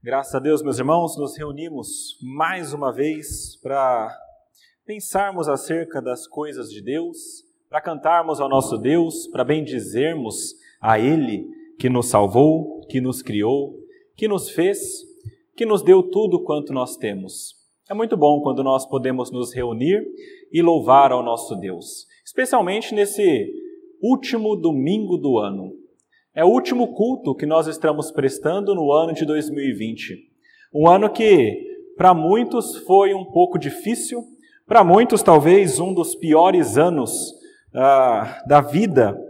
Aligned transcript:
Graças 0.00 0.32
a 0.32 0.38
Deus, 0.38 0.62
meus 0.62 0.78
irmãos, 0.78 1.18
nos 1.18 1.36
reunimos 1.36 2.16
mais 2.22 2.72
uma 2.72 2.92
vez 2.92 3.56
para 3.60 4.16
pensarmos 4.86 5.48
acerca 5.48 6.00
das 6.00 6.24
coisas 6.24 6.70
de 6.70 6.80
Deus, 6.80 7.44
para 7.68 7.80
cantarmos 7.80 8.40
ao 8.40 8.48
nosso 8.48 8.78
Deus, 8.78 9.26
para 9.26 9.42
bendizermos 9.42 10.54
a 10.80 11.00
Ele 11.00 11.48
que 11.80 11.88
nos 11.88 12.06
salvou, 12.06 12.86
que 12.88 13.00
nos 13.00 13.22
criou, 13.22 13.74
que 14.16 14.28
nos 14.28 14.48
fez, 14.48 15.02
que 15.56 15.66
nos 15.66 15.82
deu 15.82 16.00
tudo 16.04 16.44
quanto 16.44 16.72
nós 16.72 16.96
temos. 16.96 17.56
É 17.90 17.92
muito 17.92 18.16
bom 18.16 18.40
quando 18.40 18.62
nós 18.62 18.86
podemos 18.86 19.32
nos 19.32 19.52
reunir 19.52 20.06
e 20.52 20.62
louvar 20.62 21.10
ao 21.10 21.24
nosso 21.24 21.56
Deus, 21.56 22.06
especialmente 22.24 22.94
nesse 22.94 23.52
último 24.00 24.54
domingo 24.54 25.16
do 25.16 25.38
ano. 25.38 25.72
É 26.38 26.44
o 26.44 26.48
último 26.50 26.94
culto 26.94 27.34
que 27.34 27.44
nós 27.44 27.66
estamos 27.66 28.12
prestando 28.12 28.72
no 28.72 28.92
ano 28.92 29.12
de 29.12 29.24
2020. 29.24 30.14
Um 30.72 30.88
ano 30.88 31.10
que, 31.10 31.66
para 31.96 32.14
muitos, 32.14 32.76
foi 32.76 33.12
um 33.12 33.24
pouco 33.24 33.58
difícil, 33.58 34.22
para 34.64 34.84
muitos, 34.84 35.20
talvez, 35.20 35.80
um 35.80 35.92
dos 35.92 36.14
piores 36.14 36.78
anos 36.78 37.34
ah, 37.74 38.40
da 38.46 38.60
vida. 38.60 39.20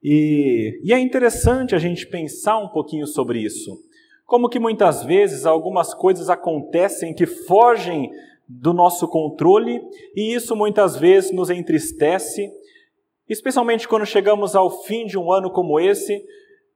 E, 0.00 0.78
e 0.84 0.92
é 0.92 1.00
interessante 1.00 1.74
a 1.74 1.78
gente 1.78 2.06
pensar 2.06 2.58
um 2.58 2.68
pouquinho 2.68 3.08
sobre 3.08 3.40
isso. 3.40 3.76
Como 4.24 4.48
que 4.48 4.60
muitas 4.60 5.02
vezes 5.02 5.46
algumas 5.46 5.94
coisas 5.94 6.30
acontecem 6.30 7.12
que 7.12 7.26
fogem 7.26 8.08
do 8.48 8.72
nosso 8.72 9.08
controle 9.08 9.82
e 10.14 10.32
isso 10.32 10.54
muitas 10.54 10.96
vezes 10.96 11.32
nos 11.32 11.50
entristece 11.50 12.52
Especialmente 13.28 13.88
quando 13.88 14.06
chegamos 14.06 14.54
ao 14.54 14.84
fim 14.84 15.04
de 15.04 15.18
um 15.18 15.32
ano 15.32 15.50
como 15.50 15.80
esse, 15.80 16.24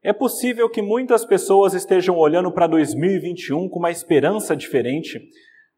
é 0.02 0.12
possível 0.12 0.68
que 0.68 0.82
muitas 0.82 1.24
pessoas 1.24 1.74
estejam 1.74 2.16
olhando 2.16 2.50
para 2.50 2.66
2021 2.66 3.68
com 3.68 3.78
uma 3.78 3.90
esperança 3.90 4.56
diferente, 4.56 5.20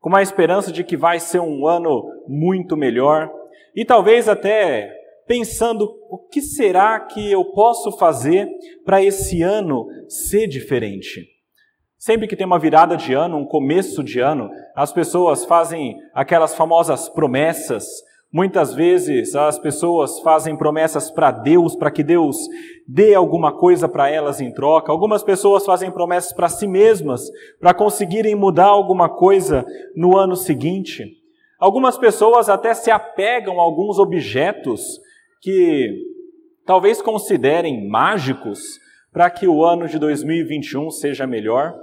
com 0.01 0.09
uma 0.09 0.23
esperança 0.23 0.73
de 0.73 0.83
que 0.83 0.97
vai 0.97 1.21
ser 1.21 1.41
um 1.41 1.67
ano 1.67 2.05
muito 2.27 2.77
melhor, 2.77 3.31
e 3.75 3.85
talvez 3.85 4.29
até 4.29 4.91
pensando 5.27 5.85
o 6.09 6.19
que 6.31 6.41
será 6.41 7.01
que 7.01 7.31
eu 7.31 7.45
posso 7.47 7.93
fazer 7.93 8.49
para 8.85 9.03
esse 9.03 9.43
ano 9.43 9.87
ser 10.09 10.47
diferente. 10.47 11.27
Sempre 11.99 12.27
que 12.27 12.35
tem 12.35 12.47
uma 12.47 12.59
virada 12.59 12.97
de 12.97 13.13
ano, 13.13 13.37
um 13.37 13.47
começo 13.47 14.03
de 14.03 14.19
ano, 14.19 14.51
as 14.75 14.93
pessoas 14.93 15.45
fazem 15.45 15.97
aquelas 16.13 16.55
famosas 16.55 17.09
promessas, 17.09 17.87
Muitas 18.33 18.73
vezes 18.73 19.35
as 19.35 19.59
pessoas 19.59 20.19
fazem 20.21 20.57
promessas 20.57 21.11
para 21.11 21.31
Deus, 21.31 21.77
para 21.77 21.91
que 21.91 22.03
Deus 22.03 22.39
dê 22.89 23.15
alguma 23.15 23.53
coisa 23.53 23.87
para 23.87 24.09
elas 24.09 24.41
em 24.41 24.51
troca. 24.51 24.91
Algumas 24.91 25.23
pessoas 25.23 25.67
fazem 25.67 25.91
promessas 25.91 26.33
para 26.33 26.49
si 26.49 26.67
mesmas, 26.67 27.29
para 27.61 27.75
conseguirem 27.75 28.35
mudar 28.35 28.69
alguma 28.69 29.07
coisa 29.11 29.67
no 29.95 30.17
ano 30.17 30.35
seguinte. 30.35 31.05
Algumas 31.61 31.99
pessoas 31.99 32.49
até 32.49 32.73
se 32.73 32.91
apegam 32.91 33.61
a 33.61 33.63
alguns 33.63 33.99
objetos 33.99 34.83
que 35.43 35.95
talvez 36.65 37.03
considerem 37.03 37.87
mágicos 37.87 38.81
para 39.13 39.29
que 39.29 39.47
o 39.47 39.63
ano 39.63 39.87
de 39.87 39.99
2021 39.99 40.91
seja 40.91 41.27
melhor. 41.27 41.75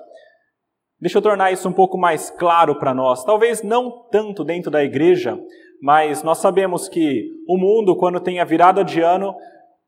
Deixa 1.00 1.20
eu 1.20 1.22
tornar 1.22 1.52
isso 1.52 1.70
um 1.70 1.74
pouco 1.74 1.96
mais 1.96 2.32
claro 2.32 2.80
para 2.80 2.94
nós. 2.94 3.24
Talvez 3.24 3.62
não 3.62 4.08
tanto 4.10 4.44
dentro 4.44 4.72
da 4.72 4.84
igreja, 4.84 5.40
mas 5.82 6.24
nós 6.24 6.40
sabemos 6.40 6.90
que 6.90 7.32
o 7.48 7.58
mundo, 7.58 7.96
quando 7.96 8.20
tem 8.20 8.40
a 8.40 8.46
virada 8.46 8.84
de 8.84 9.02
ano, 9.02 9.36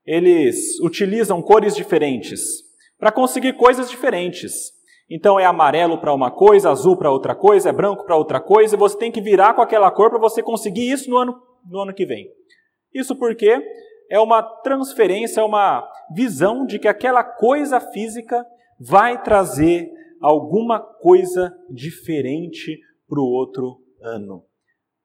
eles 0.05 0.79
utilizam 0.79 1.41
cores 1.41 1.75
diferentes 1.75 2.41
para 2.97 3.11
conseguir 3.11 3.53
coisas 3.53 3.89
diferentes. 3.89 4.71
Então 5.09 5.39
é 5.39 5.45
amarelo 5.45 5.99
para 5.99 6.13
uma 6.13 6.31
coisa, 6.31 6.69
azul 6.69 6.95
para 6.97 7.11
outra 7.11 7.35
coisa, 7.35 7.69
é 7.69 7.73
branco 7.73 8.05
para 8.05 8.15
outra 8.15 8.39
coisa, 8.39 8.75
e 8.75 8.79
você 8.79 8.97
tem 8.97 9.11
que 9.11 9.21
virar 9.21 9.53
com 9.53 9.61
aquela 9.61 9.91
cor 9.91 10.09
para 10.09 10.19
você 10.19 10.41
conseguir 10.41 10.89
isso 10.89 11.09
no 11.09 11.17
ano, 11.17 11.35
no 11.69 11.81
ano 11.81 11.93
que 11.93 12.05
vem. 12.05 12.27
Isso 12.93 13.15
porque 13.15 13.61
é 14.09 14.19
uma 14.19 14.41
transferência, 14.41 15.41
é 15.41 15.43
uma 15.43 15.85
visão 16.13 16.65
de 16.65 16.79
que 16.79 16.87
aquela 16.87 17.23
coisa 17.23 17.79
física 17.79 18.45
vai 18.79 19.21
trazer 19.21 19.89
alguma 20.21 20.79
coisa 20.79 21.53
diferente 21.69 22.79
para 23.07 23.19
o 23.19 23.25
outro 23.25 23.79
ano. 24.01 24.43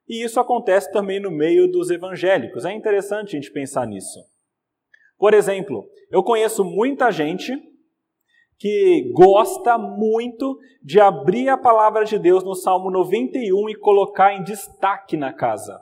E 0.08 0.24
isso 0.24 0.38
acontece 0.38 0.90
também 0.92 1.20
no 1.20 1.30
meio 1.30 1.70
dos 1.70 1.90
evangélicos. 1.90 2.64
É 2.64 2.72
interessante 2.72 3.36
a 3.36 3.40
gente 3.40 3.52
pensar 3.52 3.86
nisso. 3.86 4.20
Por 5.18 5.34
exemplo, 5.34 5.88
eu 6.10 6.22
conheço 6.22 6.64
muita 6.64 7.10
gente 7.10 7.52
que 8.58 9.10
gosta 9.12 9.76
muito 9.76 10.58
de 10.82 11.00
abrir 11.00 11.48
a 11.48 11.58
palavra 11.58 12.04
de 12.04 12.18
Deus 12.18 12.44
no 12.44 12.54
Salmo 12.54 12.90
91 12.90 13.68
e 13.68 13.74
colocar 13.74 14.34
em 14.34 14.42
destaque 14.42 15.16
na 15.16 15.32
casa. 15.32 15.78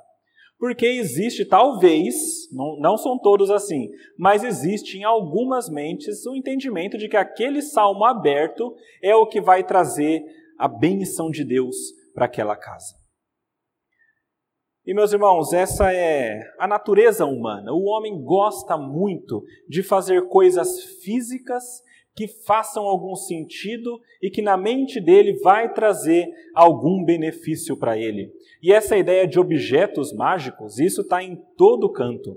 Porque 0.58 0.86
existe, 0.86 1.44
talvez, 1.44 2.14
não, 2.52 2.78
não 2.78 2.96
são 2.96 3.18
todos 3.18 3.50
assim, 3.50 3.90
mas 4.18 4.42
existe 4.42 4.96
em 4.96 5.04
algumas 5.04 5.68
mentes 5.68 6.24
o 6.26 6.34
entendimento 6.34 6.96
de 6.96 7.08
que 7.08 7.16
aquele 7.16 7.60
salmo 7.60 8.04
aberto 8.04 8.74
é 9.02 9.14
o 9.14 9.26
que 9.26 9.40
vai 9.40 9.62
trazer 9.62 10.24
a 10.58 10.66
benção 10.66 11.30
de 11.30 11.44
Deus 11.44 11.76
para 12.14 12.24
aquela 12.24 12.56
casa. 12.56 13.03
E 14.86 14.92
meus 14.92 15.14
irmãos, 15.14 15.54
essa 15.54 15.94
é 15.94 16.42
a 16.58 16.68
natureza 16.68 17.24
humana. 17.24 17.72
O 17.72 17.84
homem 17.84 18.22
gosta 18.22 18.76
muito 18.76 19.42
de 19.66 19.82
fazer 19.82 20.28
coisas 20.28 20.84
físicas 21.02 21.82
que 22.14 22.28
façam 22.28 22.84
algum 22.84 23.16
sentido 23.16 23.98
e 24.22 24.28
que 24.28 24.42
na 24.42 24.58
mente 24.58 25.00
dele 25.00 25.40
vai 25.42 25.72
trazer 25.72 26.28
algum 26.54 27.02
benefício 27.02 27.78
para 27.78 27.96
ele. 27.96 28.30
E 28.62 28.74
essa 28.74 28.94
ideia 28.94 29.26
de 29.26 29.40
objetos 29.40 30.12
mágicos, 30.12 30.78
isso 30.78 31.00
está 31.00 31.22
em 31.22 31.34
todo 31.56 31.90
canto. 31.90 32.36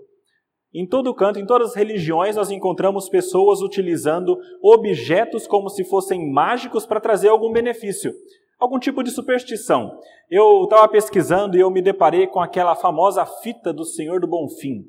Em 0.74 0.88
todo 0.88 1.14
canto, 1.14 1.40
em 1.40 1.46
todas 1.46 1.72
as 1.72 1.76
religiões, 1.76 2.38
nós 2.38 2.50
encontramos 2.50 3.10
pessoas 3.10 3.62
utilizando 3.62 4.38
objetos 4.62 5.46
como 5.46 5.70
se 5.70 5.84
fossem 5.84 6.32
mágicos 6.32 6.86
para 6.86 7.02
trazer 7.02 7.28
algum 7.28 7.52
benefício 7.52 8.14
algum 8.60 8.80
tipo 8.80 9.04
de 9.04 9.12
superstição. 9.12 10.00
Eu 10.30 10.64
estava 10.64 10.88
pesquisando 10.88 11.58
e 11.58 11.60
eu 11.60 11.70
me 11.70 11.82
deparei 11.82 12.28
com 12.28 12.40
aquela 12.40 12.76
famosa 12.76 13.26
fita 13.26 13.72
do 13.72 13.86
Senhor 13.86 14.20
do 14.20 14.28
Bonfim. 14.28 14.86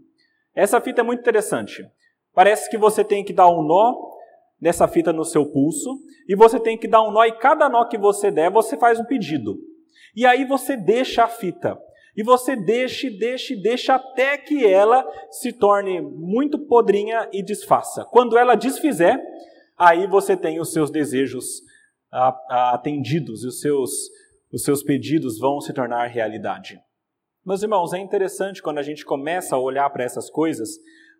Essa 0.54 0.80
fita 0.80 1.00
é 1.00 1.04
muito 1.04 1.20
interessante. 1.20 1.86
Parece 2.34 2.68
que 2.70 2.78
você 2.78 3.04
tem 3.04 3.24
que 3.24 3.32
dar 3.32 3.48
um 3.48 3.62
nó 3.62 3.94
nessa 4.60 4.88
fita 4.88 5.12
no 5.12 5.24
seu 5.24 5.46
pulso 5.46 5.98
e 6.28 6.34
você 6.34 6.58
tem 6.58 6.76
que 6.76 6.88
dar 6.88 7.02
um 7.02 7.10
nó 7.10 7.24
e 7.24 7.32
cada 7.32 7.68
nó 7.68 7.84
que 7.84 7.98
você 7.98 8.30
der, 8.30 8.50
você 8.50 8.76
faz 8.76 8.98
um 8.98 9.04
pedido. 9.04 9.58
E 10.16 10.26
aí 10.26 10.44
você 10.44 10.76
deixa 10.76 11.24
a 11.24 11.28
fita. 11.28 11.78
E 12.16 12.22
você 12.24 12.56
deixa, 12.56 13.08
deixa, 13.10 13.54
deixa 13.54 13.94
até 13.94 14.36
que 14.36 14.66
ela 14.66 15.06
se 15.30 15.52
torne 15.52 16.00
muito 16.00 16.58
podrinha 16.58 17.28
e 17.32 17.44
desfaça. 17.44 18.04
Quando 18.06 18.36
ela 18.36 18.56
desfizer, 18.56 19.22
aí 19.76 20.08
você 20.08 20.36
tem 20.36 20.58
os 20.58 20.72
seus 20.72 20.90
desejos 20.90 21.62
atendidos 22.10 23.44
e 23.44 23.48
os 23.48 23.60
seus, 23.60 23.90
os 24.52 24.62
seus 24.62 24.82
pedidos 24.82 25.38
vão 25.38 25.60
se 25.60 25.72
tornar 25.72 26.06
realidade. 26.06 26.80
Meus 27.44 27.62
irmãos, 27.62 27.92
é 27.92 27.98
interessante 27.98 28.62
quando 28.62 28.78
a 28.78 28.82
gente 28.82 29.04
começa 29.04 29.56
a 29.56 29.60
olhar 29.60 29.88
para 29.90 30.04
essas 30.04 30.28
coisas, 30.28 30.68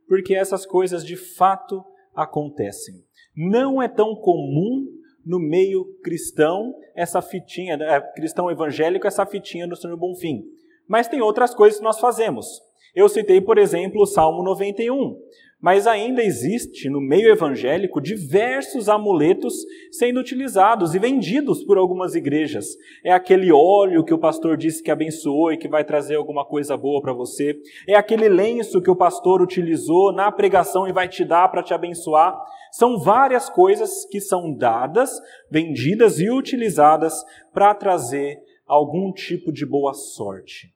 porque 0.07 0.35
essas 0.35 0.67
coisas 0.67 1.05
de 1.05 1.17
fato 1.17 1.85
acontecem. 2.15 2.95
Não 3.37 3.81
é 3.81 3.89
tão 3.89 4.15
comum 4.17 4.87
no 5.25 5.39
meio 5.39 5.85
cristão 6.03 6.75
essa 6.97 7.23
fitinha, 7.23 7.75
é, 7.75 8.01
cristão 8.01 8.51
evangélico, 8.51 9.07
essa 9.07 9.25
fitinha 9.25 9.69
do 9.69 9.77
Senhor 9.77 9.97
Bonfim. 9.97 10.43
Mas 10.89 11.07
tem 11.07 11.21
outras 11.21 11.55
coisas 11.55 11.79
que 11.79 11.85
nós 11.85 12.01
fazemos. 12.01 12.47
Eu 12.95 13.09
citei, 13.09 13.41
por 13.41 13.59
exemplo, 13.59 14.03
o 14.03 14.07
Salmo 14.07 14.43
91. 14.43 15.17
Mas 15.61 15.89
ainda 15.89 16.23
existe 16.23 16.89
no 16.89 17.01
meio 17.01 17.29
evangélico 17.33 18.01
diversos 18.01 18.89
amuletos 18.89 19.55
sendo 19.91 20.21
utilizados 20.21 20.95
e 20.95 21.01
vendidos 21.01 21.65
por 21.65 21.77
algumas 21.77 22.15
igrejas. 22.15 22.77
É 23.05 23.13
aquele 23.13 23.51
óleo 23.51 24.05
que 24.05 24.15
o 24.15 24.19
pastor 24.21 24.57
disse 24.57 24.81
que 24.81 24.91
abençoou 24.91 25.53
e 25.53 25.57
que 25.57 25.67
vai 25.67 25.85
trazer 25.85 26.15
alguma 26.15 26.47
coisa 26.47 26.77
boa 26.77 27.03
para 27.03 27.13
você. 27.13 27.57
É 27.89 27.97
aquele 27.97 28.29
lenço 28.29 28.81
que 28.81 28.91
o 28.91 28.95
pastor 28.95 29.43
utilizou 29.43 30.13
na 30.13 30.31
pregação 30.31 30.87
e 30.87 30.93
vai 30.93 31.09
te 31.09 31.25
dar 31.25 31.49
para 31.49 31.63
te 31.63 31.75
abençoar. 31.75 32.41
São 32.71 32.97
várias 32.97 33.51
coisas 33.51 34.05
que 34.05 34.21
são 34.21 34.55
dadas, 34.55 35.11
vendidas 35.51 36.21
e 36.21 36.31
utilizadas 36.31 37.25
para 37.53 37.75
trazer 37.75 38.39
algum 38.65 39.13
tipo 39.13 39.51
de 39.51 39.67
boa 39.67 39.93
sorte. 39.93 40.73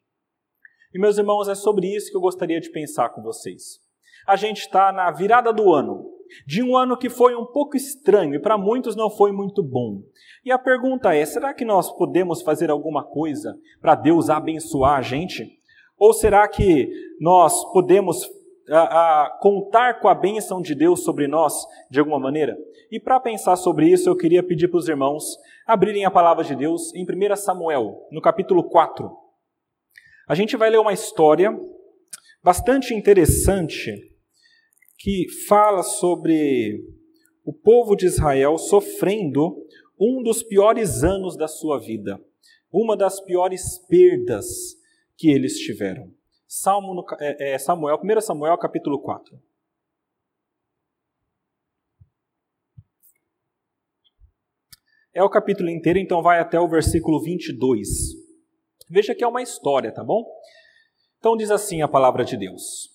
E 0.92 0.98
meus 0.98 1.18
irmãos, 1.18 1.46
é 1.46 1.54
sobre 1.54 1.86
isso 1.86 2.10
que 2.10 2.16
eu 2.16 2.20
gostaria 2.20 2.60
de 2.60 2.68
pensar 2.68 3.10
com 3.10 3.22
vocês 3.22 3.81
a 4.26 4.36
gente 4.36 4.58
está 4.58 4.92
na 4.92 5.10
virada 5.10 5.52
do 5.52 5.72
ano, 5.72 6.12
de 6.46 6.62
um 6.62 6.76
ano 6.76 6.96
que 6.96 7.10
foi 7.10 7.34
um 7.34 7.44
pouco 7.44 7.76
estranho 7.76 8.34
e 8.34 8.38
para 8.38 8.56
muitos 8.56 8.96
não 8.96 9.10
foi 9.10 9.32
muito 9.32 9.62
bom. 9.62 10.02
E 10.44 10.50
a 10.50 10.58
pergunta 10.58 11.14
é: 11.14 11.24
será 11.24 11.52
que 11.52 11.64
nós 11.64 11.90
podemos 11.96 12.42
fazer 12.42 12.70
alguma 12.70 13.04
coisa 13.04 13.56
para 13.80 13.94
Deus 13.94 14.30
abençoar 14.30 14.98
a 14.98 15.02
gente? 15.02 15.58
Ou 15.98 16.12
será 16.12 16.48
que 16.48 16.90
nós 17.20 17.70
podemos 17.72 18.28
a, 18.68 19.24
a 19.24 19.30
contar 19.40 20.00
com 20.00 20.08
a 20.08 20.14
bênção 20.14 20.60
de 20.60 20.74
Deus 20.74 21.04
sobre 21.04 21.28
nós 21.28 21.54
de 21.90 22.00
alguma 22.00 22.18
maneira? 22.18 22.56
E 22.90 22.98
para 22.98 23.20
pensar 23.20 23.56
sobre 23.56 23.88
isso, 23.88 24.08
eu 24.08 24.16
queria 24.16 24.42
pedir 24.42 24.68
para 24.68 24.78
os 24.78 24.88
irmãos 24.88 25.38
abrirem 25.66 26.04
a 26.04 26.10
palavra 26.10 26.44
de 26.44 26.56
Deus 26.56 26.92
em 26.94 27.04
1 27.04 27.36
Samuel, 27.36 28.06
no 28.10 28.20
capítulo 28.20 28.64
4. 28.64 29.10
A 30.28 30.34
gente 30.34 30.56
vai 30.56 30.70
ler 30.70 30.78
uma 30.78 30.92
história 30.92 31.56
bastante 32.42 32.94
interessante 32.94 34.11
que 35.02 35.28
fala 35.48 35.82
sobre 35.82 36.80
o 37.44 37.52
povo 37.52 37.96
de 37.96 38.06
Israel 38.06 38.56
sofrendo 38.56 39.66
um 39.98 40.22
dos 40.22 40.44
piores 40.44 41.02
anos 41.02 41.36
da 41.36 41.48
sua 41.48 41.80
vida, 41.80 42.24
uma 42.72 42.96
das 42.96 43.20
piores 43.20 43.78
perdas 43.88 44.46
que 45.16 45.28
eles 45.28 45.58
tiveram. 45.58 46.14
Salmo 46.46 47.04
é, 47.18 47.54
é, 47.54 47.58
Samuel, 47.58 47.98
1 48.00 48.20
Samuel 48.20 48.56
capítulo 48.56 49.00
4. 49.00 49.42
É 55.12 55.22
o 55.24 55.28
capítulo 55.28 55.68
inteiro, 55.68 55.98
então 55.98 56.22
vai 56.22 56.38
até 56.38 56.60
o 56.60 56.68
versículo 56.68 57.20
22. 57.20 57.88
Veja 58.88 59.16
que 59.16 59.24
é 59.24 59.26
uma 59.26 59.42
história, 59.42 59.92
tá 59.92 60.04
bom? 60.04 60.24
Então 61.18 61.36
diz 61.36 61.50
assim 61.50 61.82
a 61.82 61.88
palavra 61.88 62.24
de 62.24 62.36
Deus: 62.36 62.91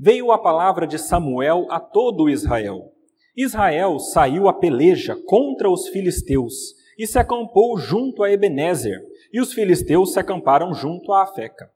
Veio 0.00 0.30
a 0.30 0.38
palavra 0.38 0.86
de 0.86 0.96
Samuel 0.96 1.66
a 1.70 1.80
todo 1.80 2.30
Israel. 2.30 2.92
Israel 3.36 3.98
saiu 3.98 4.46
a 4.46 4.52
peleja 4.52 5.16
contra 5.26 5.68
os 5.68 5.88
filisteus 5.88 6.54
e 6.96 7.04
se 7.04 7.18
acampou 7.18 7.76
junto 7.76 8.22
a 8.22 8.30
Ebenezer, 8.30 9.00
e 9.32 9.40
os 9.40 9.52
filisteus 9.52 10.12
se 10.12 10.20
acamparam 10.20 10.72
junto 10.72 11.12
a 11.12 11.24
Afeca. 11.24 11.68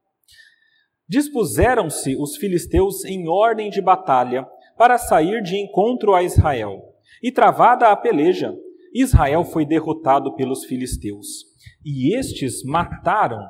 Dispuseram-se 1.09 2.17
os 2.17 2.37
filisteus 2.37 3.05
em 3.05 3.29
ordem 3.29 3.69
de 3.71 3.83
batalha 3.83 4.47
para 4.79 4.99
sair 4.99 5.43
de 5.43 5.57
encontro 5.57 6.15
a 6.15 6.23
Israel. 6.23 6.81
E 7.21 7.33
travada 7.33 7.89
a 7.89 7.97
peleja, 7.97 8.57
Israel 8.95 9.43
foi 9.43 9.67
derrotado 9.67 10.37
pelos 10.37 10.65
filisteus. 10.65 11.45
E 11.85 12.17
estes 12.17 12.63
mataram 12.63 13.41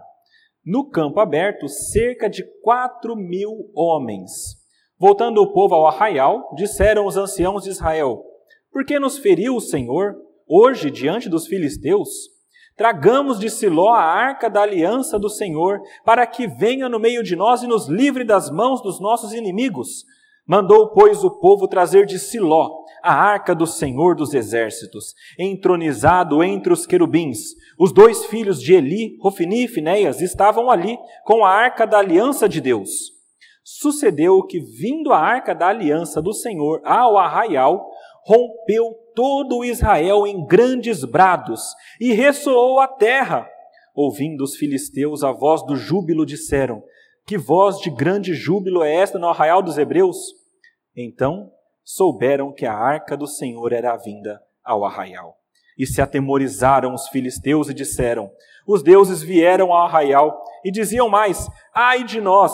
no 0.64 0.88
campo 0.88 1.20
aberto 1.20 1.68
cerca 1.68 2.28
de 2.28 2.42
quatro 2.62 3.14
mil 3.14 3.70
homens. 3.74 4.61
Voltando 5.02 5.42
o 5.42 5.52
povo 5.52 5.74
ao 5.74 5.88
arraial, 5.88 6.54
disseram 6.54 7.06
os 7.06 7.16
anciãos 7.16 7.64
de 7.64 7.70
Israel: 7.70 8.22
Por 8.70 8.84
que 8.84 9.00
nos 9.00 9.18
feriu 9.18 9.56
o 9.56 9.60
Senhor 9.60 10.14
hoje 10.46 10.92
diante 10.92 11.28
dos 11.28 11.48
filisteus? 11.48 12.08
Tragamos 12.76 13.40
de 13.40 13.50
Siló 13.50 13.88
a 13.88 14.00
arca 14.00 14.48
da 14.48 14.62
aliança 14.62 15.18
do 15.18 15.28
Senhor, 15.28 15.80
para 16.04 16.24
que 16.24 16.46
venha 16.46 16.88
no 16.88 17.00
meio 17.00 17.24
de 17.24 17.34
nós 17.34 17.64
e 17.64 17.66
nos 17.66 17.88
livre 17.88 18.22
das 18.22 18.48
mãos 18.48 18.80
dos 18.80 19.00
nossos 19.00 19.32
inimigos. 19.32 20.04
Mandou, 20.46 20.90
pois, 20.90 21.24
o 21.24 21.32
povo 21.32 21.66
trazer 21.66 22.06
de 22.06 22.20
Siló 22.20 22.70
a 23.02 23.12
arca 23.12 23.56
do 23.56 23.66
Senhor 23.66 24.14
dos 24.14 24.32
exércitos, 24.32 25.14
entronizado 25.36 26.44
entre 26.44 26.72
os 26.72 26.86
querubins. 26.86 27.56
Os 27.76 27.92
dois 27.92 28.26
filhos 28.26 28.62
de 28.62 28.72
Eli, 28.72 29.16
Rofini 29.20 29.64
e 29.64 29.68
Finéias, 29.68 30.20
estavam 30.20 30.70
ali 30.70 30.96
com 31.24 31.44
a 31.44 31.50
arca 31.50 31.88
da 31.88 31.98
aliança 31.98 32.48
de 32.48 32.60
Deus. 32.60 33.20
Sucedeu 33.64 34.42
que, 34.44 34.58
vindo 34.58 35.12
a 35.12 35.18
arca 35.18 35.54
da 35.54 35.68
aliança 35.68 36.20
do 36.20 36.32
Senhor 36.32 36.80
ao 36.84 37.16
arraial, 37.16 37.88
rompeu 38.24 38.94
todo 39.14 39.64
Israel 39.64 40.26
em 40.26 40.44
grandes 40.46 41.04
brados 41.04 41.74
e 42.00 42.12
ressoou 42.12 42.80
a 42.80 42.88
terra. 42.88 43.48
Ouvindo 43.94 44.42
os 44.42 44.56
filisteus 44.56 45.22
a 45.22 45.32
voz 45.32 45.64
do 45.64 45.76
júbilo, 45.76 46.26
disseram: 46.26 46.82
Que 47.26 47.38
voz 47.38 47.78
de 47.78 47.90
grande 47.90 48.34
júbilo 48.34 48.82
é 48.82 48.94
esta 48.94 49.18
no 49.18 49.28
arraial 49.28 49.62
dos 49.62 49.78
hebreus? 49.78 50.16
Então 50.96 51.50
souberam 51.84 52.52
que 52.52 52.66
a 52.66 52.74
arca 52.74 53.16
do 53.16 53.26
Senhor 53.26 53.72
era 53.72 53.96
vinda 53.96 54.40
ao 54.64 54.84
arraial. 54.84 55.36
E 55.78 55.86
se 55.86 56.02
atemorizaram 56.02 56.94
os 56.94 57.08
filisteus 57.08 57.68
e 57.68 57.74
disseram: 57.74 58.30
Os 58.66 58.82
deuses 58.82 59.22
vieram 59.22 59.72
ao 59.72 59.86
arraial. 59.86 60.42
E 60.64 60.70
diziam 60.70 61.08
mais: 61.08 61.48
Ai 61.74 62.04
de 62.04 62.20
nós! 62.20 62.52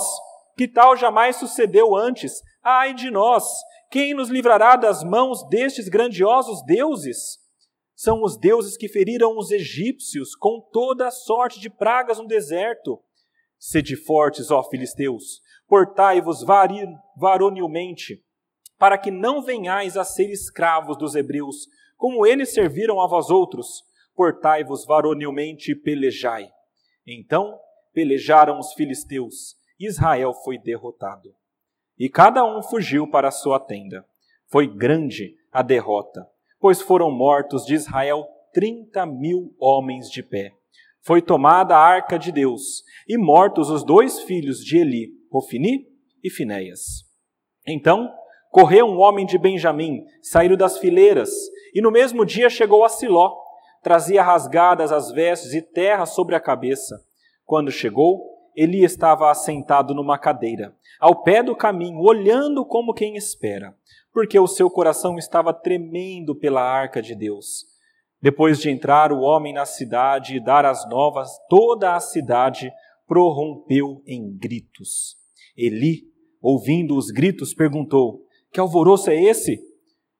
Que 0.58 0.66
tal 0.66 0.96
jamais 0.96 1.36
sucedeu 1.36 1.94
antes? 1.94 2.42
Ai 2.64 2.92
de 2.92 3.12
nós! 3.12 3.44
Quem 3.92 4.12
nos 4.12 4.28
livrará 4.28 4.74
das 4.74 5.04
mãos 5.04 5.48
destes 5.48 5.88
grandiosos 5.88 6.64
deuses? 6.66 7.38
São 7.94 8.24
os 8.24 8.36
deuses 8.36 8.76
que 8.76 8.88
feriram 8.88 9.38
os 9.38 9.52
egípcios 9.52 10.34
com 10.34 10.60
toda 10.72 11.06
a 11.06 11.10
sorte 11.12 11.60
de 11.60 11.70
pragas 11.70 12.18
no 12.18 12.26
deserto. 12.26 13.00
Sede 13.56 13.94
fortes, 13.94 14.50
ó 14.50 14.64
filisteus, 14.64 15.40
portai-vos 15.68 16.44
varonilmente, 17.16 18.20
para 18.76 18.98
que 18.98 19.12
não 19.12 19.40
venhais 19.40 19.96
a 19.96 20.02
ser 20.02 20.28
escravos 20.28 20.98
dos 20.98 21.14
hebreus, 21.14 21.68
como 21.96 22.26
eles 22.26 22.52
serviram 22.52 23.00
a 23.00 23.06
vós 23.06 23.30
outros. 23.30 23.84
Portai-vos 24.12 24.84
varonilmente 24.84 25.70
e 25.70 25.76
pelejai. 25.76 26.50
Então 27.06 27.56
pelejaram 27.92 28.58
os 28.58 28.72
filisteus. 28.72 29.57
Israel 29.78 30.32
foi 30.32 30.58
derrotado. 30.58 31.34
E 31.98 32.08
cada 32.08 32.44
um 32.44 32.62
fugiu 32.62 33.08
para 33.08 33.28
a 33.28 33.32
sua 33.32 33.60
tenda. 33.60 34.04
Foi 34.46 34.66
grande 34.66 35.36
a 35.52 35.62
derrota, 35.62 36.26
pois 36.60 36.80
foram 36.80 37.10
mortos 37.10 37.64
de 37.64 37.74
Israel 37.74 38.26
trinta 38.52 39.04
mil 39.04 39.54
homens 39.58 40.10
de 40.10 40.22
pé. 40.22 40.52
Foi 41.02 41.22
tomada 41.22 41.76
a 41.76 41.80
arca 41.80 42.18
de 42.18 42.32
Deus, 42.32 42.82
e 43.08 43.16
mortos 43.16 43.70
os 43.70 43.84
dois 43.84 44.20
filhos 44.22 44.58
de 44.58 44.78
Eli, 44.78 45.12
Rofini 45.30 45.86
e 46.22 46.30
Finéias. 46.30 47.04
Então 47.66 48.12
correu 48.50 48.86
um 48.86 48.98
homem 48.98 49.26
de 49.26 49.38
Benjamim, 49.38 50.04
saíram 50.22 50.56
das 50.56 50.78
fileiras, 50.78 51.30
e 51.74 51.80
no 51.80 51.90
mesmo 51.90 52.24
dia 52.24 52.48
chegou 52.48 52.84
a 52.84 52.88
Siló. 52.88 53.36
Trazia 53.82 54.22
rasgadas 54.22 54.90
as 54.90 55.12
vestes 55.12 55.54
e 55.54 55.62
terra 55.62 56.04
sobre 56.04 56.34
a 56.34 56.40
cabeça. 56.40 56.96
Quando 57.44 57.70
chegou, 57.70 58.37
Eli 58.58 58.82
estava 58.82 59.30
assentado 59.30 59.94
numa 59.94 60.18
cadeira, 60.18 60.74
ao 60.98 61.22
pé 61.22 61.44
do 61.44 61.54
caminho, 61.54 62.00
olhando 62.00 62.66
como 62.66 62.92
quem 62.92 63.14
espera, 63.14 63.72
porque 64.12 64.36
o 64.36 64.48
seu 64.48 64.68
coração 64.68 65.16
estava 65.16 65.52
tremendo 65.52 66.34
pela 66.34 66.60
arca 66.60 67.00
de 67.00 67.14
Deus. 67.14 67.66
Depois 68.20 68.58
de 68.58 68.68
entrar 68.68 69.12
o 69.12 69.20
homem 69.20 69.54
na 69.54 69.64
cidade 69.64 70.34
e 70.34 70.44
dar 70.44 70.64
as 70.66 70.88
novas, 70.90 71.30
toda 71.48 71.94
a 71.94 72.00
cidade 72.00 72.72
prorrompeu 73.06 74.02
em 74.04 74.36
gritos. 74.36 75.14
Eli, 75.56 76.08
ouvindo 76.42 76.96
os 76.96 77.12
gritos, 77.12 77.54
perguntou: 77.54 78.24
Que 78.52 78.58
alvoroço 78.58 79.08
é 79.08 79.22
esse? 79.22 79.60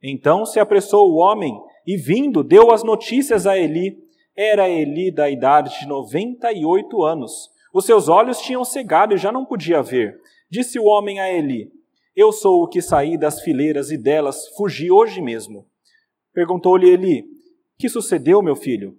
Então 0.01 0.47
se 0.47 0.61
apressou 0.61 1.11
o 1.11 1.17
homem 1.17 1.53
e, 1.85 1.97
vindo, 1.97 2.45
deu 2.45 2.71
as 2.71 2.85
notícias 2.85 3.49
a 3.49 3.59
Eli. 3.59 3.99
Era 4.37 4.69
Eli 4.69 5.11
da 5.11 5.29
idade 5.29 5.81
de 5.81 5.89
noventa 5.89 6.53
e 6.53 6.65
oito 6.65 7.03
anos 7.03 7.58
os 7.73 7.85
seus 7.85 8.09
olhos 8.09 8.41
tinham 8.41 8.65
cegado 8.65 9.15
e 9.15 9.19
já 9.19 9.31
não 9.31 9.45
podia 9.45 9.83
ver. 9.83 10.21
Disse 10.51 10.79
o 10.79 10.85
homem 10.85 11.21
a 11.21 11.33
Eli: 11.33 11.71
Eu 12.17 12.33
sou 12.33 12.63
o 12.63 12.69
que 12.69 12.81
saí 12.81 13.19
das 13.19 13.41
fileiras 13.43 13.91
e 13.91 13.97
delas 13.97 14.49
fugi 14.57 14.91
hoje 14.91 15.21
mesmo. 15.21 15.67
Perguntou-lhe 16.33 16.89
Eli: 16.89 17.25
Que 17.79 17.89
sucedeu, 17.89 18.43
meu 18.43 18.57
filho? 18.57 18.99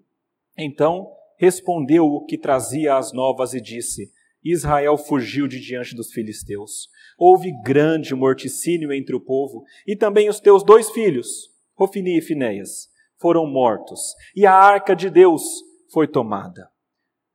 Então 0.58 1.12
respondeu 1.38 2.06
o 2.06 2.26
que 2.26 2.38
trazia 2.38 2.98
as 2.98 3.14
novas 3.14 3.54
e 3.54 3.62
disse: 3.62 4.12
Israel 4.44 4.98
fugiu 4.98 5.48
de 5.48 5.60
diante 5.60 5.96
dos 5.96 6.12
filisteus. 6.12 6.90
Houve 7.18 7.52
grande 7.64 8.16
morticínio 8.16 8.94
entre 8.94 9.16
o 9.16 9.20
povo, 9.20 9.64
e 9.86 9.96
também 9.96 10.30
os 10.30 10.40
teus 10.40 10.64
dois 10.64 10.90
filhos, 10.92 11.50
Rofini 11.76 12.18
e 12.18 12.22
Finéias, 12.22 12.88
foram 13.18 13.46
mortos, 13.46 14.16
e 14.36 14.46
a 14.46 14.54
arca 14.54 14.96
de 14.96 15.10
Deus 15.10 15.44
foi 15.92 16.08
tomada. 16.08 16.70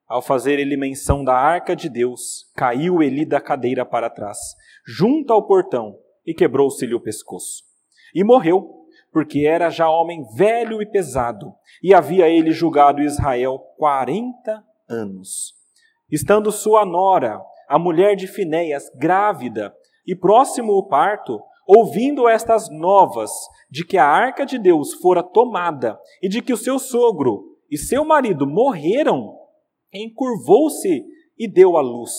Ao 0.06 0.20
fazer 0.20 0.58
ele 0.58 0.76
menção 0.76 1.24
da 1.24 1.34
arca 1.34 1.74
de 1.74 1.88
Deus, 1.88 2.50
caiu 2.54 3.02
Eli 3.02 3.24
da 3.24 3.40
cadeira 3.40 3.86
para 3.86 4.10
trás, 4.10 4.38
junto 4.86 5.32
ao 5.32 5.46
portão, 5.46 5.98
e 6.26 6.34
quebrou-se-lhe 6.34 6.94
o 6.94 7.00
pescoço. 7.00 7.64
E 8.14 8.22
morreu, 8.22 8.86
porque 9.12 9.46
era 9.46 9.70
já 9.70 9.88
homem 9.88 10.24
velho 10.36 10.82
e 10.82 10.86
pesado, 10.86 11.54
e 11.82 11.94
havia 11.94 12.28
ele 12.28 12.50
julgado 12.50 13.00
Israel 13.02 13.58
quarenta 13.78 14.62
anos. 14.88 15.54
Estando 16.10 16.52
sua 16.52 16.84
nora, 16.84 17.40
a 17.68 17.78
mulher 17.78 18.14
de 18.14 18.26
Finéias, 18.26 18.90
grávida, 18.94 19.74
e 20.06 20.14
próximo 20.14 20.74
o 20.74 20.86
parto, 20.86 21.40
ouvindo 21.66 22.28
estas 22.28 22.68
novas 22.70 23.30
de 23.70 23.86
que 23.86 23.96
a 23.96 24.06
arca 24.06 24.44
de 24.44 24.58
Deus 24.58 24.92
fora 24.94 25.22
tomada 25.22 25.98
e 26.22 26.28
de 26.28 26.42
que 26.42 26.52
o 26.52 26.58
seu 26.58 26.78
sogro 26.78 27.56
e 27.70 27.78
seu 27.78 28.04
marido 28.04 28.46
morreram, 28.46 29.34
encurvou-se 29.94 31.04
e 31.38 31.48
deu 31.48 31.76
à 31.76 31.80
luz, 31.80 32.12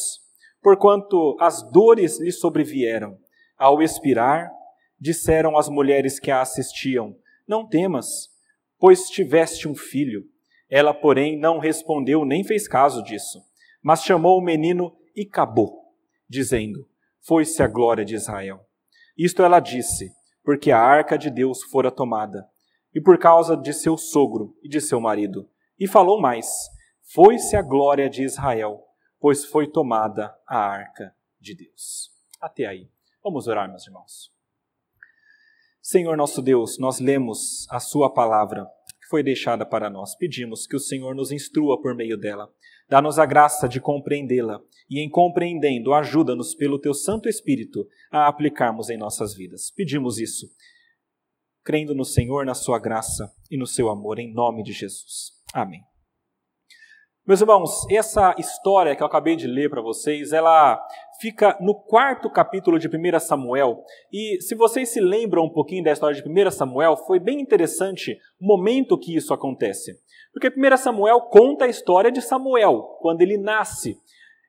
porquanto 0.62 1.36
as 1.40 1.62
dores 1.72 2.20
lhe 2.20 2.32
sobrevieram. 2.32 3.18
Ao 3.58 3.82
expirar, 3.82 4.50
disseram 5.00 5.58
as 5.58 5.70
mulheres 5.70 6.20
que 6.20 6.32
a 6.32 6.42
assistiam: 6.42 7.16
Não 7.48 7.68
temas, 7.68 8.30
pois 8.80 9.10
tiveste 9.10 9.68
um 9.68 9.76
filho. 9.76 10.24
Ela, 10.70 10.94
porém, 10.94 11.38
não 11.38 11.60
respondeu 11.60 12.26
nem 12.26 12.44
fez 12.44 12.68
caso 12.68 13.04
disso, 13.04 13.40
mas 13.84 14.04
chamou 14.04 14.40
o 14.40 14.44
menino 14.44 14.96
e 15.16 15.22
acabou, 15.22 15.94
dizendo: 16.28 16.88
foi-se 17.26 17.64
a 17.64 17.68
glória 17.68 18.06
de 18.06 18.14
Israel. 18.14 18.60
Isto 19.18 19.42
ela 19.42 19.60
disse, 19.60 20.12
porque 20.44 20.72
a 20.72 20.80
arca 20.80 21.18
de 21.18 21.32
Deus 21.32 21.64
fora 21.64 21.90
tomada, 21.90 22.48
e 22.94 23.02
por 23.02 23.18
causa 23.18 23.58
de 23.58 23.74
seu 23.74 23.98
sogro 23.98 24.56
e 24.64 24.70
de 24.70 24.80
seu 24.80 25.02
marido. 25.02 25.50
E 25.80 25.88
falou 25.88 26.22
mais: 26.22 26.48
Foi-se 27.16 27.56
a 27.56 27.62
glória 27.62 28.10
de 28.10 28.24
Israel, 28.24 28.84
pois 29.22 29.46
foi 29.46 29.72
tomada 29.72 30.38
a 30.46 30.58
arca 30.58 31.16
de 31.40 31.56
Deus. 31.56 32.12
Até 32.42 32.66
aí. 32.66 32.90
Vamos 33.24 33.48
orar, 33.48 33.70
meus 33.70 33.88
irmãos. 33.88 34.34
Senhor 35.82 36.18
nosso 36.18 36.42
Deus, 36.42 36.78
nós 36.78 37.00
lemos 37.00 37.66
a 37.72 37.80
Sua 37.80 38.14
palavra 38.14 38.68
que 39.00 39.08
foi 39.08 39.24
deixada 39.24 39.66
para 39.66 39.90
nós. 39.90 40.14
Pedimos 40.14 40.68
que 40.68 40.76
o 40.76 40.80
Senhor 40.80 41.16
nos 41.16 41.32
instrua 41.32 41.82
por 41.82 41.96
meio 41.96 42.18
dela. 42.18 42.54
Dá-nos 42.90 43.18
a 43.18 43.26
graça 43.26 43.70
de 43.70 43.80
compreendê-la 43.80 44.60
e, 44.90 45.00
em 45.00 45.10
compreendendo, 45.10 45.94
ajuda-nos 45.94 46.54
pelo 46.54 46.78
Teu 46.78 46.94
Santo 46.94 47.30
Espírito 47.30 47.88
a 48.12 48.28
aplicarmos 48.28 48.90
em 48.90 48.98
nossas 48.98 49.34
vidas. 49.34 49.72
Pedimos 49.72 50.20
isso, 50.20 50.48
crendo 51.64 51.96
no 51.96 52.04
Senhor, 52.04 52.46
na 52.46 52.54
Sua 52.54 52.78
graça 52.78 53.34
e 53.50 53.58
no 53.58 53.66
Seu 53.66 53.88
amor, 53.88 54.20
em 54.20 54.34
nome 54.34 54.64
de 54.64 54.74
Jesus. 54.74 55.32
Amém. 55.54 55.82
Meus 57.28 57.42
irmãos, 57.42 57.88
essa 57.90 58.36
história 58.38 58.96
que 58.96 59.02
eu 59.02 59.08
acabei 59.08 59.36
de 59.36 59.48
ler 59.48 59.68
para 59.68 59.82
vocês, 59.82 60.32
ela 60.32 60.80
fica 61.20 61.58
no 61.60 61.74
quarto 61.74 62.30
capítulo 62.30 62.78
de 62.78 62.88
1 62.88 63.20
Samuel. 63.20 63.84
E 64.14 64.40
se 64.42 64.54
vocês 64.54 64.90
se 64.90 65.02
lembram 65.02 65.46
um 65.46 65.50
pouquinho 65.50 65.84
da 65.84 65.92
história 65.92 66.16
de 66.16 66.22
1 66.24 66.52
Samuel, 66.52 66.96
foi 66.96 67.20
bem 67.20 67.42
interessante 67.42 68.16
o 68.40 68.46
momento 68.46 68.96
que 68.96 69.16
isso 69.16 69.34
acontece. 69.34 69.96
Porque 70.32 70.50
1 70.50 70.78
Samuel 70.78 71.20
conta 71.22 71.66
a 71.66 71.68
história 71.68 72.12
de 72.12 72.22
Samuel, 72.22 72.84
quando 73.02 73.22
ele 73.22 73.40
nasce. 73.40 73.98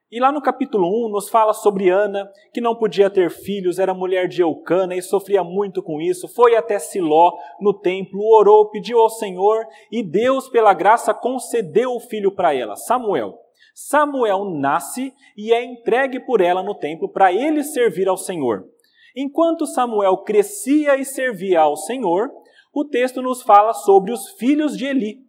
E 0.08 0.20
lá 0.20 0.30
no 0.30 0.40
capítulo 0.40 0.86
1 1.06 1.08
nos 1.08 1.28
fala 1.28 1.52
sobre 1.52 1.90
Ana, 1.90 2.30
que 2.54 2.60
não 2.60 2.76
podia 2.76 3.10
ter 3.10 3.28
filhos, 3.28 3.80
era 3.80 3.92
mulher 3.92 4.28
de 4.28 4.40
Eucana 4.40 4.94
e 4.94 5.02
sofria 5.02 5.42
muito 5.42 5.82
com 5.82 6.00
isso. 6.00 6.28
Foi 6.28 6.54
até 6.54 6.78
Siló 6.78 7.32
no 7.60 7.74
templo, 7.74 8.20
orou, 8.22 8.70
pediu 8.70 9.00
ao 9.00 9.10
Senhor 9.10 9.66
e 9.90 10.04
Deus, 10.04 10.48
pela 10.48 10.72
graça, 10.72 11.12
concedeu 11.12 11.90
o 11.90 11.98
filho 11.98 12.30
para 12.30 12.54
ela, 12.54 12.76
Samuel. 12.76 13.34
Samuel 13.74 14.44
nasce 14.44 15.12
e 15.36 15.52
é 15.52 15.64
entregue 15.64 16.20
por 16.20 16.40
ela 16.40 16.62
no 16.62 16.76
templo 16.76 17.08
para 17.08 17.32
ele 17.32 17.64
servir 17.64 18.06
ao 18.06 18.16
Senhor. 18.16 18.64
Enquanto 19.16 19.66
Samuel 19.66 20.18
crescia 20.18 20.96
e 20.96 21.04
servia 21.04 21.62
ao 21.62 21.76
Senhor, 21.76 22.30
o 22.72 22.84
texto 22.84 23.20
nos 23.20 23.42
fala 23.42 23.72
sobre 23.72 24.12
os 24.12 24.30
filhos 24.38 24.76
de 24.76 24.86
Eli. 24.86 25.25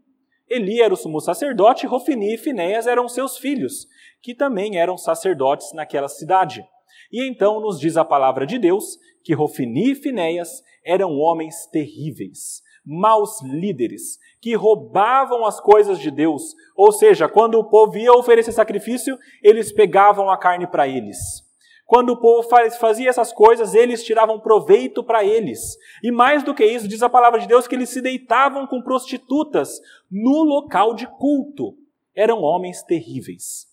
Eli 0.50 0.82
era 0.82 0.94
o 0.94 0.98
sumo 0.98 1.20
sacerdote, 1.20 1.86
Rofini 1.86 2.36
e 2.36 2.38
Finéias 2.38 2.88
eram 2.88 3.10
seus 3.10 3.38
filhos 3.38 3.88
que 4.22 4.34
também 4.34 4.78
eram 4.78 4.98
sacerdotes 4.98 5.74
naquela 5.74 6.08
cidade. 6.08 6.66
E 7.12 7.28
então 7.28 7.60
nos 7.62 7.80
diz 7.80 7.98
a 7.98 8.06
palavra 8.06 8.46
de 8.46 8.58
Deus 8.58 8.98
que 9.24 9.34
Rofini 9.34 9.92
e 9.92 9.96
Finéias 9.96 10.62
eram 10.86 11.12
homens 11.18 11.66
terríveis, 11.68 12.62
maus 12.86 13.42
líderes, 13.42 14.18
que 14.42 14.56
roubavam 14.56 15.46
as 15.46 15.60
coisas 15.60 16.00
de 16.00 16.10
Deus. 16.10 16.54
Ou 16.76 16.92
seja, 16.92 17.28
quando 17.28 17.56
o 17.56 17.70
povo 17.70 17.98
ia 17.98 18.14
oferecer 18.14 18.52
sacrifício, 18.52 19.18
eles 19.44 19.72
pegavam 19.72 20.30
a 20.30 20.38
carne 20.38 20.68
para 20.68 20.88
eles. 20.88 21.47
Quando 21.88 22.10
o 22.10 22.20
povo 22.20 22.46
fazia 22.78 23.10
essas 23.10 23.32
coisas, 23.32 23.74
eles 23.74 24.04
tiravam 24.04 24.42
proveito 24.42 25.02
para 25.02 25.24
eles. 25.24 25.78
E 26.04 26.12
mais 26.12 26.44
do 26.44 26.54
que 26.54 26.66
isso, 26.66 26.86
diz 26.86 27.02
a 27.02 27.08
palavra 27.08 27.40
de 27.40 27.48
Deus 27.48 27.66
que 27.66 27.76
eles 27.76 27.88
se 27.88 28.02
deitavam 28.02 28.68
com 28.68 28.82
prostitutas 28.82 29.80
no 30.12 30.44
local 30.44 30.94
de 30.94 31.08
culto. 31.08 31.78
Eram 32.14 32.42
homens 32.42 32.84
terríveis. 32.84 33.68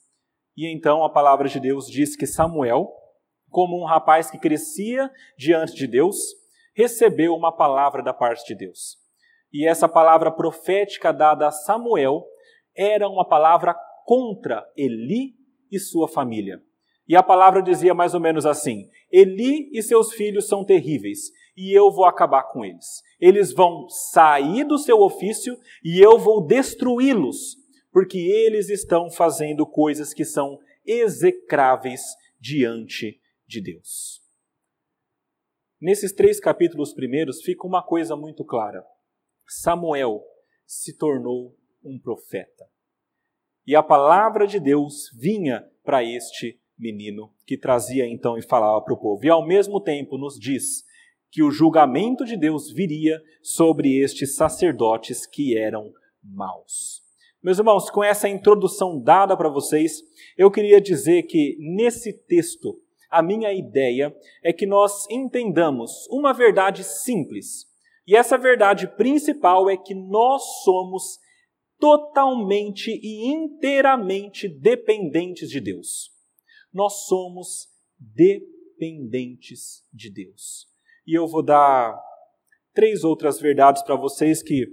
E 0.57 0.73
então 0.73 1.03
a 1.05 1.11
palavra 1.11 1.49
de 1.49 1.59
Deus 1.59 1.89
diz 1.89 2.15
que 2.15 2.25
Samuel, 2.25 2.89
como 3.51 3.83
um 3.83 3.85
rapaz 3.85 4.31
que 4.31 4.39
crescia 4.39 5.11
diante 5.37 5.75
de 5.75 5.89
Deus, 5.89 6.17
recebeu 6.73 7.35
uma 7.35 7.51
palavra 7.51 8.01
da 8.01 8.15
parte 8.15 8.47
de 8.47 8.55
Deus. 8.55 8.97
E 9.53 9.67
essa 9.67 9.89
palavra 9.89 10.31
profética 10.31 11.13
dada 11.13 11.49
a 11.49 11.51
Samuel 11.51 12.25
era 12.77 13.09
uma 13.09 13.27
palavra 13.27 13.75
contra 14.05 14.65
Eli 14.77 15.35
e 15.69 15.81
sua 15.81 16.07
família. 16.07 16.63
E 17.07 17.15
a 17.15 17.23
palavra 17.23 17.63
dizia 17.63 17.93
mais 17.93 18.15
ou 18.15 18.21
menos 18.21 18.47
assim: 18.47 18.89
Eli 19.13 19.71
e 19.73 19.83
seus 19.83 20.13
filhos 20.13 20.49
são 20.49 20.65
terríveis, 20.65 21.31
e 21.57 21.77
eu 21.77 21.91
vou 21.91 22.07
acabar 22.07 22.45
com 22.45 22.65
eles. 22.65 23.03
Eles 23.21 23.53
vão 23.53 23.89
sair 23.89 24.65
do 24.65 24.79
seu 24.79 24.99
ofício 25.01 25.57
e 25.85 26.01
eu 26.01 26.19
vou 26.19 26.47
destruí-los, 26.47 27.57
porque 27.93 28.19
eles 28.19 28.69
estão 28.69 29.11
fazendo 29.11 29.67
coisas 29.67 30.15
que 30.15 30.25
são 30.25 30.59
execráveis 30.85 32.01
diante 32.41 33.21
de 33.47 33.61
Deus. 33.61 34.23
Nesses 35.81 36.13
três 36.13 36.41
capítulos 36.41 36.95
primeiros 36.95 37.43
fica 37.43 37.67
uma 37.67 37.83
coisa 37.83 38.17
muito 38.17 38.45
clara: 38.45 38.83
Samuel 39.47 40.23
se 40.67 40.97
tornou 40.97 41.55
um 41.85 41.99
profeta. 41.99 42.65
E 43.67 43.77
a 43.77 43.83
palavra 43.83 44.47
de 44.47 44.59
Deus 44.59 45.11
vinha 45.15 45.67
para 45.83 46.03
este 46.03 46.61
menino, 46.79 47.33
que 47.47 47.57
trazia 47.57 48.07
então 48.07 48.37
e 48.37 48.43
falava 48.43 48.81
para 48.83 48.95
o 48.95 48.99
povo. 48.99 49.25
E 49.25 49.31
ao 49.31 49.47
mesmo 49.47 49.81
tempo 49.81 50.19
nos 50.19 50.39
diz 50.39 50.85
que 51.31 51.43
o 51.43 51.51
julgamento 51.51 52.25
de 52.25 52.37
Deus 52.37 52.71
viria 52.71 53.21
sobre 53.43 53.99
estes 54.01 54.37
sacerdotes 54.37 55.27
que 55.27 55.57
eram 55.59 55.93
maus. 56.23 57.03
Meus 57.43 57.59
irmãos, 57.59 57.91
com 57.91 58.03
essa 58.03 58.29
introdução 58.29 58.99
dada 58.99 59.37
para 59.37 59.49
vocês, 59.49 60.01
eu 60.39 60.51
queria 60.51 60.81
dizer 60.81 61.25
que 61.25 61.57
nesse 61.59 62.13
texto, 62.13 62.81
a 63.11 63.23
minha 63.23 63.53
ideia 63.53 64.17
é 64.43 64.53
que 64.53 64.65
nós 64.65 65.07
entendamos 65.11 66.07
uma 66.09 66.33
verdade 66.33 66.83
simples. 66.83 67.67
E 68.07 68.17
essa 68.17 68.39
verdade 68.39 68.89
principal 68.97 69.69
é 69.69 69.77
que 69.77 69.95
nós 69.95 70.63
somos 70.63 71.19
totalmente 71.79 72.91
e 72.91 73.27
inteiramente 73.27 74.49
dependentes 74.49 75.51
de 75.51 75.61
Deus. 75.61 76.14
Nós 76.75 77.07
somos 77.07 77.69
dependentes 77.99 79.85
de 79.93 80.11
Deus. 80.11 80.67
E 81.07 81.15
eu 81.17 81.29
vou 81.29 81.43
dar 81.43 81.97
três 82.75 83.05
outras 83.05 83.41
verdades 83.41 83.83
para 83.83 83.95
vocês 83.95 84.43
que 84.43 84.67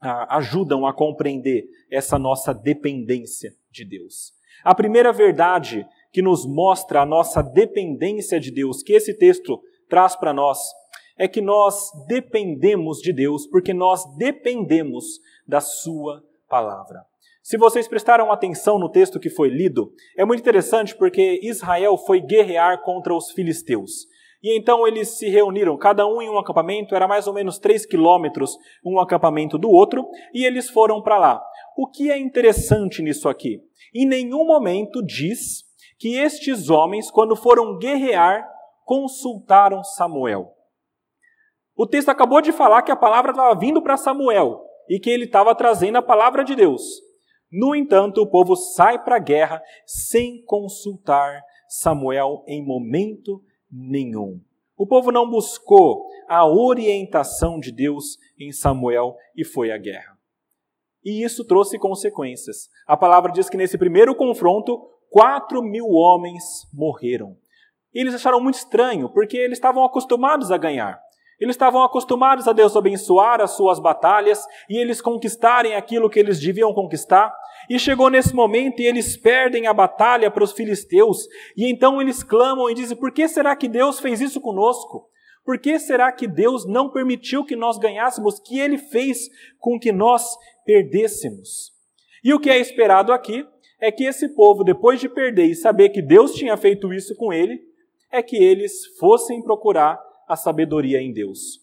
ajudam 0.00 0.84
a 0.84 0.92
compreender 0.92 1.68
essa 1.90 2.18
nossa 2.18 2.52
dependência 2.52 3.54
de 3.70 3.84
Deus. 3.84 4.32
A 4.64 4.74
primeira 4.74 5.12
verdade 5.12 5.86
que 6.12 6.20
nos 6.20 6.44
mostra 6.44 7.02
a 7.02 7.06
nossa 7.06 7.42
dependência 7.42 8.40
de 8.40 8.50
Deus, 8.50 8.82
que 8.82 8.92
esse 8.92 9.14
texto 9.14 9.62
traz 9.88 10.16
para 10.16 10.32
nós, 10.32 10.58
é 11.16 11.28
que 11.28 11.40
nós 11.40 11.90
dependemos 12.06 12.98
de 12.98 13.12
Deus 13.12 13.46
porque 13.46 13.72
nós 13.72 14.04
dependemos 14.16 15.20
da 15.46 15.60
Sua 15.60 16.24
palavra. 16.48 17.04
Se 17.48 17.56
vocês 17.56 17.88
prestaram 17.88 18.30
atenção 18.30 18.78
no 18.78 18.90
texto 18.90 19.18
que 19.18 19.30
foi 19.30 19.48
lido, 19.48 19.90
é 20.18 20.22
muito 20.22 20.40
interessante 20.40 20.94
porque 20.94 21.40
Israel 21.42 21.96
foi 21.96 22.20
guerrear 22.20 22.82
contra 22.82 23.14
os 23.14 23.30
filisteus. 23.30 24.06
E 24.42 24.54
então 24.54 24.86
eles 24.86 25.16
se 25.16 25.30
reuniram, 25.30 25.74
cada 25.78 26.06
um 26.06 26.20
em 26.20 26.28
um 26.28 26.38
acampamento, 26.38 26.94
era 26.94 27.08
mais 27.08 27.26
ou 27.26 27.32
menos 27.32 27.58
3 27.58 27.86
quilômetros 27.86 28.58
um 28.84 29.00
acampamento 29.00 29.56
do 29.56 29.70
outro, 29.70 30.06
e 30.34 30.44
eles 30.44 30.68
foram 30.68 31.00
para 31.00 31.16
lá. 31.16 31.42
O 31.74 31.86
que 31.86 32.10
é 32.10 32.18
interessante 32.18 33.00
nisso 33.00 33.30
aqui? 33.30 33.62
Em 33.94 34.04
nenhum 34.04 34.44
momento 34.44 35.02
diz 35.02 35.64
que 35.98 36.18
estes 36.18 36.68
homens, 36.68 37.10
quando 37.10 37.34
foram 37.34 37.78
guerrear, 37.78 38.46
consultaram 38.84 39.82
Samuel. 39.82 40.52
O 41.74 41.86
texto 41.86 42.10
acabou 42.10 42.42
de 42.42 42.52
falar 42.52 42.82
que 42.82 42.92
a 42.92 42.96
palavra 42.96 43.30
estava 43.30 43.58
vindo 43.58 43.80
para 43.80 43.96
Samuel 43.96 44.60
e 44.86 45.00
que 45.00 45.08
ele 45.08 45.24
estava 45.24 45.54
trazendo 45.54 45.96
a 45.96 46.02
palavra 46.02 46.44
de 46.44 46.54
Deus. 46.54 47.07
No 47.50 47.74
entanto, 47.74 48.20
o 48.20 48.26
povo 48.26 48.54
sai 48.54 49.02
para 49.02 49.16
a 49.16 49.20
guerra 49.20 49.62
sem 49.86 50.42
consultar 50.44 51.42
Samuel 51.68 52.44
em 52.46 52.64
momento 52.64 53.42
nenhum. 53.70 54.40
O 54.76 54.86
povo 54.86 55.10
não 55.10 55.28
buscou 55.28 56.06
a 56.28 56.46
orientação 56.46 57.58
de 57.58 57.72
Deus 57.72 58.18
em 58.38 58.52
Samuel 58.52 59.16
e 59.36 59.44
foi 59.44 59.72
à 59.72 59.78
guerra. 59.78 60.16
E 61.04 61.24
isso 61.24 61.44
trouxe 61.44 61.78
consequências. 61.78 62.68
A 62.86 62.96
palavra 62.96 63.32
diz 63.32 63.48
que 63.48 63.56
nesse 63.56 63.78
primeiro 63.78 64.14
confronto, 64.14 64.78
quatro 65.10 65.62
mil 65.62 65.88
homens 65.88 66.44
morreram. 66.72 67.36
E 67.94 68.00
eles 68.00 68.14
acharam 68.14 68.40
muito 68.40 68.56
estranho, 68.56 69.08
porque 69.08 69.36
eles 69.36 69.58
estavam 69.58 69.84
acostumados 69.84 70.50
a 70.50 70.58
ganhar. 70.58 71.00
Eles 71.40 71.54
estavam 71.54 71.82
acostumados 71.82 72.48
a 72.48 72.52
Deus 72.52 72.76
abençoar 72.76 73.40
as 73.40 73.52
suas 73.52 73.78
batalhas 73.78 74.44
e 74.68 74.76
eles 74.76 75.00
conquistarem 75.00 75.74
aquilo 75.74 76.10
que 76.10 76.18
eles 76.18 76.40
deviam 76.40 76.74
conquistar. 76.74 77.32
E 77.70 77.78
chegou 77.78 78.10
nesse 78.10 78.34
momento 78.34 78.80
e 78.80 78.86
eles 78.86 79.16
perdem 79.16 79.66
a 79.66 79.74
batalha 79.74 80.30
para 80.30 80.42
os 80.42 80.52
filisteus. 80.52 81.28
E 81.56 81.70
então 81.70 82.00
eles 82.00 82.22
clamam 82.22 82.68
e 82.68 82.74
dizem: 82.74 82.96
Por 82.96 83.12
que 83.12 83.28
será 83.28 83.54
que 83.54 83.68
Deus 83.68 84.00
fez 84.00 84.20
isso 84.20 84.40
conosco? 84.40 85.08
Por 85.44 85.58
que 85.58 85.78
será 85.78 86.12
que 86.12 86.26
Deus 86.26 86.66
não 86.66 86.90
permitiu 86.90 87.44
que 87.44 87.56
nós 87.56 87.78
ganhássemos, 87.78 88.38
que 88.38 88.58
Ele 88.58 88.76
fez 88.76 89.30
com 89.58 89.78
que 89.78 89.92
nós 89.92 90.36
perdêssemos? 90.66 91.72
E 92.22 92.34
o 92.34 92.40
que 92.40 92.50
é 92.50 92.58
esperado 92.58 93.12
aqui 93.12 93.46
é 93.80 93.92
que 93.92 94.04
esse 94.04 94.28
povo, 94.34 94.64
depois 94.64 95.00
de 95.00 95.08
perder 95.08 95.46
e 95.46 95.54
saber 95.54 95.90
que 95.90 96.02
Deus 96.02 96.34
tinha 96.34 96.56
feito 96.56 96.92
isso 96.92 97.14
com 97.16 97.32
ele, 97.32 97.60
é 98.10 98.22
que 98.22 98.36
eles 98.36 98.86
fossem 98.98 99.40
procurar 99.42 99.98
a 100.28 100.36
sabedoria 100.36 101.00
em 101.00 101.12
Deus. 101.12 101.60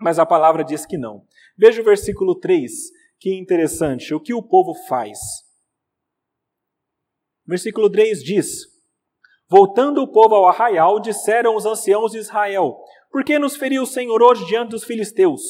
Mas 0.00 0.18
a 0.18 0.26
palavra 0.26 0.64
diz 0.64 0.86
que 0.86 0.96
não. 0.96 1.24
Veja 1.56 1.82
o 1.82 1.84
versículo 1.84 2.34
3, 2.34 2.72
que 3.18 3.34
interessante, 3.36 4.14
o 4.14 4.20
que 4.20 4.32
o 4.32 4.42
povo 4.42 4.74
faz. 4.88 5.18
Versículo 7.46 7.90
3 7.90 8.22
diz: 8.22 8.66
Voltando 9.48 10.02
o 10.02 10.12
povo 10.12 10.34
ao 10.34 10.46
arraial, 10.46 11.00
disseram 11.00 11.56
os 11.56 11.66
anciãos 11.66 12.12
de 12.12 12.18
Israel: 12.18 12.78
Por 13.10 13.24
que 13.24 13.38
nos 13.38 13.56
feriu 13.56 13.82
o 13.82 13.86
Senhor 13.86 14.22
hoje 14.22 14.46
diante 14.46 14.70
dos 14.70 14.84
filisteus? 14.84 15.42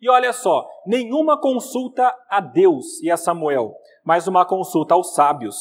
E 0.00 0.08
olha 0.08 0.32
só, 0.32 0.68
nenhuma 0.86 1.40
consulta 1.40 2.14
a 2.28 2.40
Deus 2.40 3.00
e 3.02 3.10
a 3.10 3.16
Samuel, 3.16 3.74
mas 4.04 4.26
uma 4.26 4.44
consulta 4.44 4.94
aos 4.94 5.14
sábios. 5.14 5.56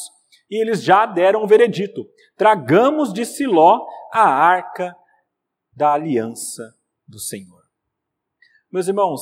E 0.50 0.62
eles 0.62 0.84
já 0.84 1.06
deram 1.06 1.44
um 1.44 1.48
veredito: 1.48 2.06
tragamos 2.38 3.12
de 3.12 3.26
Siló 3.26 3.86
a 4.14 4.30
arca 4.30 4.96
da 5.76 5.94
aliança 5.94 6.76
do 7.08 7.20
Senhor. 7.20 7.64
Meus 8.72 8.88
irmãos, 8.88 9.22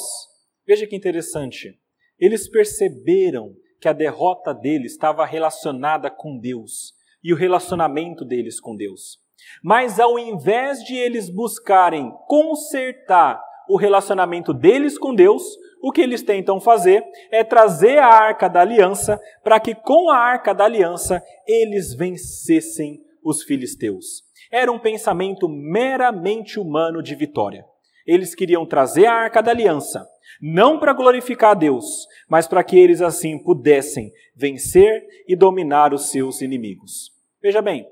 veja 0.66 0.88
que 0.88 0.96
interessante. 0.96 1.80
Eles 2.20 2.50
perceberam 2.50 3.56
que 3.80 3.88
a 3.88 3.94
derrota 3.94 4.54
deles 4.54 4.94
estava 4.94 5.26
relacionada 5.26 6.10
com 6.10 6.38
Deus 6.38 6.94
e 7.24 7.34
o 7.34 7.36
relacionamento 7.36 8.24
deles 8.24 8.60
com 8.60 8.76
Deus. 8.76 9.20
Mas 9.64 10.00
ao 10.00 10.20
invés 10.20 10.84
de 10.84 10.96
eles 10.96 11.30
buscarem 11.30 12.12
consertar 12.28 13.44
o 13.68 13.78
relacionamento 13.78 14.54
deles 14.54 14.98
com 14.98 15.16
Deus, 15.16 15.44
o 15.82 15.92
que 15.92 16.02
eles 16.02 16.22
tentam 16.22 16.60
fazer 16.60 17.04
é 17.32 17.44
trazer 17.44 17.98
a 17.98 18.08
arca 18.08 18.48
da 18.48 18.62
aliança 18.62 19.20
para 19.44 19.60
que 19.60 19.74
com 19.74 20.10
a 20.10 20.18
arca 20.18 20.54
da 20.54 20.66
aliança 20.66 21.24
eles 21.48 21.94
vencessem 21.94 23.04
os 23.24 23.44
filisteus. 23.44 24.24
Era 24.52 24.72
um 24.72 24.80
pensamento 24.80 25.48
meramente 25.48 26.60
humano 26.60 27.02
de 27.02 27.16
vitória. 27.16 27.66
Eles 28.06 28.36
queriam 28.36 28.66
trazer 28.66 29.06
a 29.06 29.14
arca 29.14 29.42
da 29.42 29.52
aliança, 29.52 30.06
não 30.42 30.80
para 30.80 30.94
glorificar 30.94 31.52
a 31.52 31.56
Deus, 31.56 31.86
mas 32.28 32.48
para 32.48 32.64
que 32.64 32.78
eles 32.78 33.02
assim 33.02 33.42
pudessem 33.42 34.12
vencer 34.36 35.06
e 35.28 35.36
dominar 35.36 35.94
os 35.94 36.10
seus 36.10 36.42
inimigos. 36.42 37.12
Veja 37.42 37.62
bem, 37.62 37.88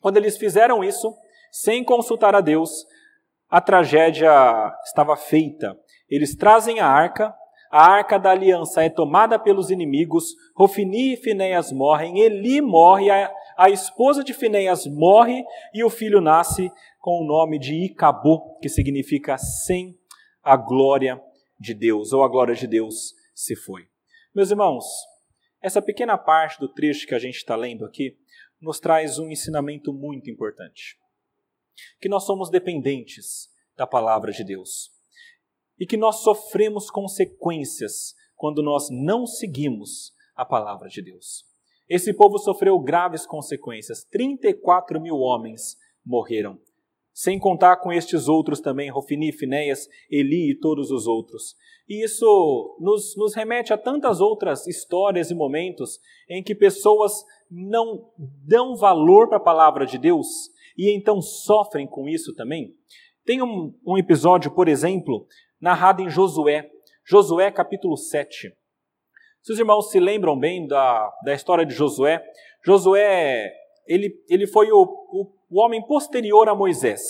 quando 0.00 0.18
eles 0.18 0.36
fizeram 0.36 0.84
isso, 0.84 1.12
sem 1.50 1.82
consultar 1.82 2.34
a 2.34 2.40
Deus, 2.40 2.86
a 3.48 3.60
tragédia 3.60 4.30
estava 4.84 5.16
feita. 5.16 5.76
Eles 6.08 6.36
trazem 6.36 6.80
a 6.80 6.86
arca, 6.86 7.34
a 7.70 7.90
arca 7.90 8.18
da 8.18 8.30
aliança 8.30 8.84
é 8.84 8.88
tomada 8.88 9.38
pelos 9.38 9.70
inimigos, 9.70 10.34
Rofini 10.54 11.14
e 11.14 11.16
Finéias 11.16 11.72
morrem, 11.72 12.20
Eli 12.20 12.60
morre, 12.60 13.08
a, 13.56 13.70
esposa 13.70 14.22
de 14.22 14.34
Finéias 14.34 14.86
morre 14.86 15.44
e 15.72 15.82
o 15.84 15.90
filho 15.90 16.20
nasce 16.20 16.70
com 17.00 17.22
o 17.22 17.26
nome 17.26 17.58
de 17.58 17.74
Icabô, 17.86 18.58
que 18.60 18.68
significa 18.68 19.38
sem 19.38 19.98
a 20.42 20.56
glória 20.56 21.22
de 21.58 21.74
Deus, 21.74 22.12
ou 22.12 22.22
a 22.22 22.28
glória 22.28 22.54
de 22.54 22.66
Deus 22.66 23.14
se 23.34 23.56
foi. 23.56 23.88
Meus 24.34 24.50
irmãos, 24.50 24.84
essa 25.62 25.80
pequena 25.80 26.16
parte 26.18 26.60
do 26.60 26.68
trecho 26.68 27.06
que 27.06 27.14
a 27.14 27.18
gente 27.18 27.36
está 27.36 27.56
lendo 27.56 27.84
aqui 27.84 28.16
nos 28.60 28.78
traz 28.78 29.18
um 29.18 29.30
ensinamento 29.30 29.92
muito 29.92 30.30
importante. 30.30 30.98
Que 32.00 32.08
nós 32.08 32.24
somos 32.24 32.50
dependentes 32.50 33.48
da 33.76 33.86
palavra 33.86 34.32
de 34.32 34.44
Deus. 34.44 34.90
E 35.78 35.86
que 35.86 35.96
nós 35.96 36.16
sofremos 36.16 36.90
consequências 36.90 38.14
quando 38.34 38.62
nós 38.62 38.88
não 38.90 39.26
seguimos 39.26 40.12
a 40.34 40.44
palavra 40.44 40.88
de 40.88 41.02
Deus. 41.02 41.44
Esse 41.88 42.12
povo 42.12 42.38
sofreu 42.38 42.78
graves 42.78 43.26
consequências. 43.26 44.04
34 44.04 45.00
mil 45.00 45.16
homens 45.16 45.76
morreram. 46.04 46.58
Sem 47.12 47.38
contar 47.38 47.76
com 47.78 47.92
estes 47.92 48.28
outros 48.28 48.60
também, 48.60 48.90
Rofini, 48.90 49.32
Finéias, 49.32 49.88
Eli 50.10 50.50
e 50.50 50.58
todos 50.58 50.90
os 50.90 51.06
outros. 51.06 51.54
E 51.88 52.04
isso 52.04 52.76
nos, 52.80 53.16
nos 53.16 53.34
remete 53.34 53.72
a 53.72 53.78
tantas 53.78 54.20
outras 54.20 54.66
histórias 54.66 55.30
e 55.30 55.34
momentos 55.34 55.98
em 56.28 56.42
que 56.42 56.54
pessoas 56.54 57.24
não 57.50 58.10
dão 58.18 58.76
valor 58.76 59.28
para 59.28 59.38
a 59.38 59.40
palavra 59.40 59.86
de 59.86 59.96
Deus 59.96 60.50
e 60.76 60.94
então 60.94 61.22
sofrem 61.22 61.86
com 61.86 62.08
isso 62.08 62.34
também. 62.34 62.74
Tem 63.24 63.42
um, 63.42 63.72
um 63.86 63.96
episódio, 63.96 64.50
por 64.50 64.68
exemplo, 64.68 65.26
narrado 65.60 66.02
em 66.02 66.10
Josué, 66.10 66.70
Josué 67.04 67.50
capítulo 67.50 67.96
7. 67.96 68.52
Se 69.46 69.52
os 69.52 69.60
irmãos 69.60 69.92
se 69.92 70.00
lembram 70.00 70.36
bem 70.36 70.66
da, 70.66 71.08
da 71.22 71.32
história 71.32 71.64
de 71.64 71.72
Josué, 71.72 72.20
Josué 72.64 73.52
ele, 73.86 74.12
ele 74.28 74.44
foi 74.44 74.72
o, 74.72 74.82
o, 74.82 75.30
o 75.48 75.60
homem 75.60 75.80
posterior 75.86 76.48
a 76.48 76.54
Moisés. 76.54 77.00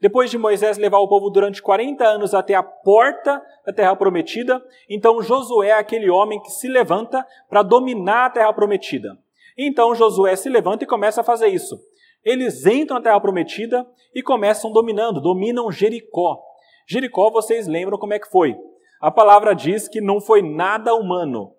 Depois 0.00 0.30
de 0.30 0.38
Moisés 0.38 0.78
levar 0.78 1.00
o 1.00 1.08
povo 1.08 1.30
durante 1.30 1.60
40 1.60 2.04
anos 2.04 2.32
até 2.32 2.54
a 2.54 2.62
porta 2.62 3.42
da 3.66 3.72
terra 3.72 3.96
prometida, 3.96 4.62
então 4.88 5.20
Josué 5.20 5.70
é 5.70 5.72
aquele 5.72 6.08
homem 6.08 6.40
que 6.40 6.50
se 6.50 6.68
levanta 6.68 7.26
para 7.48 7.60
dominar 7.60 8.26
a 8.26 8.30
terra 8.30 8.52
prometida. 8.52 9.18
Então 9.58 9.92
Josué 9.92 10.36
se 10.36 10.48
levanta 10.48 10.84
e 10.84 10.86
começa 10.86 11.22
a 11.22 11.24
fazer 11.24 11.48
isso. 11.48 11.76
Eles 12.24 12.64
entram 12.66 12.98
na 12.98 13.02
terra 13.02 13.20
prometida 13.20 13.84
e 14.14 14.22
começam 14.22 14.70
dominando, 14.70 15.20
dominam 15.20 15.72
Jericó. 15.72 16.40
Jericó, 16.86 17.32
vocês 17.32 17.66
lembram 17.66 17.98
como 17.98 18.14
é 18.14 18.20
que 18.20 18.30
foi? 18.30 18.56
A 19.00 19.10
palavra 19.10 19.54
diz 19.54 19.88
que 19.88 20.00
não 20.00 20.20
foi 20.20 20.40
nada 20.40 20.94
humano. 20.94 21.56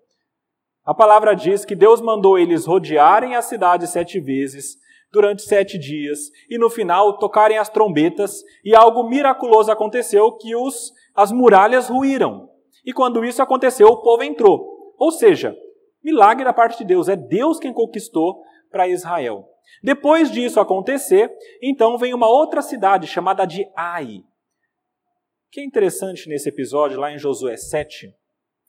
A 0.83 0.93
palavra 0.93 1.35
diz 1.35 1.63
que 1.63 1.75
Deus 1.75 2.01
mandou 2.01 2.37
eles 2.37 2.65
rodearem 2.65 3.35
a 3.35 3.41
cidade 3.41 3.87
sete 3.87 4.19
vezes, 4.19 4.77
durante 5.11 5.41
sete 5.41 5.77
dias, 5.77 6.19
e 6.49 6.57
no 6.57 6.69
final 6.69 7.17
tocarem 7.17 7.57
as 7.57 7.69
trombetas, 7.69 8.43
e 8.63 8.75
algo 8.75 9.07
miraculoso 9.07 9.71
aconteceu 9.71 10.31
que 10.37 10.55
os, 10.55 10.91
as 11.13 11.31
muralhas 11.31 11.89
ruíram. 11.89 12.49
E 12.85 12.93
quando 12.93 13.23
isso 13.23 13.41
aconteceu, 13.41 13.87
o 13.87 14.01
povo 14.01 14.23
entrou. 14.23 14.93
Ou 14.97 15.11
seja, 15.11 15.55
Milagre 16.03 16.43
da 16.43 16.53
parte 16.53 16.79
de 16.79 16.85
Deus, 16.85 17.07
é 17.07 17.15
Deus 17.15 17.59
quem 17.59 17.71
conquistou 17.71 18.43
para 18.71 18.87
Israel. 18.87 19.47
Depois 19.83 20.31
disso 20.31 20.59
acontecer, 20.59 21.31
então 21.61 21.97
vem 21.97 22.13
uma 22.13 22.27
outra 22.27 22.61
cidade 22.61 23.05
chamada 23.05 23.45
de 23.45 23.69
Ai. 23.77 24.17
O 24.17 25.51
que 25.51 25.61
é 25.61 25.63
interessante 25.63 26.27
nesse 26.27 26.49
episódio, 26.49 26.99
lá 26.99 27.11
em 27.11 27.19
Josué 27.19 27.55
7, 27.55 28.11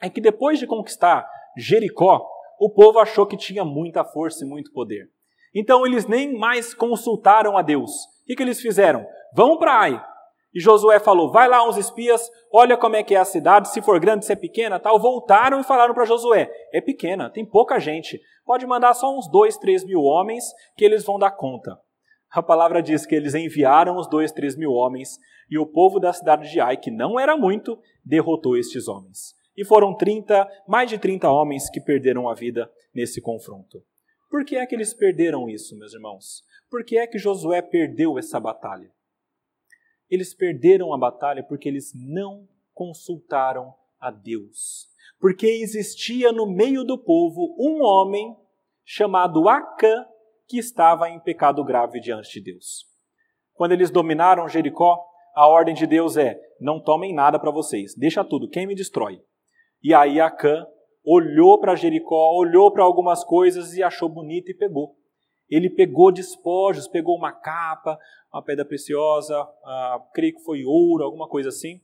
é 0.00 0.10
que 0.10 0.20
depois 0.20 0.58
de 0.58 0.66
conquistar 0.66 1.26
Jericó, 1.56 2.26
o 2.58 2.70
povo 2.70 2.98
achou 2.98 3.26
que 3.26 3.36
tinha 3.36 3.64
muita 3.64 4.04
força 4.04 4.44
e 4.44 4.48
muito 4.48 4.72
poder. 4.72 5.08
Então 5.54 5.86
eles 5.86 6.06
nem 6.06 6.32
mais 6.36 6.72
consultaram 6.72 7.56
a 7.58 7.62
Deus. 7.62 7.90
O 7.90 8.26
que, 8.26 8.36
que 8.36 8.42
eles 8.42 8.60
fizeram? 8.60 9.04
Vão 9.34 9.58
para 9.58 9.80
Ai. 9.80 10.04
E 10.54 10.60
Josué 10.60 11.00
falou: 11.00 11.30
vai 11.30 11.48
lá 11.48 11.66
uns 11.66 11.76
espias, 11.76 12.30
olha 12.52 12.76
como 12.76 12.96
é 12.96 13.02
que 13.02 13.14
é 13.14 13.18
a 13.18 13.24
cidade, 13.24 13.68
se 13.68 13.80
for 13.82 13.98
grande, 13.98 14.24
se 14.24 14.32
é 14.32 14.36
pequena, 14.36 14.78
tal. 14.78 14.98
Voltaram 15.00 15.60
e 15.60 15.64
falaram 15.64 15.94
para 15.94 16.04
Josué: 16.04 16.50
é 16.72 16.80
pequena, 16.80 17.30
tem 17.30 17.44
pouca 17.44 17.80
gente. 17.80 18.20
Pode 18.44 18.66
mandar 18.66 18.94
só 18.94 19.16
uns 19.16 19.30
dois, 19.30 19.56
três 19.56 19.84
mil 19.84 20.02
homens 20.02 20.44
que 20.76 20.84
eles 20.84 21.04
vão 21.04 21.18
dar 21.18 21.30
conta. 21.32 21.78
A 22.30 22.42
palavra 22.42 22.82
diz 22.82 23.04
que 23.04 23.14
eles 23.14 23.34
enviaram 23.34 23.96
os 23.96 24.08
dois, 24.08 24.32
três 24.32 24.56
mil 24.56 24.72
homens 24.72 25.18
e 25.50 25.58
o 25.58 25.66
povo 25.66 26.00
da 26.00 26.12
cidade 26.12 26.50
de 26.50 26.60
Ai, 26.60 26.78
que 26.78 26.90
não 26.90 27.20
era 27.20 27.36
muito, 27.36 27.78
derrotou 28.04 28.56
estes 28.56 28.88
homens. 28.88 29.34
E 29.56 29.64
foram 29.64 29.94
30, 29.94 30.48
mais 30.66 30.88
de 30.88 30.98
30 30.98 31.30
homens 31.30 31.68
que 31.68 31.80
perderam 31.80 32.28
a 32.28 32.34
vida 32.34 32.70
nesse 32.94 33.20
confronto. 33.20 33.82
Por 34.30 34.44
que 34.44 34.56
é 34.56 34.66
que 34.66 34.74
eles 34.74 34.94
perderam 34.94 35.48
isso, 35.48 35.76
meus 35.76 35.92
irmãos? 35.92 36.42
Por 36.70 36.84
que 36.84 36.96
é 36.96 37.06
que 37.06 37.18
Josué 37.18 37.60
perdeu 37.60 38.18
essa 38.18 38.40
batalha? 38.40 38.90
Eles 40.08 40.34
perderam 40.34 40.92
a 40.94 40.98
batalha 40.98 41.42
porque 41.42 41.68
eles 41.68 41.92
não 41.94 42.48
consultaram 42.72 43.74
a 44.00 44.10
Deus. 44.10 44.88
Porque 45.20 45.46
existia 45.46 46.32
no 46.32 46.46
meio 46.46 46.82
do 46.82 46.98
povo 46.98 47.54
um 47.58 47.82
homem 47.82 48.36
chamado 48.84 49.48
Acã 49.48 50.06
que 50.48 50.58
estava 50.58 51.08
em 51.08 51.20
pecado 51.20 51.64
grave 51.64 52.00
diante 52.00 52.32
de 52.32 52.52
Deus. 52.52 52.86
Quando 53.54 53.72
eles 53.72 53.90
dominaram 53.90 54.48
Jericó, 54.48 54.98
a 55.34 55.46
ordem 55.46 55.74
de 55.74 55.86
Deus 55.86 56.16
é: 56.16 56.40
não 56.60 56.82
tomem 56.82 57.14
nada 57.14 57.38
para 57.38 57.50
vocês, 57.50 57.94
deixa 57.94 58.24
tudo, 58.24 58.48
quem 58.48 58.66
me 58.66 58.74
destrói. 58.74 59.22
E 59.82 59.92
aí 59.92 60.20
Acã 60.20 60.66
olhou 61.04 61.58
para 61.58 61.74
Jericó, 61.74 62.32
olhou 62.34 62.72
para 62.72 62.84
algumas 62.84 63.24
coisas 63.24 63.74
e 63.74 63.82
achou 63.82 64.08
bonito 64.08 64.50
e 64.50 64.54
pegou. 64.54 64.96
Ele 65.50 65.68
pegou 65.68 66.12
despojos, 66.12 66.88
pegou 66.88 67.16
uma 67.16 67.32
capa, 67.32 67.98
uma 68.32 68.42
pedra 68.42 68.64
preciosa, 68.64 69.36
ah, 69.64 70.00
creio 70.14 70.34
que 70.34 70.44
foi 70.44 70.64
ouro, 70.64 71.04
alguma 71.04 71.28
coisa 71.28 71.50
assim, 71.50 71.80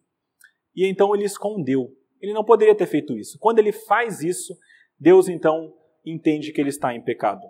e 0.75 0.87
então 0.87 1.15
ele 1.15 1.25
escondeu. 1.25 1.93
Ele 2.21 2.33
não 2.33 2.45
poderia 2.45 2.75
ter 2.75 2.87
feito 2.87 3.17
isso. 3.17 3.39
Quando 3.39 3.59
ele 3.59 3.73
faz 3.73 4.23
isso, 4.23 4.57
Deus 4.99 5.29
então 5.29 5.75
entende 6.05 6.53
que 6.53 6.61
ele 6.61 6.71
está 6.71 6.95
em 6.95 7.03
pecado. 7.03 7.47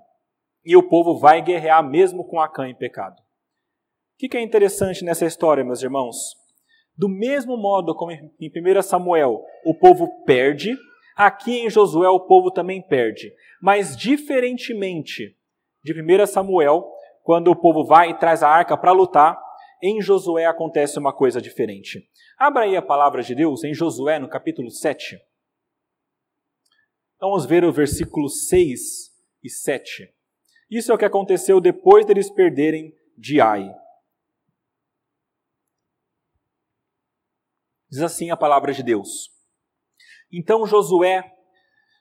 E 0.64 0.76
o 0.76 0.82
povo 0.82 1.18
vai 1.18 1.40
guerrear 1.40 1.88
mesmo 1.88 2.24
com 2.24 2.40
Acã 2.40 2.68
em 2.68 2.74
pecado. 2.74 3.16
O 3.20 4.28
que 4.28 4.36
é 4.36 4.42
interessante 4.42 5.04
nessa 5.04 5.24
história, 5.24 5.64
meus 5.64 5.82
irmãos? 5.82 6.16
Do 6.98 7.08
mesmo 7.08 7.56
modo 7.56 7.94
como 7.94 8.10
em 8.10 8.28
1 8.40 8.82
Samuel 8.82 9.44
o 9.64 9.72
povo 9.72 10.24
perde, 10.24 10.76
aqui 11.16 11.60
em 11.60 11.70
Josué 11.70 12.08
o 12.08 12.26
povo 12.26 12.50
também 12.50 12.82
perde. 12.82 13.32
Mas 13.62 13.96
diferentemente 13.96 15.36
de 15.84 15.92
1 15.92 16.26
Samuel, 16.26 16.90
quando 17.22 17.52
o 17.52 17.56
povo 17.56 17.84
vai 17.84 18.10
e 18.10 18.18
traz 18.18 18.42
a 18.42 18.48
arca 18.48 18.76
para 18.76 18.90
lutar, 18.90 19.40
em 19.80 20.02
Josué 20.02 20.46
acontece 20.46 20.98
uma 20.98 21.12
coisa 21.12 21.40
diferente. 21.40 22.02
Abra 22.36 22.64
aí 22.64 22.76
a 22.76 22.82
palavra 22.82 23.22
de 23.22 23.32
Deus 23.32 23.62
em 23.62 23.72
Josué, 23.72 24.18
no 24.18 24.28
capítulo 24.28 24.68
7. 24.68 25.20
Vamos 27.20 27.46
ver 27.46 27.64
o 27.64 27.72
versículo 27.72 28.28
6 28.28 28.80
e 29.44 29.48
7. 29.48 30.12
Isso 30.68 30.90
é 30.90 30.94
o 30.94 30.98
que 30.98 31.04
aconteceu 31.04 31.60
depois 31.60 32.04
deles 32.04 32.28
perderem 32.28 32.92
de 33.16 33.40
Ai. 33.40 33.72
Diz 37.90 38.02
assim 38.02 38.30
a 38.30 38.36
palavra 38.36 38.72
de 38.72 38.82
Deus. 38.82 39.30
Então 40.32 40.66
Josué 40.66 41.24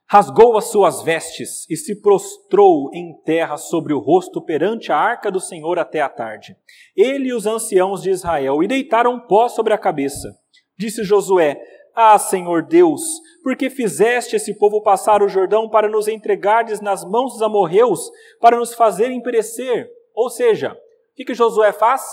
rasgou 0.09 0.57
as 0.57 0.65
suas 0.65 1.01
vestes 1.01 1.69
e 1.69 1.75
se 1.77 2.01
prostrou 2.01 2.89
em 2.93 3.13
terra 3.23 3.57
sobre 3.57 3.93
o 3.93 3.99
rosto 3.99 4.41
perante 4.41 4.91
a 4.91 4.97
arca 4.97 5.31
do 5.31 5.39
Senhor 5.39 5.79
até 5.79 6.01
a 6.01 6.09
tarde. 6.09 6.55
Ele 6.95 7.29
e 7.29 7.33
os 7.33 7.45
anciãos 7.45 8.01
de 8.01 8.09
Israel 8.09 8.61
e 8.61 8.67
deitaram 8.67 9.19
pó 9.19 9.47
sobre 9.47 9.73
a 9.73 9.77
cabeça. 9.77 10.29
Disse 10.77 11.03
Josué: 11.03 11.57
Ah, 11.95 12.19
Senhor 12.19 12.63
Deus, 12.63 13.01
porque 13.41 13.69
fizeste 13.69 14.35
esse 14.35 14.57
povo 14.57 14.81
passar 14.81 15.23
o 15.23 15.29
Jordão 15.29 15.69
para 15.69 15.89
nos 15.89 16.07
entregardes 16.07 16.81
nas 16.81 17.05
mãos 17.05 17.33
dos 17.33 17.41
amorreus, 17.41 18.09
para 18.41 18.57
nos 18.57 18.73
fazerem 18.73 19.21
perecer? 19.21 19.89
Ou 20.13 20.29
seja, 20.29 20.73
o 20.73 21.15
que, 21.15 21.25
que 21.25 21.33
Josué 21.33 21.71
faz? 21.71 22.03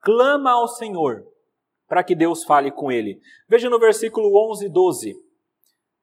Clama 0.00 0.52
ao 0.52 0.68
Senhor 0.68 1.33
para 1.88 2.02
que 2.02 2.14
Deus 2.14 2.44
fale 2.44 2.70
com 2.70 2.90
ele. 2.90 3.20
Veja 3.48 3.68
no 3.68 3.78
versículo 3.78 4.36
11 4.50 4.66
e 4.66 4.68
12. 4.68 5.14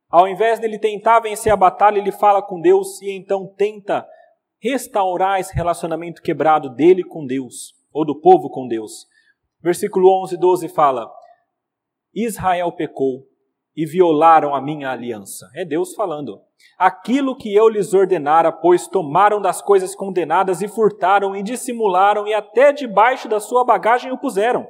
Ao 0.10 0.28
invés 0.28 0.60
dele 0.60 0.78
tentar 0.78 1.20
vencer 1.22 1.52
a 1.52 1.58
batalha, 1.58 1.98
ele 1.98 2.12
fala 2.12 2.42
com 2.42 2.60
Deus 2.60 3.02
e 3.02 3.12
então 3.12 3.48
tenta 3.56 4.06
restaurar 4.60 5.40
esse 5.40 5.56
relacionamento 5.56 6.22
quebrado 6.22 6.70
dele 6.70 7.04
com 7.04 7.26
Deus, 7.26 7.74
ou 7.94 8.06
do 8.06 8.20
povo 8.20 8.50
com 8.50 8.68
Deus. 8.68 9.08
Versículo 9.62 10.10
11 10.24 10.36
e 10.36 10.38
12 10.38 10.70
fala: 10.70 11.10
Israel 12.14 12.72
pecou 12.74 13.26
e 13.76 13.86
violaram 13.86 14.54
a 14.54 14.62
minha 14.62 14.92
aliança. 14.92 15.50
É 15.56 15.64
Deus 15.64 15.96
falando. 15.96 16.42
Aquilo 16.78 17.36
que 17.36 17.56
eu 17.56 17.70
lhes 17.70 17.94
ordenara, 17.94 18.52
pois 18.52 18.88
tomaram 18.88 19.42
das 19.42 19.62
coisas 19.62 19.96
condenadas 19.96 20.62
e 20.62 20.68
furtaram 20.68 21.36
e 21.36 21.42
dissimularam 21.42 22.28
e 22.28 22.34
até 22.34 22.74
debaixo 22.74 23.30
da 23.30 23.40
sua 23.40 23.64
bagagem 23.64 24.12
o 24.12 24.18
puseram 24.18 24.68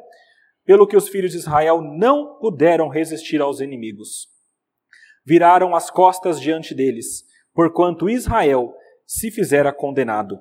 pelo 0.65 0.87
que 0.87 0.95
os 0.95 1.09
filhos 1.09 1.31
de 1.31 1.37
Israel 1.37 1.81
não 1.81 2.37
puderam 2.39 2.87
resistir 2.87 3.41
aos 3.41 3.59
inimigos. 3.59 4.27
Viraram 5.25 5.75
as 5.75 5.89
costas 5.89 6.39
diante 6.39 6.73
deles, 6.73 7.25
porquanto 7.53 8.09
Israel 8.09 8.73
se 9.05 9.31
fizera 9.31 9.73
condenado. 9.73 10.39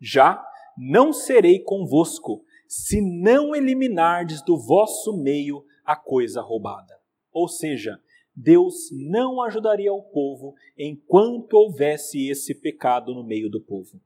Já 0.00 0.44
não 0.76 1.12
serei 1.12 1.60
convosco, 1.60 2.44
se 2.68 3.00
não 3.00 3.54
eliminardes 3.54 4.42
do 4.42 4.58
vosso 4.58 5.16
meio 5.16 5.64
a 5.84 5.96
coisa 5.96 6.40
roubada. 6.40 6.94
Ou 7.32 7.48
seja, 7.48 7.98
Deus 8.34 8.90
não 8.92 9.40
ajudaria 9.42 9.92
o 9.92 10.02
povo 10.02 10.54
enquanto 10.76 11.54
houvesse 11.54 12.28
esse 12.28 12.54
pecado 12.54 13.14
no 13.14 13.24
meio 13.24 13.48
do 13.48 13.60
povo. 13.60 14.00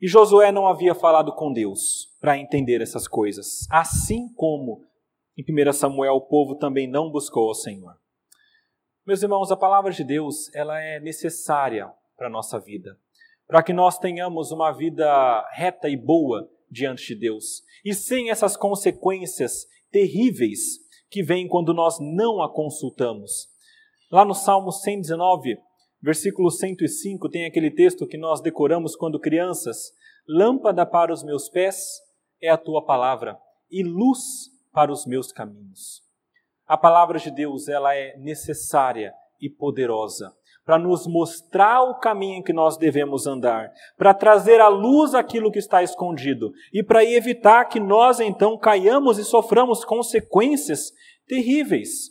E 0.00 0.06
Josué 0.06 0.52
não 0.52 0.66
havia 0.66 0.94
falado 0.94 1.34
com 1.34 1.52
Deus 1.52 2.11
para 2.22 2.38
entender 2.38 2.80
essas 2.80 3.08
coisas, 3.08 3.66
assim 3.68 4.32
como 4.34 4.86
em 5.36 5.42
1 5.42 5.72
Samuel 5.72 6.14
o 6.14 6.20
povo 6.20 6.54
também 6.54 6.86
não 6.86 7.10
buscou 7.10 7.48
ao 7.48 7.54
Senhor. 7.54 7.96
Meus 9.04 9.24
irmãos, 9.24 9.50
a 9.50 9.56
palavra 9.56 9.90
de 9.90 10.04
Deus, 10.04 10.48
ela 10.54 10.80
é 10.80 11.00
necessária 11.00 11.92
para 12.16 12.28
a 12.28 12.30
nossa 12.30 12.60
vida, 12.60 12.96
para 13.48 13.60
que 13.60 13.72
nós 13.72 13.98
tenhamos 13.98 14.52
uma 14.52 14.70
vida 14.70 15.44
reta 15.50 15.88
e 15.88 15.96
boa 15.96 16.48
diante 16.70 17.08
de 17.08 17.16
Deus, 17.16 17.64
e 17.84 17.92
sem 17.92 18.30
essas 18.30 18.56
consequências 18.56 19.66
terríveis 19.90 20.78
que 21.10 21.24
vêm 21.24 21.48
quando 21.48 21.74
nós 21.74 21.98
não 22.00 22.40
a 22.40 22.48
consultamos. 22.48 23.48
Lá 24.12 24.24
no 24.24 24.32
Salmo 24.32 24.70
119, 24.70 25.58
Versículo 26.02 26.50
105 26.50 27.28
tem 27.28 27.44
aquele 27.44 27.70
texto 27.70 28.08
que 28.08 28.18
nós 28.18 28.40
decoramos 28.40 28.96
quando 28.96 29.20
crianças: 29.20 29.92
Lâmpada 30.28 30.84
para 30.84 31.12
os 31.12 31.22
meus 31.22 31.48
pés 31.48 32.02
é 32.42 32.50
a 32.50 32.58
tua 32.58 32.84
palavra 32.84 33.38
e 33.70 33.82
luz 33.82 34.50
para 34.72 34.92
os 34.92 35.06
meus 35.06 35.30
caminhos. 35.30 36.02
A 36.66 36.76
palavra 36.76 37.18
de 37.18 37.30
Deus, 37.30 37.68
ela 37.68 37.94
é 37.94 38.16
necessária 38.18 39.14
e 39.40 39.48
poderosa 39.48 40.34
para 40.64 40.78
nos 40.78 41.06
mostrar 41.06 41.82
o 41.82 41.98
caminho 41.98 42.36
em 42.36 42.42
que 42.42 42.52
nós 42.52 42.76
devemos 42.76 43.26
andar, 43.26 43.70
para 43.96 44.14
trazer 44.14 44.60
à 44.60 44.68
luz 44.68 45.14
aquilo 45.14 45.50
que 45.50 45.58
está 45.58 45.82
escondido 45.82 46.52
e 46.72 46.82
para 46.82 47.04
evitar 47.04 47.64
que 47.64 47.80
nós 47.80 48.20
então 48.20 48.56
caiamos 48.56 49.18
e 49.18 49.24
soframos 49.24 49.84
consequências 49.84 50.92
terríveis. 51.26 52.10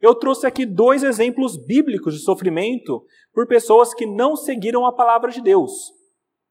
Eu 0.00 0.14
trouxe 0.14 0.46
aqui 0.46 0.64
dois 0.64 1.02
exemplos 1.02 1.56
bíblicos 1.56 2.14
de 2.14 2.20
sofrimento 2.20 3.04
por 3.34 3.48
pessoas 3.48 3.92
que 3.92 4.06
não 4.06 4.36
seguiram 4.36 4.86
a 4.86 4.92
palavra 4.92 5.32
de 5.32 5.40
Deus. 5.40 5.97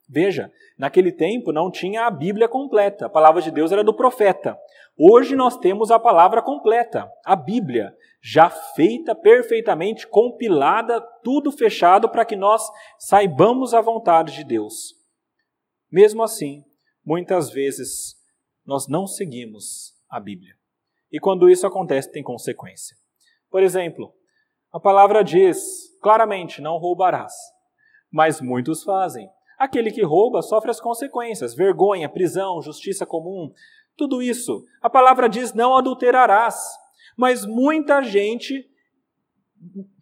Veja, 0.07 0.51
naquele 0.77 1.11
tempo 1.11 1.51
não 1.51 1.69
tinha 1.69 2.05
a 2.05 2.11
Bíblia 2.11 2.47
completa, 2.47 3.07
a 3.07 3.09
palavra 3.09 3.41
de 3.41 3.51
Deus 3.51 3.71
era 3.71 3.83
do 3.83 3.93
profeta. 3.93 4.57
Hoje 4.97 5.35
nós 5.35 5.57
temos 5.57 5.91
a 5.91 5.99
palavra 5.99 6.41
completa, 6.41 7.11
a 7.25 7.35
Bíblia, 7.35 7.93
já 8.21 8.49
feita 8.49 9.13
perfeitamente, 9.13 10.07
compilada, 10.07 11.01
tudo 11.23 11.51
fechado 11.51 12.09
para 12.09 12.25
que 12.25 12.35
nós 12.35 12.63
saibamos 12.97 13.73
a 13.73 13.81
vontade 13.81 14.33
de 14.33 14.43
Deus. 14.43 14.95
Mesmo 15.91 16.23
assim, 16.23 16.63
muitas 17.05 17.49
vezes 17.49 18.15
nós 18.65 18.87
não 18.87 19.05
seguimos 19.05 19.93
a 20.09 20.19
Bíblia. 20.19 20.55
E 21.11 21.19
quando 21.19 21.49
isso 21.49 21.67
acontece, 21.67 22.11
tem 22.11 22.23
consequência. 22.23 22.95
Por 23.49 23.63
exemplo, 23.63 24.13
a 24.73 24.79
palavra 24.79 25.23
diz 25.23 25.59
claramente: 26.01 26.61
não 26.61 26.77
roubarás. 26.77 27.33
Mas 28.11 28.41
muitos 28.41 28.83
fazem. 28.83 29.29
Aquele 29.57 29.91
que 29.91 30.03
rouba 30.03 30.41
sofre 30.41 30.69
as 30.71 30.79
consequências: 30.79 31.55
vergonha, 31.55 32.09
prisão, 32.09 32.61
justiça 32.61 33.05
comum, 33.05 33.51
tudo 33.95 34.21
isso. 34.21 34.63
A 34.81 34.89
palavra 34.89 35.27
diz: 35.27 35.53
não 35.53 35.75
adulterarás. 35.75 36.55
Mas 37.17 37.45
muita 37.45 38.03
gente 38.03 38.69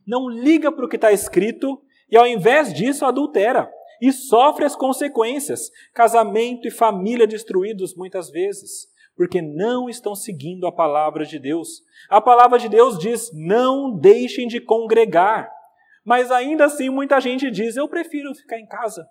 não 0.06 0.28
liga 0.28 0.72
para 0.72 0.86
o 0.86 0.90
que 0.90 0.98
está 0.98 1.14
escrito 1.14 1.82
e, 2.12 2.18
ao 2.18 2.28
invés 2.28 2.74
disso, 2.74 3.06
adultera 3.06 3.72
e 4.02 4.12
sofre 4.12 4.66
as 4.66 4.76
consequências. 4.76 5.72
Casamento 5.94 6.68
e 6.68 6.72
família 6.72 7.26
destruídos 7.26 7.96
muitas 7.96 8.30
vezes 8.30 8.94
porque 9.16 9.42
não 9.42 9.90
estão 9.90 10.14
seguindo 10.14 10.68
a 10.68 10.72
palavra 10.72 11.26
de 11.26 11.40
Deus. 11.40 11.82
A 12.10 12.20
palavra 12.20 12.60
de 12.60 12.68
Deus 12.68 13.00
diz: 13.00 13.32
não 13.34 13.98
deixem 13.98 14.48
de 14.48 14.60
congregar. 14.60 15.50
Mas 16.04 16.32
ainda 16.32 16.66
assim, 16.66 16.90
muita 16.90 17.20
gente 17.20 17.50
diz: 17.50 17.78
eu 17.78 17.88
prefiro 17.88 18.36
ficar 18.36 18.60
em 18.60 18.68
casa. 18.68 19.08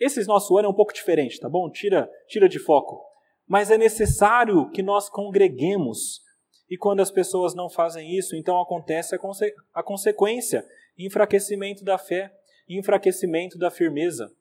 Esse 0.00 0.26
nosso 0.26 0.56
ano 0.56 0.66
é 0.66 0.70
um 0.70 0.74
pouco 0.74 0.94
diferente, 0.94 1.38
tá 1.38 1.48
bom? 1.48 1.70
Tira, 1.70 2.10
tira 2.26 2.48
de 2.48 2.58
foco. 2.58 3.04
Mas 3.46 3.70
é 3.70 3.76
necessário 3.76 4.70
que 4.70 4.82
nós 4.82 5.10
congreguemos. 5.10 6.22
E 6.70 6.78
quando 6.78 7.00
as 7.00 7.10
pessoas 7.10 7.54
não 7.54 7.68
fazem 7.68 8.16
isso, 8.16 8.34
então 8.34 8.58
acontece 8.58 9.14
a, 9.14 9.18
conse 9.18 9.54
a 9.74 9.82
consequência: 9.82 10.64
enfraquecimento 10.96 11.84
da 11.84 11.98
fé, 11.98 12.32
enfraquecimento 12.66 13.58
da 13.58 13.70
firmeza. 13.70 14.32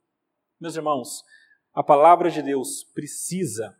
Meus 0.62 0.76
irmãos, 0.76 1.24
a 1.74 1.84
palavra 1.84 2.30
de 2.30 2.42
Deus 2.42 2.84
precisa 2.94 3.76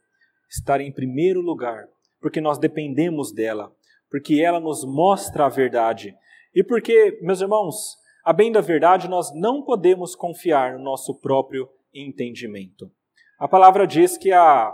estar 0.50 0.82
em 0.82 0.92
primeiro 0.92 1.40
lugar, 1.42 1.88
porque 2.20 2.42
nós 2.42 2.58
dependemos 2.58 3.32
dela, 3.32 3.74
porque 4.10 4.42
ela 4.42 4.60
nos 4.60 4.84
mostra 4.84 5.46
a 5.46 5.50
verdade. 5.50 6.16
E 6.54 6.64
porque, 6.64 7.20
meus 7.22 7.40
irmãos, 7.40 7.96
a 8.30 8.34
bem 8.34 8.52
da 8.52 8.62
verdade, 8.62 9.10
nós 9.10 9.34
não 9.34 9.64
podemos 9.64 10.16
confiar 10.16 10.74
no 10.74 10.84
nosso 10.84 11.16
próprio 11.16 11.68
entendimento. 11.92 12.92
A 13.40 13.48
palavra 13.48 13.88
diz 13.88 14.20
que 14.20 14.32
a, 14.32 14.72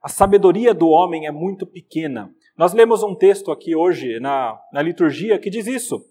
a 0.00 0.08
sabedoria 0.08 0.72
do 0.72 0.86
homem 0.86 1.26
é 1.26 1.32
muito 1.32 1.66
pequena. 1.66 2.32
Nós 2.56 2.72
lemos 2.72 3.02
um 3.02 3.12
texto 3.12 3.50
aqui 3.50 3.74
hoje 3.74 4.20
na, 4.20 4.56
na 4.72 4.80
liturgia 4.80 5.40
que 5.40 5.50
diz 5.50 5.66
isso. 5.66 6.06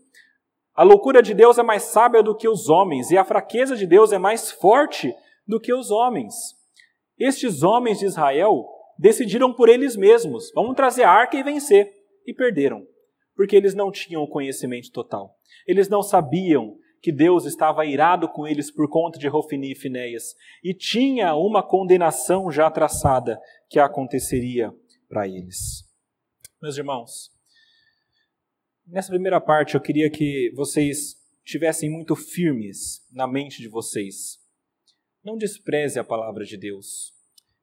A 0.75 0.83
loucura 0.83 1.23
de 1.23 1.33
Deus 1.33 1.57
é 1.57 1.63
mais 1.63 1.83
sábia 1.83 2.21
do 2.21 2.35
que 2.35 2.49
os 2.49 2.67
homens, 2.67 3.11
e 3.11 3.17
a 3.17 3.23
fraqueza 3.23 3.77
de 3.77 3.87
Deus 3.87 4.11
é 4.11 4.17
mais 4.17 4.51
forte 4.51 5.15
do 5.47 5.61
que 5.61 5.73
os 5.73 5.89
homens. 5.89 6.35
Estes 7.17 7.63
homens 7.63 7.99
de 7.99 8.07
Israel 8.07 8.67
decidiram 8.99 9.53
por 9.53 9.69
eles 9.69 9.95
mesmos: 9.95 10.51
vamos 10.53 10.75
trazer 10.75 11.03
a 11.03 11.11
arca 11.11 11.37
e 11.37 11.43
vencer. 11.43 11.93
E 12.27 12.33
perderam, 12.33 12.85
porque 13.37 13.55
eles 13.55 13.73
não 13.73 13.89
tinham 13.89 14.21
o 14.21 14.27
conhecimento 14.27 14.91
total. 14.91 15.33
Eles 15.67 15.89
não 15.89 16.01
sabiam 16.01 16.77
que 17.01 17.11
Deus 17.11 17.45
estava 17.45 17.85
irado 17.85 18.29
com 18.29 18.47
eles 18.47 18.71
por 18.71 18.89
conta 18.89 19.19
de 19.19 19.27
Rofini 19.27 19.73
e 19.73 19.75
Finéias, 19.75 20.35
e 20.63 20.73
tinha 20.73 21.35
uma 21.35 21.61
condenação 21.61 22.49
já 22.49 22.71
traçada 22.71 23.37
que 23.69 23.77
aconteceria 23.77 24.73
para 25.09 25.27
eles. 25.27 25.83
Meus 26.61 26.77
irmãos, 26.77 27.29
nessa 28.87 29.09
primeira 29.09 29.41
parte 29.41 29.75
eu 29.75 29.81
queria 29.81 30.09
que 30.09 30.49
vocês 30.55 31.21
tivessem 31.43 31.89
muito 31.89 32.15
firmes 32.15 33.05
na 33.11 33.27
mente 33.27 33.61
de 33.61 33.67
vocês 33.67 34.41
Não 35.21 35.37
despreze 35.37 35.99
a 35.99 36.03
palavra 36.03 36.45
de 36.45 36.57
Deus. 36.57 37.13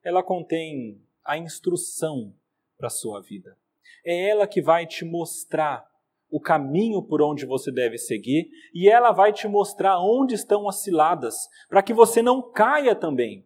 Ela 0.03 0.23
contém 0.23 0.99
a 1.23 1.37
instrução 1.37 2.35
para 2.77 2.87
a 2.87 2.91
sua 2.91 3.21
vida. 3.21 3.55
É 4.03 4.29
ela 4.29 4.47
que 4.47 4.61
vai 4.61 4.87
te 4.87 5.05
mostrar 5.05 5.90
o 6.31 6.39
caminho 6.39 7.03
por 7.03 7.21
onde 7.21 7.45
você 7.45 7.71
deve 7.71 7.97
seguir 7.97 8.49
e 8.73 8.89
ela 8.89 9.11
vai 9.11 9.33
te 9.33 9.47
mostrar 9.47 9.99
onde 9.99 10.33
estão 10.33 10.67
as 10.67 10.81
ciladas, 10.81 11.35
para 11.67 11.83
que 11.83 11.93
você 11.93 12.21
não 12.21 12.41
caia 12.41 12.95
também. 12.95 13.45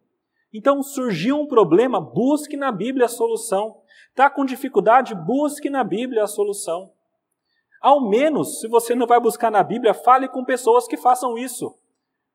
Então, 0.54 0.82
surgiu 0.82 1.38
um 1.38 1.46
problema, 1.46 2.00
busque 2.00 2.56
na 2.56 2.70
Bíblia 2.70 3.06
a 3.06 3.08
solução. 3.08 3.82
Está 4.08 4.30
com 4.30 4.44
dificuldade, 4.44 5.14
busque 5.14 5.68
na 5.68 5.84
Bíblia 5.84 6.22
a 6.22 6.26
solução. 6.28 6.92
Ao 7.82 8.08
menos, 8.08 8.60
se 8.60 8.68
você 8.68 8.94
não 8.94 9.06
vai 9.06 9.20
buscar 9.20 9.50
na 9.50 9.62
Bíblia, 9.62 9.92
fale 9.92 10.28
com 10.28 10.44
pessoas 10.44 10.86
que 10.86 10.96
façam 10.96 11.36
isso. 11.36 11.76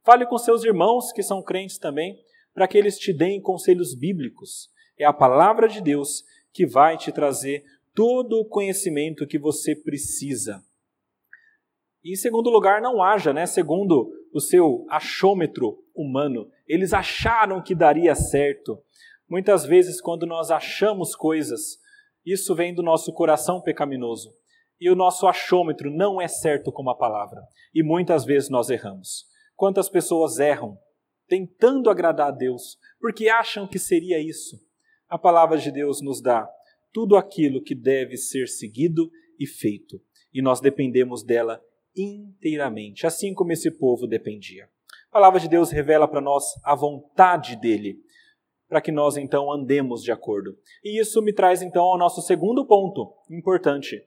Fale 0.04 0.26
com 0.26 0.38
seus 0.38 0.64
irmãos 0.64 1.12
que 1.12 1.24
são 1.24 1.42
crentes 1.42 1.78
também, 1.78 2.20
para 2.54 2.68
que 2.68 2.78
eles 2.78 3.00
te 3.00 3.14
deem 3.14 3.42
conselhos 3.42 3.96
bíblicos. 3.96 4.70
É 4.98 5.06
a 5.06 5.14
palavra 5.14 5.68
de 5.68 5.82
Deus 5.82 6.24
que 6.54 6.66
vai 6.66 6.98
te 6.98 7.12
trazer 7.12 7.64
todo 7.94 8.40
o 8.40 8.46
conhecimento 8.46 9.28
que 9.28 9.38
você 9.38 9.76
precisa. 9.76 10.64
E 12.04 12.14
em 12.14 12.16
segundo 12.16 12.50
lugar, 12.50 12.82
não 12.82 13.02
haja, 13.02 13.32
né? 13.32 13.46
Segundo 13.46 14.12
o 14.34 14.40
seu 14.40 14.86
achômetro 14.90 15.78
humano, 15.96 16.50
eles 16.68 16.94
acharam 16.94 17.62
que 17.62 17.76
daria 17.76 18.16
certo. 18.16 18.82
Muitas 19.30 19.66
vezes, 19.66 20.02
quando 20.02 20.26
nós 20.26 20.50
achamos 20.50 21.16
coisas, 21.16 21.78
isso 22.26 22.56
vem 22.56 22.74
do 22.74 22.82
nosso 22.82 23.14
coração 23.14 23.62
pecaminoso. 23.62 24.32
E 24.80 24.90
o 24.90 24.96
nosso 24.96 25.28
achômetro 25.28 25.92
não 25.92 26.20
é 26.20 26.28
certo 26.28 26.72
como 26.72 26.90
a 26.90 26.98
palavra. 26.98 27.42
E 27.74 27.84
muitas 27.84 28.26
vezes 28.26 28.50
nós 28.50 28.70
erramos. 28.70 29.26
Quantas 29.56 29.88
pessoas 29.88 30.40
erram 30.40 30.76
tentando 31.28 31.90
agradar 31.90 32.30
a 32.30 32.32
Deus 32.32 32.78
porque 33.00 33.30
acham 33.30 33.68
que 33.68 33.78
seria 33.78 34.20
isso? 34.20 34.60
A 35.08 35.20
palavra 35.20 35.58
de 35.58 35.72
Deus 35.72 36.02
nos 36.02 36.20
dá 36.20 36.50
tudo 36.94 37.16
aquilo 37.16 37.62
que 37.62 37.76
deve 37.76 38.18
ser 38.18 38.48
seguido 38.48 39.10
e 39.40 39.48
feito, 39.48 40.02
e 40.34 40.42
nós 40.42 40.60
dependemos 40.60 41.24
dela 41.24 41.62
inteiramente, 41.96 43.06
assim 43.06 43.34
como 43.34 43.52
esse 43.52 43.72
povo 43.72 44.08
dependia. 44.08 44.70
A 45.10 45.12
palavra 45.12 45.40
de 45.40 45.50
Deus 45.50 45.72
revela 45.72 46.08
para 46.08 46.22
nós 46.22 46.46
a 46.64 46.76
vontade 46.76 47.56
dele, 47.58 48.00
para 48.70 48.80
que 48.80 48.92
nós 48.92 49.18
então 49.18 49.52
andemos 49.52 50.02
de 50.02 50.12
acordo. 50.12 50.58
E 50.84 51.02
isso 51.02 51.22
me 51.22 51.34
traz 51.34 51.62
então 51.62 51.84
ao 51.84 51.98
nosso 51.98 52.22
segundo 52.22 52.66
ponto 52.66 53.14
importante. 53.30 54.02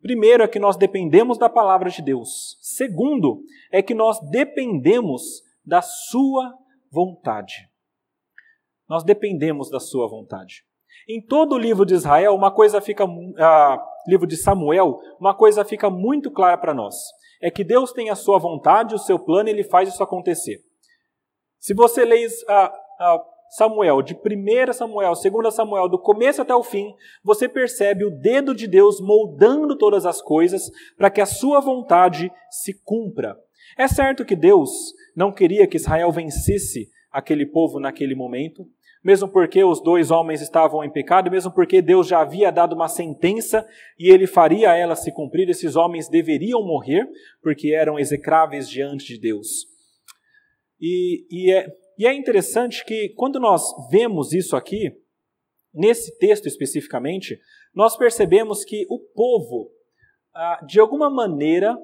Primeiro 0.00 0.44
é 0.44 0.48
que 0.48 0.60
nós 0.60 0.76
dependemos 0.76 1.38
da 1.38 1.48
palavra 1.48 1.90
de 1.90 2.02
Deus. 2.02 2.56
Segundo 2.60 3.42
é 3.72 3.82
que 3.82 3.94
nós 3.94 4.20
dependemos 4.30 5.42
da 5.64 5.82
sua 5.82 6.54
vontade. 6.92 7.68
Nós 8.88 9.02
dependemos 9.02 9.68
da 9.70 9.80
sua 9.80 10.06
vontade. 10.06 10.67
Em 11.08 11.22
todo 11.22 11.54
o 11.54 11.58
livro 11.58 11.86
de 11.86 11.94
Israel, 11.94 12.34
uma 12.34 12.50
coisa 12.50 12.82
fica, 12.82 13.04
uh, 13.04 13.78
livro 14.06 14.26
de 14.26 14.36
Samuel, 14.36 14.98
uma 15.18 15.34
coisa 15.34 15.64
fica 15.64 15.88
muito 15.88 16.30
clara 16.30 16.58
para 16.58 16.74
nós. 16.74 16.96
É 17.40 17.50
que 17.50 17.64
Deus 17.64 17.92
tem 17.92 18.10
a 18.10 18.14
sua 18.14 18.38
vontade, 18.38 18.94
o 18.94 18.98
seu 18.98 19.18
plano, 19.18 19.48
e 19.48 19.52
ele 19.52 19.64
faz 19.64 19.88
isso 19.88 20.02
acontecer. 20.02 20.58
Se 21.58 21.72
você 21.72 22.04
lê 22.04 22.26
uh, 22.26 22.28
uh, 22.28 23.20
Samuel, 23.48 24.02
de 24.02 24.14
1 24.14 24.72
Samuel, 24.74 25.12
2 25.14 25.54
Samuel, 25.54 25.88
do 25.88 25.98
começo 25.98 26.42
até 26.42 26.54
o 26.54 26.62
fim, 26.62 26.92
você 27.24 27.48
percebe 27.48 28.04
o 28.04 28.10
dedo 28.10 28.54
de 28.54 28.66
Deus 28.66 29.00
moldando 29.00 29.78
todas 29.78 30.04
as 30.04 30.20
coisas 30.20 30.70
para 30.96 31.10
que 31.10 31.22
a 31.22 31.26
sua 31.26 31.60
vontade 31.60 32.30
se 32.50 32.74
cumpra. 32.84 33.34
É 33.78 33.88
certo 33.88 34.26
que 34.26 34.36
Deus 34.36 34.70
não 35.16 35.32
queria 35.32 35.66
que 35.66 35.78
Israel 35.78 36.12
vencesse 36.12 36.90
aquele 37.10 37.46
povo 37.46 37.80
naquele 37.80 38.14
momento, 38.14 38.66
mesmo 39.04 39.28
porque 39.28 39.62
os 39.62 39.80
dois 39.82 40.10
homens 40.10 40.40
estavam 40.40 40.84
em 40.84 40.90
pecado, 40.90 41.30
mesmo 41.30 41.52
porque 41.52 41.80
Deus 41.80 42.06
já 42.06 42.20
havia 42.20 42.50
dado 42.50 42.74
uma 42.74 42.88
sentença 42.88 43.66
e 43.98 44.10
ele 44.10 44.26
faria 44.26 44.74
ela 44.74 44.96
se 44.96 45.12
cumprir, 45.12 45.48
esses 45.48 45.76
homens 45.76 46.08
deveriam 46.08 46.62
morrer, 46.62 47.06
porque 47.42 47.72
eram 47.72 47.98
execráveis 47.98 48.68
diante 48.68 49.14
de 49.14 49.20
Deus. 49.20 49.66
E, 50.80 51.26
e, 51.30 51.52
é, 51.52 51.66
e 51.98 52.06
é 52.06 52.14
interessante 52.14 52.84
que 52.84 53.10
quando 53.16 53.40
nós 53.40 53.62
vemos 53.90 54.32
isso 54.32 54.56
aqui, 54.56 54.92
nesse 55.72 56.16
texto 56.18 56.46
especificamente, 56.46 57.38
nós 57.74 57.96
percebemos 57.96 58.64
que 58.64 58.86
o 58.88 58.98
povo, 59.14 59.70
ah, 60.34 60.64
de 60.66 60.80
alguma 60.80 61.10
maneira, 61.10 61.76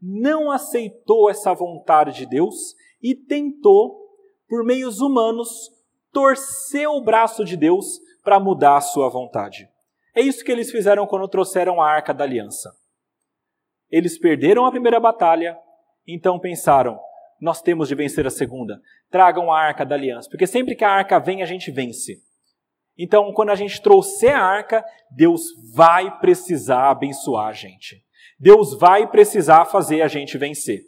não 0.00 0.50
aceitou 0.50 1.30
essa 1.30 1.54
vontade 1.54 2.16
de 2.16 2.26
Deus 2.26 2.74
e 3.02 3.14
tentou, 3.14 4.04
por 4.48 4.64
meios 4.64 5.00
humanos, 5.00 5.70
torcer 6.16 6.88
o 6.88 7.02
braço 7.02 7.44
de 7.44 7.58
Deus 7.58 8.00
para 8.24 8.40
mudar 8.40 8.78
a 8.78 8.80
sua 8.80 9.10
vontade. 9.10 9.68
É 10.14 10.22
isso 10.22 10.42
que 10.42 10.50
eles 10.50 10.70
fizeram 10.70 11.06
quando 11.06 11.28
trouxeram 11.28 11.78
a 11.78 11.86
arca 11.86 12.14
da 12.14 12.24
aliança. 12.24 12.70
Eles 13.90 14.18
perderam 14.18 14.64
a 14.64 14.70
primeira 14.70 14.98
batalha, 14.98 15.58
então 16.08 16.40
pensaram: 16.40 16.98
nós 17.38 17.60
temos 17.60 17.88
de 17.88 17.94
vencer 17.94 18.26
a 18.26 18.30
segunda. 18.30 18.80
Tragam 19.10 19.52
a 19.52 19.60
arca 19.60 19.84
da 19.84 19.94
aliança, 19.94 20.26
porque 20.30 20.46
sempre 20.46 20.74
que 20.74 20.84
a 20.84 20.90
arca 20.90 21.18
vem, 21.18 21.42
a 21.42 21.46
gente 21.46 21.70
vence. 21.70 22.14
Então, 22.96 23.30
quando 23.34 23.50
a 23.50 23.54
gente 23.54 23.82
trouxer 23.82 24.34
a 24.34 24.42
arca, 24.42 24.82
Deus 25.10 25.42
vai 25.74 26.18
precisar 26.18 26.88
abençoar 26.88 27.48
a 27.48 27.52
gente. 27.52 28.02
Deus 28.40 28.72
vai 28.72 29.06
precisar 29.06 29.66
fazer 29.66 30.00
a 30.00 30.08
gente 30.08 30.38
vencer. 30.38 30.80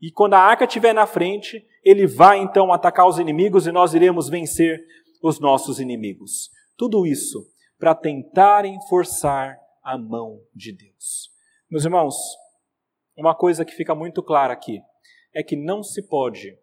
E 0.00 0.10
quando 0.10 0.32
a 0.32 0.38
arca 0.38 0.64
estiver 0.64 0.94
na 0.94 1.04
frente, 1.04 1.62
ele 1.82 2.06
vai 2.06 2.38
então 2.38 2.72
atacar 2.72 3.06
os 3.06 3.18
inimigos 3.18 3.66
e 3.66 3.72
nós 3.72 3.94
iremos 3.94 4.28
vencer 4.28 4.80
os 5.22 5.40
nossos 5.40 5.80
inimigos. 5.80 6.50
Tudo 6.76 7.06
isso 7.06 7.46
para 7.78 7.94
tentarem 7.94 8.78
forçar 8.88 9.58
a 9.82 9.98
mão 9.98 10.40
de 10.54 10.72
Deus. 10.72 11.30
Meus 11.70 11.84
irmãos, 11.84 12.14
uma 13.16 13.34
coisa 13.34 13.64
que 13.64 13.74
fica 13.74 13.94
muito 13.94 14.22
clara 14.22 14.52
aqui 14.52 14.80
é 15.34 15.42
que 15.42 15.56
não 15.56 15.82
se 15.82 16.02
pode 16.08 16.56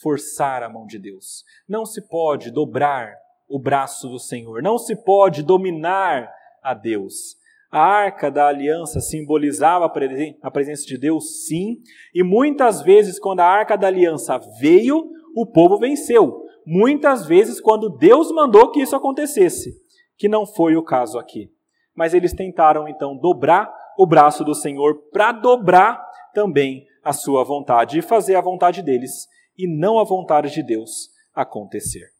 forçar 0.00 0.62
a 0.62 0.68
mão 0.68 0.86
de 0.86 0.98
Deus. 0.98 1.44
Não 1.68 1.84
se 1.84 2.00
pode 2.08 2.50
dobrar 2.50 3.14
o 3.48 3.58
braço 3.58 4.08
do 4.08 4.18
Senhor. 4.18 4.62
Não 4.62 4.78
se 4.78 4.96
pode 4.96 5.42
dominar 5.42 6.32
a 6.62 6.74
Deus. 6.74 7.36
A 7.72 7.80
arca 7.80 8.30
da 8.30 8.48
aliança 8.48 9.00
simbolizava 9.00 9.86
a 9.86 10.50
presença 10.50 10.84
de 10.84 10.98
Deus, 10.98 11.46
sim, 11.46 11.78
e 12.14 12.22
muitas 12.22 12.82
vezes, 12.82 13.18
quando 13.18 13.40
a 13.40 13.46
arca 13.46 13.78
da 13.78 13.86
aliança 13.86 14.38
veio, 14.60 15.10
o 15.34 15.46
povo 15.46 15.78
venceu. 15.78 16.44
Muitas 16.66 17.24
vezes, 17.24 17.62
quando 17.62 17.88
Deus 17.88 18.30
mandou 18.30 18.70
que 18.70 18.82
isso 18.82 18.94
acontecesse, 18.94 19.72
que 20.18 20.28
não 20.28 20.44
foi 20.44 20.76
o 20.76 20.82
caso 20.82 21.18
aqui. 21.18 21.50
Mas 21.96 22.12
eles 22.12 22.34
tentaram 22.34 22.86
então 22.86 23.16
dobrar 23.16 23.74
o 23.98 24.06
braço 24.06 24.44
do 24.44 24.54
Senhor 24.54 25.08
para 25.10 25.32
dobrar 25.32 26.06
também 26.34 26.86
a 27.02 27.14
sua 27.14 27.42
vontade 27.42 27.98
e 27.98 28.02
fazer 28.02 28.34
a 28.34 28.42
vontade 28.42 28.82
deles 28.82 29.26
e 29.56 29.66
não 29.66 29.98
a 29.98 30.04
vontade 30.04 30.52
de 30.52 30.62
Deus 30.62 31.08
acontecer. 31.34 32.10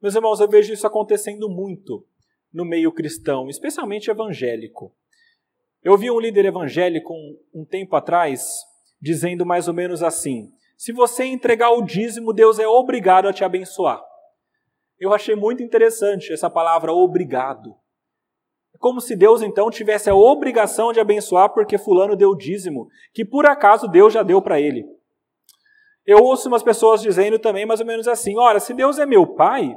Meus 0.00 0.14
irmãos, 0.14 0.38
eu 0.38 0.48
vejo 0.48 0.72
isso 0.72 0.86
acontecendo 0.86 1.48
muito 1.48 2.06
no 2.54 2.64
meio 2.64 2.92
cristão, 2.92 3.48
especialmente 3.48 4.10
evangélico. 4.10 4.94
Eu 5.82 5.98
vi 5.98 6.10
um 6.10 6.20
líder 6.20 6.46
evangélico 6.46 7.12
um, 7.12 7.38
um 7.52 7.64
tempo 7.64 7.96
atrás 7.96 8.42
dizendo 9.02 9.44
mais 9.44 9.66
ou 9.66 9.74
menos 9.74 10.02
assim: 10.02 10.50
se 10.78 10.92
você 10.92 11.24
entregar 11.24 11.72
o 11.72 11.82
dízimo, 11.82 12.32
Deus 12.32 12.58
é 12.60 12.66
obrigado 12.66 13.26
a 13.26 13.32
te 13.32 13.44
abençoar. 13.44 14.00
Eu 14.98 15.12
achei 15.12 15.34
muito 15.34 15.62
interessante 15.62 16.32
essa 16.32 16.48
palavra 16.48 16.92
obrigado. 16.92 17.74
É 18.74 18.78
como 18.78 19.00
se 19.00 19.16
Deus 19.16 19.42
então 19.42 19.70
tivesse 19.70 20.08
a 20.08 20.14
obrigação 20.14 20.92
de 20.92 21.00
abençoar 21.00 21.52
porque 21.52 21.76
fulano 21.76 22.16
deu 22.16 22.30
o 22.30 22.36
dízimo, 22.36 22.88
que 23.12 23.24
por 23.24 23.44
acaso 23.44 23.88
Deus 23.88 24.12
já 24.12 24.22
deu 24.22 24.40
para 24.40 24.60
ele. 24.60 24.86
Eu 26.06 26.18
ouço 26.22 26.48
umas 26.48 26.62
pessoas 26.62 27.02
dizendo 27.02 27.38
também 27.38 27.66
mais 27.66 27.80
ou 27.80 27.86
menos 27.86 28.06
assim: 28.06 28.38
olha, 28.38 28.60
se 28.60 28.72
Deus 28.72 28.98
é 28.98 29.04
meu 29.04 29.26
pai, 29.26 29.76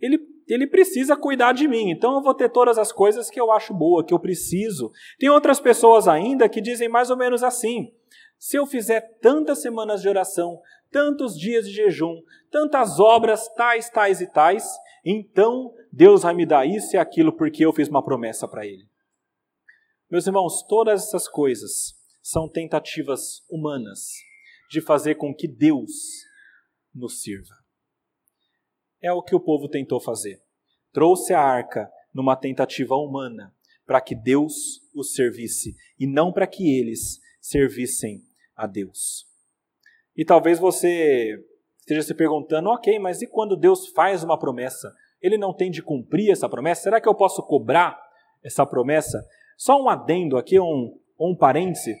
ele, 0.00 0.18
ele 0.48 0.66
precisa 0.66 1.16
cuidar 1.16 1.52
de 1.52 1.68
mim, 1.68 1.90
então 1.90 2.14
eu 2.14 2.22
vou 2.22 2.34
ter 2.34 2.48
todas 2.48 2.78
as 2.78 2.90
coisas 2.90 3.30
que 3.30 3.40
eu 3.40 3.52
acho 3.52 3.74
boa, 3.74 4.04
que 4.04 4.14
eu 4.14 4.18
preciso. 4.18 4.90
Tem 5.18 5.28
outras 5.28 5.60
pessoas 5.60 6.08
ainda 6.08 6.48
que 6.48 6.60
dizem 6.60 6.88
mais 6.88 7.10
ou 7.10 7.16
menos 7.16 7.42
assim: 7.42 7.92
se 8.38 8.56
eu 8.56 8.66
fizer 8.66 9.00
tantas 9.20 9.60
semanas 9.60 10.00
de 10.00 10.08
oração, 10.08 10.60
tantos 10.90 11.38
dias 11.38 11.66
de 11.66 11.74
jejum, 11.74 12.22
tantas 12.50 12.98
obras 12.98 13.48
tais, 13.54 13.90
tais 13.90 14.20
e 14.20 14.26
tais, 14.26 14.64
então 15.04 15.74
Deus 15.92 16.22
vai 16.22 16.34
me 16.34 16.46
dar 16.46 16.66
isso 16.66 16.96
e 16.96 16.98
aquilo 16.98 17.32
porque 17.32 17.64
eu 17.64 17.72
fiz 17.72 17.88
uma 17.88 18.04
promessa 18.04 18.48
para 18.48 18.66
Ele. 18.66 18.88
Meus 20.10 20.26
irmãos, 20.26 20.62
todas 20.62 21.04
essas 21.04 21.28
coisas 21.28 21.94
são 22.22 22.48
tentativas 22.48 23.42
humanas 23.50 24.12
de 24.70 24.80
fazer 24.80 25.16
com 25.16 25.34
que 25.34 25.48
Deus 25.48 25.90
nos 26.94 27.20
sirva. 27.20 27.57
É 29.00 29.12
o 29.12 29.22
que 29.22 29.34
o 29.34 29.40
povo 29.40 29.68
tentou 29.68 30.00
fazer. 30.00 30.40
Trouxe 30.92 31.32
a 31.32 31.40
arca 31.40 31.90
numa 32.12 32.36
tentativa 32.36 32.94
humana 32.96 33.54
para 33.86 34.00
que 34.00 34.14
Deus 34.14 34.80
os 34.94 35.14
servisse 35.14 35.76
e 35.98 36.06
não 36.06 36.32
para 36.32 36.46
que 36.46 36.78
eles 36.78 37.20
servissem 37.40 38.22
a 38.56 38.66
Deus. 38.66 39.26
E 40.16 40.24
talvez 40.24 40.58
você 40.58 41.38
esteja 41.78 42.02
se 42.02 42.14
perguntando: 42.14 42.68
ok, 42.70 42.98
mas 42.98 43.22
e 43.22 43.26
quando 43.26 43.56
Deus 43.56 43.88
faz 43.88 44.22
uma 44.22 44.38
promessa? 44.38 44.92
Ele 45.22 45.38
não 45.38 45.54
tem 45.54 45.70
de 45.70 45.82
cumprir 45.82 46.30
essa 46.30 46.48
promessa? 46.48 46.82
Será 46.82 47.00
que 47.00 47.08
eu 47.08 47.14
posso 47.14 47.42
cobrar 47.42 47.98
essa 48.42 48.66
promessa? 48.66 49.24
Só 49.56 49.80
um 49.80 49.88
adendo 49.88 50.36
aqui, 50.36 50.60
um, 50.60 50.98
um 51.18 51.34
parêntese. 51.34 51.96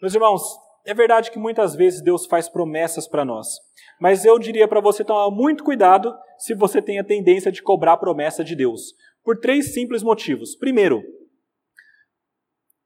Meus 0.00 0.14
irmãos, 0.14 0.42
é 0.84 0.94
verdade 0.94 1.30
que 1.30 1.38
muitas 1.38 1.74
vezes 1.74 2.02
Deus 2.02 2.26
faz 2.26 2.48
promessas 2.48 3.08
para 3.08 3.24
nós, 3.24 3.58
mas 4.00 4.24
eu 4.24 4.38
diria 4.38 4.68
para 4.68 4.80
você 4.80 5.04
tomar 5.04 5.30
muito 5.30 5.64
cuidado 5.64 6.14
se 6.38 6.54
você 6.54 6.82
tem 6.82 6.98
a 6.98 7.04
tendência 7.04 7.50
de 7.50 7.62
cobrar 7.62 7.92
a 7.92 7.96
promessa 7.96 8.44
de 8.44 8.54
Deus, 8.54 8.94
por 9.22 9.38
três 9.38 9.72
simples 9.72 10.02
motivos. 10.02 10.54
Primeiro, 10.54 11.02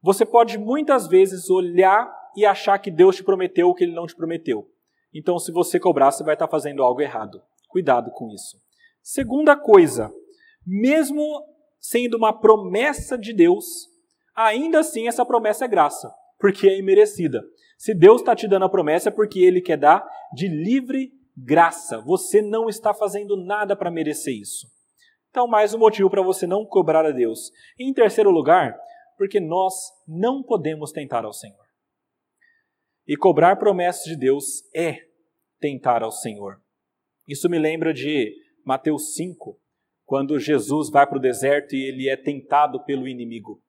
você 0.00 0.24
pode 0.24 0.56
muitas 0.58 1.08
vezes 1.08 1.50
olhar 1.50 2.08
e 2.36 2.46
achar 2.46 2.78
que 2.78 2.90
Deus 2.90 3.16
te 3.16 3.24
prometeu 3.24 3.68
o 3.68 3.74
que 3.74 3.84
ele 3.84 3.94
não 3.94 4.06
te 4.06 4.14
prometeu. 4.14 4.70
Então, 5.12 5.38
se 5.38 5.50
você 5.50 5.80
cobrar, 5.80 6.12
você 6.12 6.22
vai 6.22 6.34
estar 6.34 6.46
fazendo 6.46 6.82
algo 6.82 7.00
errado. 7.00 7.42
Cuidado 7.68 8.10
com 8.12 8.28
isso. 8.30 8.56
Segunda 9.02 9.56
coisa, 9.56 10.12
mesmo 10.64 11.22
sendo 11.80 12.16
uma 12.16 12.32
promessa 12.32 13.18
de 13.18 13.32
Deus, 13.32 13.88
ainda 14.36 14.80
assim 14.80 15.08
essa 15.08 15.24
promessa 15.24 15.64
é 15.64 15.68
graça, 15.68 16.12
porque 16.38 16.68
é 16.68 16.78
imerecida. 16.78 17.42
Se 17.76 17.94
Deus 17.94 18.20
está 18.20 18.34
te 18.34 18.48
dando 18.48 18.64
a 18.64 18.68
promessa 18.68 19.08
é 19.08 19.12
porque 19.12 19.40
Ele 19.40 19.60
quer 19.60 19.76
dar 19.76 20.06
de 20.32 20.48
livre 20.48 21.12
graça. 21.36 22.00
Você 22.00 22.42
não 22.42 22.68
está 22.68 22.92
fazendo 22.92 23.36
nada 23.36 23.76
para 23.76 23.90
merecer 23.90 24.34
isso. 24.34 24.66
Então, 25.30 25.46
mais 25.46 25.74
um 25.74 25.78
motivo 25.78 26.10
para 26.10 26.22
você 26.22 26.46
não 26.46 26.64
cobrar 26.64 27.04
a 27.06 27.12
Deus. 27.12 27.52
E, 27.78 27.88
em 27.88 27.92
terceiro 27.92 28.30
lugar, 28.30 28.76
porque 29.16 29.38
nós 29.38 29.74
não 30.06 30.42
podemos 30.42 30.90
tentar 30.90 31.24
ao 31.24 31.32
Senhor. 31.32 31.64
E 33.06 33.16
cobrar 33.16 33.56
promessas 33.56 34.04
de 34.04 34.16
Deus 34.16 34.62
é 34.74 34.98
tentar 35.60 36.02
ao 36.02 36.10
Senhor. 36.10 36.60
Isso 37.26 37.48
me 37.48 37.58
lembra 37.58 37.92
de 37.92 38.34
Mateus 38.64 39.14
5, 39.14 39.58
quando 40.04 40.38
Jesus 40.38 40.90
vai 40.90 41.06
para 41.06 41.18
o 41.18 41.20
deserto 41.20 41.74
e 41.74 41.86
ele 41.86 42.08
é 42.08 42.16
tentado 42.16 42.82
pelo 42.84 43.06
inimigo. 43.06 43.62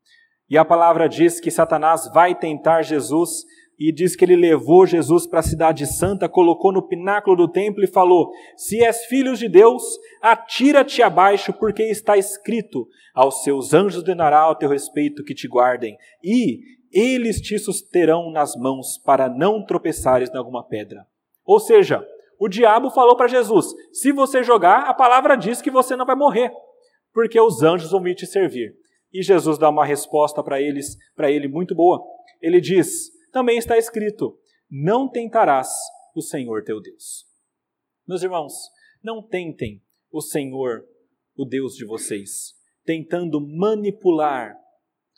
E 0.49 0.57
a 0.57 0.65
palavra 0.65 1.07
diz 1.07 1.39
que 1.39 1.51
Satanás 1.51 2.09
vai 2.13 2.33
tentar 2.33 2.81
Jesus 2.81 3.45
e 3.79 3.93
diz 3.93 4.15
que 4.15 4.25
ele 4.25 4.35
levou 4.35 4.85
Jesus 4.85 5.25
para 5.25 5.39
a 5.39 5.43
cidade 5.43 5.85
santa, 5.85 6.27
colocou 6.27 6.73
no 6.73 6.85
pináculo 6.85 7.35
do 7.35 7.47
templo 7.47 7.81
e 7.83 7.87
falou: 7.87 8.29
Se 8.57 8.83
és 8.83 9.05
filho 9.05 9.35
de 9.35 9.47
Deus, 9.47 9.83
atira-te 10.21 11.01
abaixo, 11.01 11.53
porque 11.53 11.83
está 11.83 12.17
escrito: 12.17 12.87
Aos 13.13 13.43
seus 13.43 13.73
anjos 13.73 14.03
denará 14.03 14.39
ao 14.39 14.55
teu 14.55 14.69
respeito 14.69 15.23
que 15.23 15.33
te 15.33 15.47
guardem, 15.47 15.95
e 16.21 16.59
eles 16.91 17.39
te 17.39 17.57
susterão 17.57 18.31
nas 18.31 18.55
mãos 18.55 18.97
para 18.97 19.29
não 19.29 19.63
tropeçares 19.65 20.29
em 20.29 20.37
alguma 20.37 20.67
pedra. 20.67 21.05
Ou 21.45 21.59
seja, 21.59 22.05
o 22.37 22.49
diabo 22.49 22.89
falou 22.89 23.15
para 23.15 23.27
Jesus: 23.27 23.67
se 23.93 24.11
você 24.11 24.43
jogar, 24.43 24.89
a 24.89 24.93
palavra 24.93 25.37
diz 25.37 25.61
que 25.61 25.71
você 25.71 25.95
não 25.95 26.05
vai 26.05 26.15
morrer, 26.15 26.51
porque 27.13 27.39
os 27.39 27.63
anjos 27.63 27.91
vão 27.91 28.01
vir 28.01 28.15
te 28.15 28.25
servir. 28.25 28.73
E 29.11 29.23
Jesus 29.23 29.57
dá 29.57 29.69
uma 29.69 29.85
resposta 29.85 30.43
para 30.43 30.61
eles, 30.61 30.97
para 31.15 31.31
ele 31.31 31.47
muito 31.47 31.73
boa. 31.75 32.03
Ele 32.41 32.61
diz: 32.61 33.11
também 33.31 33.57
está 33.57 33.77
escrito: 33.77 34.37
não 34.69 35.09
tentarás 35.09 35.69
o 36.15 36.21
Senhor 36.21 36.63
teu 36.63 36.81
Deus. 36.81 37.25
Meus 38.07 38.23
irmãos, 38.23 38.53
não 39.03 39.21
tentem 39.21 39.81
o 40.11 40.21
Senhor, 40.21 40.83
o 41.35 41.45
Deus 41.45 41.75
de 41.75 41.85
vocês, 41.85 42.53
tentando 42.83 43.39
manipular 43.39 44.55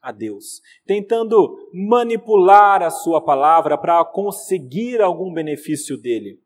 a 0.01 0.11
Deus, 0.11 0.61
tentando 0.85 1.69
manipular 1.73 2.81
a 2.81 2.89
sua 2.89 3.23
palavra 3.23 3.77
para 3.77 4.03
conseguir 4.03 5.01
algum 5.01 5.31
benefício 5.31 5.95
dele. 5.97 6.39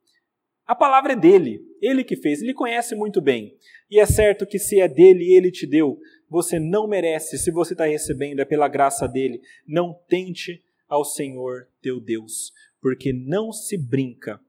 A 0.65 0.75
palavra 0.75 1.13
é 1.13 1.15
dele, 1.15 1.61
ele 1.81 2.03
que 2.03 2.15
fez, 2.15 2.41
ele 2.41 2.53
conhece 2.53 2.95
muito 2.95 3.21
bem. 3.21 3.55
E 3.89 3.99
é 3.99 4.05
certo 4.05 4.47
que 4.47 4.57
se 4.57 4.79
é 4.79 4.87
dele 4.87 5.33
ele 5.33 5.51
te 5.51 5.67
deu, 5.67 5.99
você 6.35 6.59
não 6.59 6.85
merece, 6.85 7.37
se 7.37 7.49
você 7.49 7.73
está 7.73 7.85
recebendo, 7.85 8.41
é 8.41 8.45
pela 8.45 8.67
graça 8.67 9.07
dele. 9.07 9.41
Não 9.65 9.93
tente 10.07 10.61
ao 10.87 11.05
Senhor 11.05 11.69
teu 11.81 11.99
Deus, 11.99 12.51
porque 12.81 13.13
não 13.13 13.53
se 13.53 13.77
brinca 13.77 14.39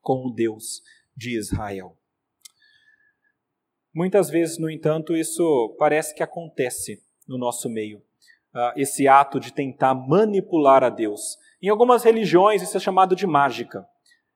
com 0.00 0.26
o 0.26 0.32
Deus 0.32 0.82
de 1.14 1.36
Israel. 1.36 1.96
Muitas 3.94 4.30
vezes, 4.30 4.58
no 4.58 4.70
entanto, 4.70 5.14
isso 5.14 5.76
parece 5.78 6.14
que 6.14 6.22
acontece 6.22 7.02
no 7.26 7.36
nosso 7.36 7.68
meio 7.68 7.98
uh, 7.98 8.72
esse 8.74 9.06
ato 9.06 9.38
de 9.38 9.52
tentar 9.52 9.94
manipular 9.94 10.82
a 10.82 10.88
Deus. 10.88 11.36
Em 11.60 11.68
algumas 11.68 12.04
religiões, 12.04 12.62
isso 12.62 12.76
é 12.76 12.80
chamado 12.80 13.14
de 13.14 13.26
mágica. 13.26 13.86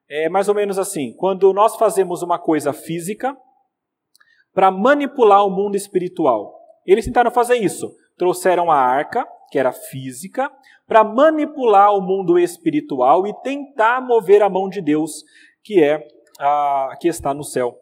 É 0.09 0.29
mais 0.29 0.49
ou 0.49 0.55
menos 0.55 0.79
assim: 0.79 1.15
quando 1.15 1.53
nós 1.55 1.77
fazemos 1.77 2.23
uma 2.23 2.39
coisa 2.39 2.73
física 2.73 3.35
para 4.53 4.71
manipular 4.71 5.47
o 5.47 5.51
mundo 5.51 5.75
espiritual. 5.75 6.62
Eles 6.87 7.05
tentaram 7.05 7.31
fazer 7.31 7.57
isso. 7.57 7.95
Trouxeram 8.17 8.71
a 8.71 8.77
arca, 8.77 9.27
que 9.51 9.59
era 9.59 9.73
física, 9.73 10.51
para 10.87 11.05
manipular 11.05 11.95
o 11.95 12.01
mundo 12.01 12.39
espiritual 12.39 13.27
e 13.27 13.35
tentar 13.43 14.01
mover 14.01 14.43
a 14.43 14.49
mão 14.49 14.69
de 14.69 14.81
Deus, 14.81 15.25
que 15.63 15.83
é 15.83 16.07
a 16.39 16.97
que 17.01 17.09
está 17.09 17.33
no 17.33 17.45
céu. 17.45 17.79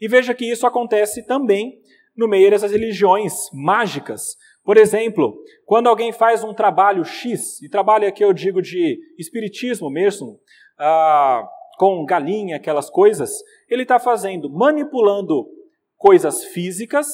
E 0.00 0.06
veja 0.06 0.34
que 0.34 0.50
isso 0.50 0.66
acontece 0.66 1.26
também 1.26 1.80
no 2.16 2.28
meio 2.28 2.50
dessas 2.50 2.72
religiões 2.72 3.50
mágicas. 3.52 4.36
Por 4.64 4.76
exemplo, 4.76 5.36
quando 5.64 5.88
alguém 5.88 6.12
faz 6.12 6.44
um 6.44 6.52
trabalho 6.52 7.04
X, 7.04 7.62
e 7.62 7.68
trabalho 7.68 8.06
aqui 8.06 8.24
eu 8.24 8.32
digo 8.32 8.60
de 8.60 8.98
espiritismo 9.18 9.90
mesmo, 9.90 10.38
ah, 10.78 11.48
com 11.78 12.04
galinha, 12.04 12.56
aquelas 12.56 12.90
coisas, 12.90 13.30
ele 13.68 13.82
está 13.82 13.98
fazendo, 13.98 14.50
manipulando 14.50 15.48
coisas 15.96 16.44
físicas 16.44 17.06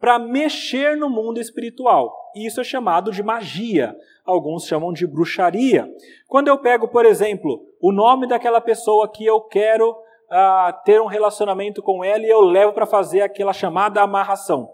para 0.00 0.18
mexer 0.18 0.96
no 0.96 1.10
mundo 1.10 1.38
espiritual. 1.38 2.10
Isso 2.34 2.60
é 2.60 2.64
chamado 2.64 3.12
de 3.12 3.22
magia. 3.22 3.94
Alguns 4.24 4.66
chamam 4.66 4.92
de 4.92 5.06
bruxaria. 5.06 5.86
Quando 6.26 6.48
eu 6.48 6.58
pego, 6.58 6.88
por 6.88 7.04
exemplo, 7.04 7.60
o 7.80 7.92
nome 7.92 8.26
daquela 8.26 8.60
pessoa 8.60 9.10
que 9.10 9.26
eu 9.26 9.42
quero 9.42 9.94
ah, 10.30 10.80
ter 10.84 11.00
um 11.02 11.06
relacionamento 11.06 11.82
com 11.82 12.02
ela 12.02 12.24
e 12.24 12.30
eu 12.30 12.40
levo 12.40 12.72
para 12.72 12.86
fazer 12.86 13.20
aquela 13.20 13.52
chamada 13.52 14.00
amarração. 14.00 14.70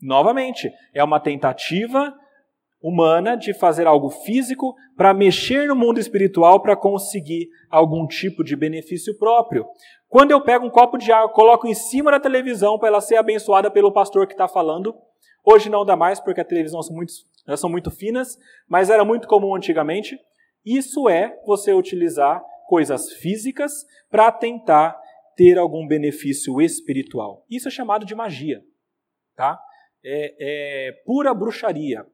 Novamente, 0.00 0.72
é 0.94 1.02
uma 1.02 1.18
tentativa 1.18 2.14
humana 2.82 3.36
de 3.36 3.52
fazer 3.52 3.86
algo 3.86 4.08
físico 4.08 4.74
para 4.96 5.12
mexer 5.12 5.68
no 5.68 5.76
mundo 5.76 5.98
espiritual 5.98 6.60
para 6.60 6.76
conseguir 6.76 7.48
algum 7.68 8.06
tipo 8.06 8.42
de 8.42 8.56
benefício 8.56 9.16
próprio. 9.18 9.66
Quando 10.08 10.30
eu 10.30 10.40
pego 10.40 10.66
um 10.66 10.70
copo 10.70 10.96
de 10.96 11.12
água, 11.12 11.32
coloco 11.32 11.66
em 11.66 11.74
cima 11.74 12.10
da 12.10 12.20
televisão 12.20 12.78
para 12.78 12.88
ela 12.88 13.00
ser 13.00 13.16
abençoada 13.16 13.70
pelo 13.70 13.92
pastor 13.92 14.26
que 14.26 14.32
está 14.32 14.48
falando, 14.48 14.94
hoje 15.44 15.68
não 15.68 15.84
dá 15.84 15.96
mais 15.96 16.18
porque 16.18 16.40
as 16.40 16.46
televisões 16.46 16.86
são 16.86 16.96
muito, 16.96 17.12
elas 17.46 17.60
são 17.60 17.70
muito 17.70 17.90
finas, 17.90 18.38
mas 18.68 18.90
era 18.90 19.04
muito 19.04 19.28
comum 19.28 19.54
antigamente. 19.54 20.18
Isso 20.64 21.08
é 21.08 21.38
você 21.46 21.72
utilizar 21.72 22.42
coisas 22.66 23.12
físicas 23.12 23.72
para 24.10 24.32
tentar 24.32 24.98
ter 25.36 25.58
algum 25.58 25.86
benefício 25.86 26.60
espiritual. 26.60 27.44
Isso 27.50 27.68
é 27.68 27.70
chamado 27.70 28.04
de 28.04 28.14
magia, 28.14 28.62
tá? 29.36 29.58
é, 30.04 30.88
é 30.88 30.92
pura 31.04 31.32
bruxaria. 31.34 32.04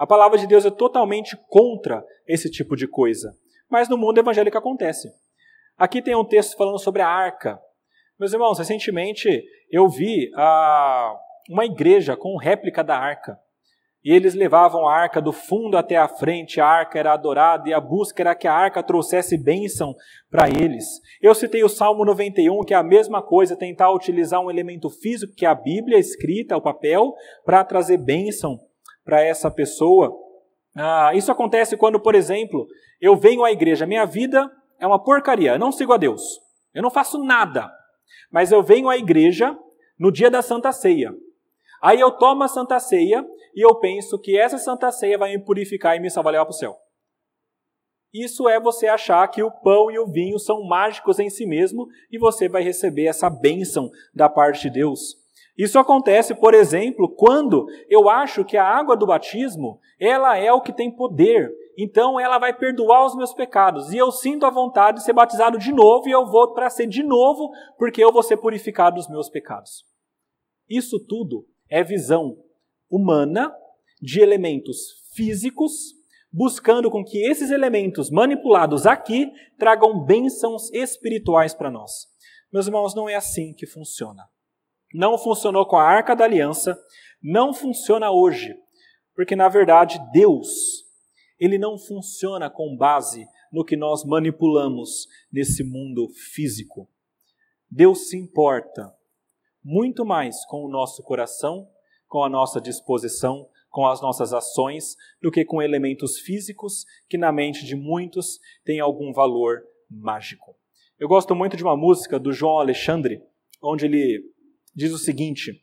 A 0.00 0.06
palavra 0.06 0.38
de 0.38 0.46
Deus 0.46 0.64
é 0.64 0.70
totalmente 0.70 1.36
contra 1.46 2.02
esse 2.26 2.50
tipo 2.50 2.74
de 2.74 2.88
coisa. 2.88 3.36
Mas 3.70 3.86
no 3.86 3.98
mundo 3.98 4.16
evangélico 4.16 4.56
acontece. 4.56 5.12
Aqui 5.76 6.00
tem 6.00 6.16
um 6.16 6.24
texto 6.24 6.56
falando 6.56 6.78
sobre 6.78 7.02
a 7.02 7.06
arca. 7.06 7.60
Meus 8.18 8.32
irmãos, 8.32 8.58
recentemente 8.58 9.28
eu 9.70 9.86
vi 9.90 10.32
a, 10.34 11.14
uma 11.50 11.66
igreja 11.66 12.16
com 12.16 12.38
réplica 12.38 12.82
da 12.82 12.96
arca. 12.96 13.38
E 14.02 14.10
eles 14.10 14.32
levavam 14.32 14.88
a 14.88 14.96
arca 14.96 15.20
do 15.20 15.34
fundo 15.34 15.76
até 15.76 15.98
a 15.98 16.08
frente, 16.08 16.62
a 16.62 16.66
arca 16.66 16.98
era 16.98 17.12
adorada 17.12 17.68
e 17.68 17.74
a 17.74 17.78
busca 17.78 18.22
era 18.22 18.34
que 18.34 18.48
a 18.48 18.54
arca 18.54 18.82
trouxesse 18.82 19.36
bênção 19.36 19.94
para 20.30 20.48
eles. 20.48 20.86
Eu 21.20 21.34
citei 21.34 21.62
o 21.62 21.68
Salmo 21.68 22.06
91, 22.06 22.64
que 22.64 22.72
é 22.72 22.76
a 22.78 22.82
mesma 22.82 23.20
coisa, 23.20 23.54
tentar 23.54 23.92
utilizar 23.92 24.40
um 24.40 24.50
elemento 24.50 24.88
físico, 24.88 25.34
que 25.36 25.44
é 25.44 25.48
a 25.50 25.54
Bíblia 25.54 25.98
escrita, 25.98 26.56
o 26.56 26.62
papel, 26.62 27.12
para 27.44 27.62
trazer 27.62 27.98
bênção 27.98 28.58
para 29.10 29.22
essa 29.22 29.50
pessoa. 29.50 30.16
Ah, 30.76 31.10
isso 31.14 31.32
acontece 31.32 31.76
quando, 31.76 31.98
por 31.98 32.14
exemplo, 32.14 32.68
eu 33.00 33.16
venho 33.16 33.42
à 33.42 33.50
igreja, 33.50 33.86
minha 33.86 34.06
vida 34.06 34.48
é 34.78 34.86
uma 34.86 35.02
porcaria, 35.02 35.54
eu 35.54 35.58
não 35.58 35.72
sigo 35.72 35.92
a 35.92 35.96
Deus, 35.96 36.22
eu 36.72 36.80
não 36.80 36.90
faço 36.90 37.18
nada, 37.18 37.68
mas 38.30 38.52
eu 38.52 38.62
venho 38.62 38.88
à 38.88 38.96
igreja 38.96 39.58
no 39.98 40.12
dia 40.12 40.30
da 40.30 40.42
Santa 40.42 40.70
Ceia. 40.70 41.12
Aí 41.82 41.98
eu 41.98 42.12
tomo 42.12 42.44
a 42.44 42.48
Santa 42.48 42.78
Ceia 42.78 43.26
e 43.52 43.66
eu 43.66 43.74
penso 43.80 44.16
que 44.16 44.38
essa 44.38 44.58
Santa 44.58 44.92
Ceia 44.92 45.18
vai 45.18 45.36
me 45.36 45.44
purificar 45.44 45.96
e 45.96 46.00
me 46.00 46.08
salvar 46.08 46.34
para 46.34 46.48
o 46.48 46.52
céu. 46.52 46.76
Isso 48.14 48.48
é 48.48 48.60
você 48.60 48.86
achar 48.86 49.26
que 49.26 49.42
o 49.42 49.50
pão 49.50 49.90
e 49.90 49.98
o 49.98 50.06
vinho 50.06 50.38
são 50.38 50.64
mágicos 50.64 51.18
em 51.18 51.28
si 51.28 51.46
mesmo 51.46 51.88
e 52.12 52.18
você 52.18 52.48
vai 52.48 52.62
receber 52.62 53.06
essa 53.06 53.28
bênção 53.28 53.90
da 54.14 54.28
parte 54.28 54.62
de 54.62 54.70
Deus. 54.70 55.19
Isso 55.62 55.78
acontece, 55.78 56.34
por 56.34 56.54
exemplo, 56.54 57.08
quando 57.08 57.66
eu 57.88 58.08
acho 58.08 58.44
que 58.44 58.56
a 58.56 58.64
água 58.64 58.96
do 58.96 59.06
batismo, 59.06 59.78
ela 59.98 60.38
é 60.38 60.52
o 60.52 60.60
que 60.60 60.72
tem 60.72 60.90
poder 60.90 61.50
então 61.82 62.20
ela 62.20 62.38
vai 62.38 62.52
perdoar 62.52 63.06
os 63.06 63.16
meus 63.16 63.32
pecados. 63.32 63.90
E 63.90 63.96
eu 63.96 64.12
sinto 64.12 64.44
a 64.44 64.50
vontade 64.50 64.98
de 64.98 65.04
ser 65.04 65.14
batizado 65.14 65.56
de 65.56 65.72
novo 65.72 66.06
e 66.06 66.12
eu 66.12 66.26
vou 66.26 66.52
para 66.52 66.68
ser 66.68 66.86
de 66.86 67.02
novo, 67.02 67.50
porque 67.78 68.04
eu 68.04 68.12
vou 68.12 68.22
ser 68.22 68.36
purificado 68.36 68.96
dos 68.96 69.08
meus 69.08 69.30
pecados. 69.30 69.84
Isso 70.68 71.00
tudo 71.00 71.46
é 71.70 71.82
visão 71.82 72.36
humana 72.90 73.50
de 74.00 74.20
elementos 74.20 74.76
físicos, 75.14 75.94
buscando 76.30 76.90
com 76.90 77.02
que 77.02 77.18
esses 77.26 77.50
elementos 77.50 78.10
manipulados 78.10 78.86
aqui 78.86 79.32
tragam 79.58 80.04
bênçãos 80.04 80.70
espirituais 80.72 81.54
para 81.54 81.70
nós. 81.70 82.08
Meus 82.52 82.66
irmãos, 82.66 82.94
não 82.94 83.08
é 83.08 83.14
assim 83.14 83.54
que 83.54 83.66
funciona. 83.66 84.24
Não 84.92 85.16
funcionou 85.16 85.66
com 85.66 85.76
a 85.76 85.84
Arca 85.84 86.14
da 86.16 86.24
Aliança, 86.24 86.78
não 87.22 87.54
funciona 87.54 88.10
hoje, 88.10 88.56
porque 89.14 89.36
na 89.36 89.48
verdade 89.48 90.00
Deus, 90.12 90.84
ele 91.38 91.58
não 91.58 91.78
funciona 91.78 92.50
com 92.50 92.76
base 92.76 93.26
no 93.52 93.64
que 93.64 93.76
nós 93.76 94.04
manipulamos 94.04 95.06
nesse 95.32 95.62
mundo 95.62 96.08
físico. 96.08 96.88
Deus 97.70 98.08
se 98.08 98.16
importa 98.16 98.92
muito 99.62 100.04
mais 100.04 100.44
com 100.46 100.64
o 100.64 100.68
nosso 100.68 101.02
coração, 101.02 101.68
com 102.08 102.24
a 102.24 102.28
nossa 102.28 102.60
disposição, 102.60 103.48
com 103.68 103.86
as 103.86 104.00
nossas 104.00 104.32
ações, 104.32 104.96
do 105.22 105.30
que 105.30 105.44
com 105.44 105.62
elementos 105.62 106.18
físicos 106.18 106.84
que 107.08 107.16
na 107.16 107.30
mente 107.30 107.64
de 107.64 107.76
muitos 107.76 108.40
têm 108.64 108.80
algum 108.80 109.12
valor 109.12 109.62
mágico. 109.88 110.56
Eu 110.98 111.08
gosto 111.08 111.34
muito 111.34 111.56
de 111.56 111.62
uma 111.62 111.76
música 111.76 112.18
do 112.18 112.32
João 112.32 112.58
Alexandre, 112.58 113.22
onde 113.62 113.86
ele 113.86 114.24
diz 114.74 114.92
o 114.92 114.98
seguinte: 114.98 115.62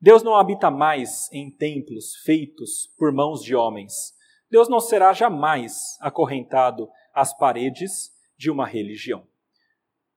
Deus 0.00 0.22
não 0.22 0.36
habita 0.36 0.70
mais 0.70 1.30
em 1.32 1.50
templos 1.50 2.16
feitos 2.24 2.86
por 2.98 3.12
mãos 3.12 3.42
de 3.42 3.54
homens. 3.54 4.14
Deus 4.50 4.68
não 4.68 4.80
será 4.80 5.12
jamais 5.12 5.96
acorrentado 6.00 6.88
às 7.14 7.36
paredes 7.36 8.10
de 8.36 8.50
uma 8.50 8.66
religião. 8.66 9.26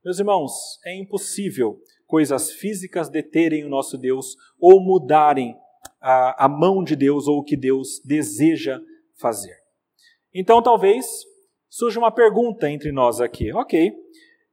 Meus 0.04 0.20
irmãos, 0.20 0.80
é 0.86 0.96
impossível 0.96 1.80
coisas 2.08 2.52
físicas 2.52 3.10
deterem 3.10 3.64
o 3.64 3.70
nosso 3.70 3.98
Deus 3.98 4.36
ou 4.60 4.82
mudarem 4.82 5.56
a, 6.02 6.46
a 6.46 6.50
mão 6.50 6.84
de 6.84 6.96
Deus 6.96 7.28
ou 7.28 7.40
o 7.40 7.44
que 7.44 7.56
Deus 7.56 8.02
deseja 8.04 8.80
fazer. 9.16 9.56
Então, 10.34 10.62
talvez 10.62 11.06
surja 11.70 12.00
uma 12.00 12.12
pergunta 12.12 12.70
entre 12.70 12.92
nós 12.92 13.22
aqui. 13.22 13.52
Ok, 13.54 13.94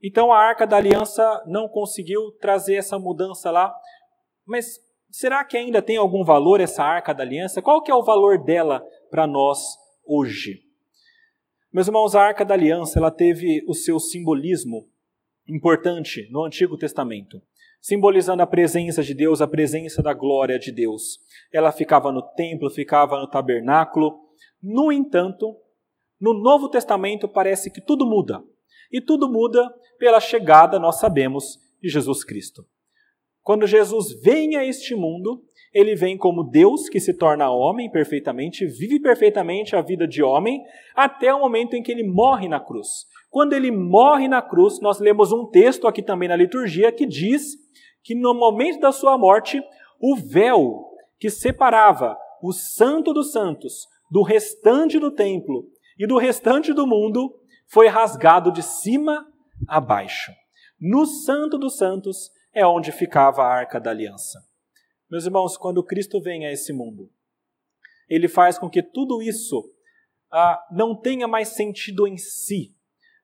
então 0.02 0.32
a 0.32 0.38
arca 0.38 0.66
da 0.66 0.76
aliança 0.76 1.42
não 1.46 1.68
conseguiu 1.68 2.32
trazer 2.40 2.76
essa 2.76 2.98
mudança 2.98 3.50
lá, 3.50 3.74
mas 4.46 4.80
será 5.10 5.44
que 5.44 5.56
ainda 5.56 5.82
tem 5.82 5.96
algum 5.96 6.24
valor 6.24 6.60
essa 6.60 6.82
arca 6.82 7.12
da 7.12 7.22
aliança? 7.22 7.60
Qual 7.60 7.82
que 7.82 7.90
é 7.90 7.94
o 7.94 8.04
valor 8.04 8.42
dela 8.42 8.82
para 9.10 9.26
nós 9.26 9.58
hoje? 10.06 10.62
Meus 11.72 11.86
irmãos, 11.86 12.14
a 12.14 12.22
arca 12.22 12.44
da 12.44 12.54
aliança 12.54 12.98
ela 12.98 13.10
teve 13.10 13.64
o 13.68 13.74
seu 13.74 14.00
simbolismo 14.00 14.88
importante 15.46 16.28
no 16.30 16.44
Antigo 16.44 16.76
Testamento, 16.76 17.40
simbolizando 17.80 18.42
a 18.42 18.46
presença 18.46 19.02
de 19.02 19.14
Deus, 19.14 19.40
a 19.40 19.46
presença 19.46 20.02
da 20.02 20.12
glória 20.12 20.58
de 20.58 20.72
Deus. 20.72 21.18
Ela 21.52 21.70
ficava 21.72 22.10
no 22.10 22.22
templo, 22.34 22.70
ficava 22.70 23.20
no 23.20 23.28
tabernáculo. 23.28 24.18
No 24.62 24.90
entanto, 24.90 25.56
no 26.20 26.34
Novo 26.34 26.68
Testamento 26.68 27.28
parece 27.28 27.70
que 27.70 27.80
tudo 27.80 28.06
muda. 28.06 28.42
E 28.90 29.00
tudo 29.00 29.30
muda 29.30 29.72
pela 29.98 30.20
chegada, 30.20 30.78
nós 30.78 30.98
sabemos, 30.98 31.58
de 31.80 31.88
Jesus 31.88 32.24
Cristo. 32.24 32.64
Quando 33.42 33.66
Jesus 33.66 34.20
vem 34.22 34.56
a 34.56 34.64
este 34.64 34.94
mundo, 34.94 35.42
ele 35.72 35.94
vem 35.94 36.18
como 36.18 36.42
Deus 36.42 36.88
que 36.88 37.00
se 37.00 37.14
torna 37.14 37.50
homem 37.50 37.90
perfeitamente, 37.90 38.66
vive 38.66 39.00
perfeitamente 39.00 39.76
a 39.76 39.80
vida 39.80 40.06
de 40.06 40.22
homem, 40.22 40.62
até 40.94 41.32
o 41.32 41.40
momento 41.40 41.74
em 41.74 41.82
que 41.82 41.92
ele 41.92 42.02
morre 42.02 42.48
na 42.48 42.58
cruz. 42.58 43.06
Quando 43.30 43.52
ele 43.52 43.70
morre 43.70 44.26
na 44.26 44.42
cruz, 44.42 44.80
nós 44.80 44.98
lemos 44.98 45.32
um 45.32 45.46
texto 45.46 45.86
aqui 45.86 46.02
também 46.02 46.28
na 46.28 46.36
liturgia 46.36 46.90
que 46.90 47.06
diz 47.06 47.56
que 48.02 48.14
no 48.14 48.34
momento 48.34 48.80
da 48.80 48.90
sua 48.90 49.16
morte, 49.16 49.62
o 50.00 50.16
véu 50.16 50.90
que 51.18 51.30
separava 51.30 52.16
o 52.42 52.52
Santo 52.52 53.12
dos 53.12 53.30
Santos 53.30 53.86
do 54.10 54.22
restante 54.22 54.98
do 54.98 55.10
templo 55.10 55.66
e 55.98 56.06
do 56.06 56.18
restante 56.18 56.72
do 56.72 56.86
mundo 56.86 57.32
foi 57.70 57.86
rasgado 57.86 58.52
de 58.52 58.62
cima 58.62 59.26
a 59.68 59.80
baixo. 59.80 60.32
No 60.78 61.06
Santo 61.06 61.56
dos 61.56 61.76
Santos 61.76 62.30
é 62.52 62.66
onde 62.66 62.90
ficava 62.90 63.42
a 63.42 63.48
arca 63.48 63.80
da 63.80 63.90
aliança. 63.90 64.40
Meus 65.08 65.24
irmãos, 65.24 65.56
quando 65.56 65.84
Cristo 65.84 66.20
vem 66.20 66.46
a 66.46 66.52
esse 66.52 66.72
mundo, 66.72 67.10
ele 68.08 68.28
faz 68.28 68.58
com 68.58 68.68
que 68.68 68.82
tudo 68.82 69.22
isso 69.22 69.62
ah, 70.32 70.60
não 70.72 70.96
tenha 70.96 71.28
mais 71.28 71.48
sentido 71.50 72.08
em 72.08 72.16
si, 72.16 72.74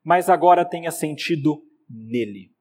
mas 0.04 0.30
agora 0.30 0.64
tenha 0.64 0.92
sentido 0.92 1.62
nele. 1.88 2.52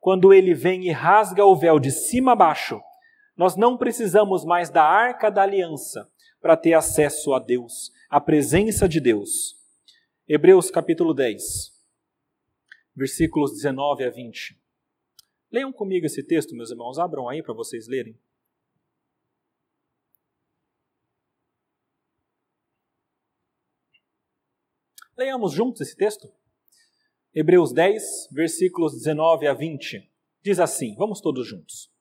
Quando 0.00 0.32
ele 0.32 0.54
vem 0.54 0.88
e 0.88 0.90
rasga 0.90 1.44
o 1.44 1.54
véu 1.54 1.78
de 1.78 1.92
cima 1.92 2.32
a 2.32 2.36
baixo, 2.36 2.80
nós 3.36 3.54
não 3.54 3.76
precisamos 3.76 4.44
mais 4.44 4.70
da 4.70 4.82
arca 4.82 5.30
da 5.30 5.42
aliança 5.42 6.08
para 6.40 6.56
ter 6.56 6.74
acesso 6.74 7.32
a 7.32 7.38
Deus, 7.38 7.92
à 8.10 8.20
presença 8.20 8.88
de 8.88 9.00
Deus. 9.00 9.61
Hebreus 10.28 10.70
capítulo 10.70 11.12
10, 11.12 11.72
versículos 12.94 13.54
19 13.54 14.04
a 14.04 14.10
20. 14.10 14.56
Leiam 15.50 15.72
comigo 15.72 16.06
esse 16.06 16.22
texto, 16.22 16.54
meus 16.54 16.70
irmãos, 16.70 16.96
abram 16.96 17.28
aí 17.28 17.42
para 17.42 17.52
vocês 17.52 17.88
lerem. 17.88 18.16
Leiamos 25.18 25.52
juntos 25.52 25.80
esse 25.80 25.96
texto? 25.96 26.32
Hebreus 27.34 27.72
10, 27.72 28.28
versículos 28.30 28.92
19 28.94 29.48
a 29.48 29.54
20. 29.54 30.08
Diz 30.40 30.60
assim: 30.60 30.94
vamos 30.94 31.20
todos 31.20 31.48
juntos. 31.48 31.92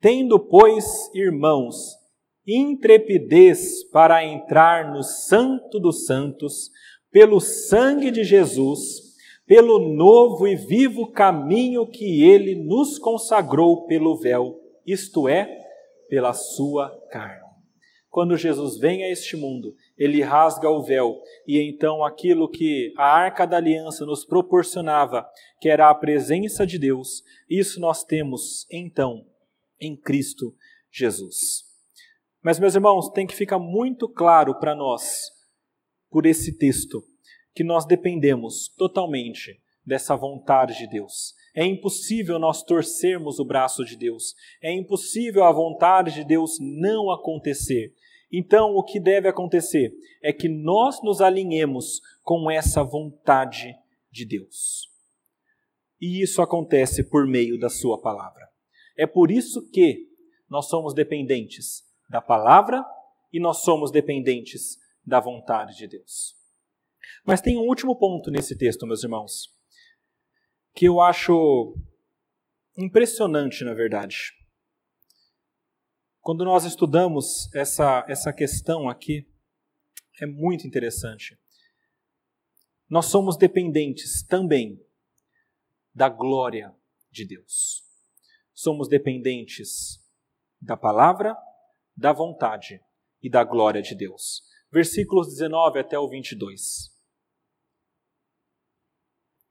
Tendo, 0.00 0.40
pois, 0.40 1.08
irmãos, 1.14 1.96
intrepidez 2.44 3.84
para 3.84 4.24
entrar 4.24 4.92
no 4.92 5.04
Santo 5.04 5.78
dos 5.78 6.04
Santos, 6.04 6.72
pelo 7.12 7.40
sangue 7.40 8.10
de 8.10 8.24
Jesus, 8.24 9.12
pelo 9.46 9.78
novo 9.78 10.48
e 10.48 10.56
vivo 10.56 11.12
caminho 11.12 11.86
que 11.86 12.24
ele 12.24 12.54
nos 12.54 12.98
consagrou 12.98 13.86
pelo 13.86 14.16
véu, 14.16 14.58
isto 14.86 15.28
é, 15.28 15.46
pela 16.08 16.32
sua 16.32 16.90
carne. 17.10 17.42
Quando 18.08 18.36
Jesus 18.36 18.78
vem 18.78 19.04
a 19.04 19.10
este 19.10 19.36
mundo, 19.36 19.74
ele 19.96 20.22
rasga 20.22 20.68
o 20.68 20.82
véu 20.82 21.18
e 21.46 21.58
então 21.58 22.04
aquilo 22.04 22.48
que 22.48 22.92
a 22.96 23.06
arca 23.06 23.46
da 23.46 23.56
aliança 23.56 24.04
nos 24.04 24.24
proporcionava, 24.24 25.26
que 25.60 25.68
era 25.68 25.88
a 25.88 25.94
presença 25.94 26.66
de 26.66 26.78
Deus, 26.78 27.22
isso 27.48 27.80
nós 27.80 28.04
temos 28.04 28.66
então 28.70 29.24
em 29.80 29.96
Cristo 29.96 30.54
Jesus. 30.90 31.64
Mas, 32.42 32.58
meus 32.58 32.74
irmãos, 32.74 33.08
tem 33.10 33.26
que 33.26 33.34
ficar 33.34 33.58
muito 33.58 34.08
claro 34.08 34.58
para 34.58 34.74
nós 34.74 35.30
por 36.12 36.26
esse 36.26 36.56
texto 36.56 37.02
que 37.54 37.64
nós 37.64 37.86
dependemos 37.86 38.68
totalmente 38.76 39.60
dessa 39.84 40.14
vontade 40.14 40.78
de 40.78 40.86
Deus. 40.86 41.34
É 41.54 41.64
impossível 41.64 42.38
nós 42.38 42.62
torcermos 42.62 43.38
o 43.38 43.44
braço 43.44 43.84
de 43.84 43.96
Deus. 43.96 44.34
É 44.62 44.72
impossível 44.72 45.44
a 45.44 45.52
vontade 45.52 46.12
de 46.14 46.24
Deus 46.24 46.58
não 46.60 47.10
acontecer. 47.10 47.92
Então, 48.30 48.74
o 48.74 48.82
que 48.82 49.00
deve 49.00 49.28
acontecer 49.28 49.92
é 50.22 50.32
que 50.32 50.48
nós 50.48 51.02
nos 51.02 51.20
alinhemos 51.20 52.00
com 52.22 52.50
essa 52.50 52.82
vontade 52.82 53.74
de 54.10 54.24
Deus. 54.24 54.88
E 56.00 56.22
isso 56.22 56.40
acontece 56.40 57.04
por 57.04 57.26
meio 57.26 57.58
da 57.58 57.68
Sua 57.68 58.00
palavra. 58.00 58.48
É 58.96 59.06
por 59.06 59.30
isso 59.30 59.68
que 59.70 60.08
nós 60.48 60.68
somos 60.68 60.94
dependentes 60.94 61.82
da 62.08 62.20
palavra 62.20 62.84
e 63.32 63.40
nós 63.40 63.62
somos 63.62 63.90
dependentes 63.90 64.78
da 65.04 65.20
vontade 65.20 65.76
de 65.76 65.86
Deus. 65.86 66.34
Mas 67.24 67.40
tem 67.40 67.56
um 67.56 67.66
último 67.66 67.96
ponto 67.98 68.30
nesse 68.30 68.56
texto, 68.56 68.86
meus 68.86 69.02
irmãos, 69.02 69.54
que 70.74 70.86
eu 70.86 71.00
acho 71.00 71.76
impressionante, 72.76 73.64
na 73.64 73.74
verdade. 73.74 74.32
Quando 76.20 76.44
nós 76.44 76.64
estudamos 76.64 77.52
essa, 77.54 78.04
essa 78.08 78.32
questão 78.32 78.88
aqui, 78.88 79.28
é 80.20 80.26
muito 80.26 80.66
interessante. 80.66 81.38
Nós 82.88 83.06
somos 83.06 83.36
dependentes 83.36 84.22
também 84.22 84.80
da 85.94 86.08
glória 86.08 86.74
de 87.10 87.26
Deus. 87.26 87.82
Somos 88.54 88.88
dependentes 88.88 89.98
da 90.60 90.76
palavra 90.76 91.36
da 91.96 92.12
vontade 92.12 92.80
e 93.22 93.28
da 93.28 93.44
glória 93.44 93.82
de 93.82 93.94
Deus. 93.94 94.42
Versículos 94.72 95.28
19 95.28 95.80
até 95.80 95.98
o 95.98 96.08
22. 96.08 96.90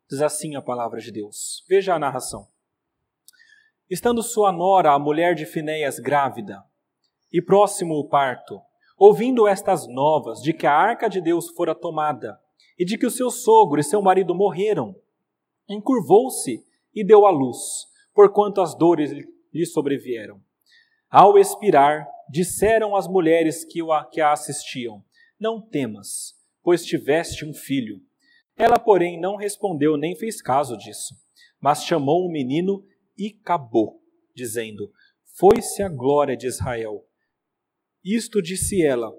Diz 0.10 0.20
assim 0.20 0.56
a 0.56 0.64
palavra 0.64 1.00
de 1.00 1.12
Deus. 1.12 1.64
Veja 1.70 1.94
a 1.94 2.00
narração. 2.00 2.48
Estando 3.88 4.24
sua 4.24 4.52
nora, 4.52 4.94
a 4.94 4.98
mulher 4.98 5.36
de 5.36 5.46
Finéias, 5.46 6.00
grávida, 6.00 6.64
e 7.32 7.40
próximo 7.40 8.00
o 8.00 8.10
parto, 8.10 8.60
ouvindo 8.98 9.48
estas 9.48 9.88
novas 9.88 10.42
de 10.42 10.54
que 10.54 10.66
a 10.66 10.74
arca 10.74 11.08
de 11.08 11.22
Deus 11.22 11.50
fora 11.50 11.76
tomada 11.76 12.42
e 12.80 12.84
de 12.84 12.98
que 12.98 13.06
o 13.06 13.12
seu 13.12 13.30
sogro 13.30 13.80
e 13.80 13.84
seu 13.84 14.02
marido 14.02 14.34
morreram, 14.34 14.96
encurvou-se 15.70 16.66
e 16.96 17.06
deu 17.06 17.28
à 17.28 17.30
luz, 17.30 17.86
porquanto 18.12 18.60
as 18.60 18.74
dores 18.74 19.12
lhe 19.54 19.66
sobrevieram. 19.68 20.42
Ao 21.12 21.38
expirar, 21.38 22.08
disseram 22.28 22.96
as 22.96 23.08
mulheres 23.08 23.64
que, 23.64 23.82
a 24.20 24.32
assistiam: 24.32 25.04
Não 25.42 25.60
temas, 25.60 26.36
pois 26.62 26.86
tiveste 26.86 27.44
um 27.44 27.52
filho. 27.52 28.00
Ela, 28.56 28.78
porém, 28.78 29.20
não 29.20 29.36
respondeu 29.36 29.98
nem 29.98 30.16
fez 30.16 30.39
caso 30.39 30.78
disso, 30.78 31.16
mas 31.60 31.84
chamou 31.84 32.28
o 32.28 32.32
menino 32.32 32.86
e 33.18 33.36
acabou, 33.42 34.04
dizendo: 34.36 34.94
Foi-se 35.39 35.82
a 35.82 35.89
glória 35.89 36.38
de 36.38 36.46
Israel. 36.46 37.04
Isto 38.06 38.39
disse 38.39 38.86
ela, 38.86 39.12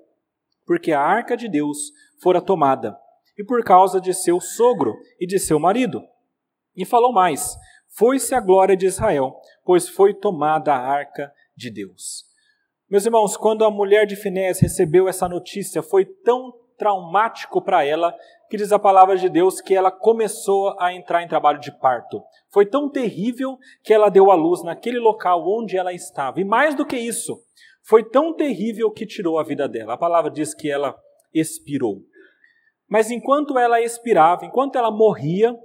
porque 0.65 0.93
a 0.93 1.01
arca 1.01 1.37
de 1.37 1.49
Deus 1.49 1.91
fora 2.23 2.41
tomada, 2.41 2.97
e 3.37 3.43
por 3.43 3.65
causa 3.65 4.01
de 4.01 4.15
seu 4.15 4.41
sogro 4.41 4.95
e 5.19 5.27
de 5.27 5.41
seu 5.41 5.59
marido. 5.59 6.01
E 6.77 6.85
falou 6.85 7.13
mais: 7.13 7.57
Foi-se 7.89 8.33
a 8.33 8.41
glória 8.41 8.77
de 8.77 8.87
Israel, 8.87 9.41
pois 9.65 9.89
foi 9.89 10.15
tomada 10.15 10.73
a 10.73 10.79
arca 10.79 11.35
de 11.57 11.69
Deus. 11.69 12.32
Meus 12.93 13.07
irmãos, 13.07 13.39
quando 13.39 13.65
a 13.65 13.71
mulher 13.71 14.05
de 14.05 14.15
Finés 14.15 14.61
recebeu 14.61 15.09
essa 15.09 15.27
notícia, 15.27 15.83
foi 15.83 16.05
tão 16.05 16.53
traumático 16.77 17.63
para 17.63 17.83
ela 17.83 18.15
que 18.51 18.57
diz 18.59 18.71
a 18.71 18.79
palavra 18.79 19.17
de 19.17 19.31
Deus 19.31 19.63
que 19.63 19.75
ela 19.75 19.91
começou 19.91 20.79
a 20.79 20.93
entrar 20.93 21.23
em 21.23 21.27
trabalho 21.27 21.59
de 21.59 21.73
parto. 21.79 22.23
Foi 22.51 22.67
tão 22.67 22.91
terrível 22.91 23.57
que 23.83 23.95
ela 23.95 24.11
deu 24.11 24.31
à 24.31 24.35
luz 24.35 24.63
naquele 24.63 24.99
local 24.99 25.43
onde 25.49 25.75
ela 25.75 25.91
estava. 25.91 26.39
E 26.39 26.45
mais 26.45 26.75
do 26.75 26.85
que 26.85 26.99
isso, 26.99 27.43
foi 27.83 28.05
tão 28.05 28.37
terrível 28.37 28.91
que 28.91 29.07
tirou 29.07 29.39
a 29.39 29.43
vida 29.43 29.67
dela. 29.67 29.95
A 29.95 29.99
palavra 29.99 30.31
diz 30.31 30.53
que 30.53 30.71
ela 30.71 30.95
expirou. 31.33 32.03
Mas 32.87 33.11
enquanto 33.11 33.59
ela 33.59 33.81
expirava, 33.81 34.45
enquanto 34.45 34.77
ela 34.77 34.91
morria, 34.91 35.57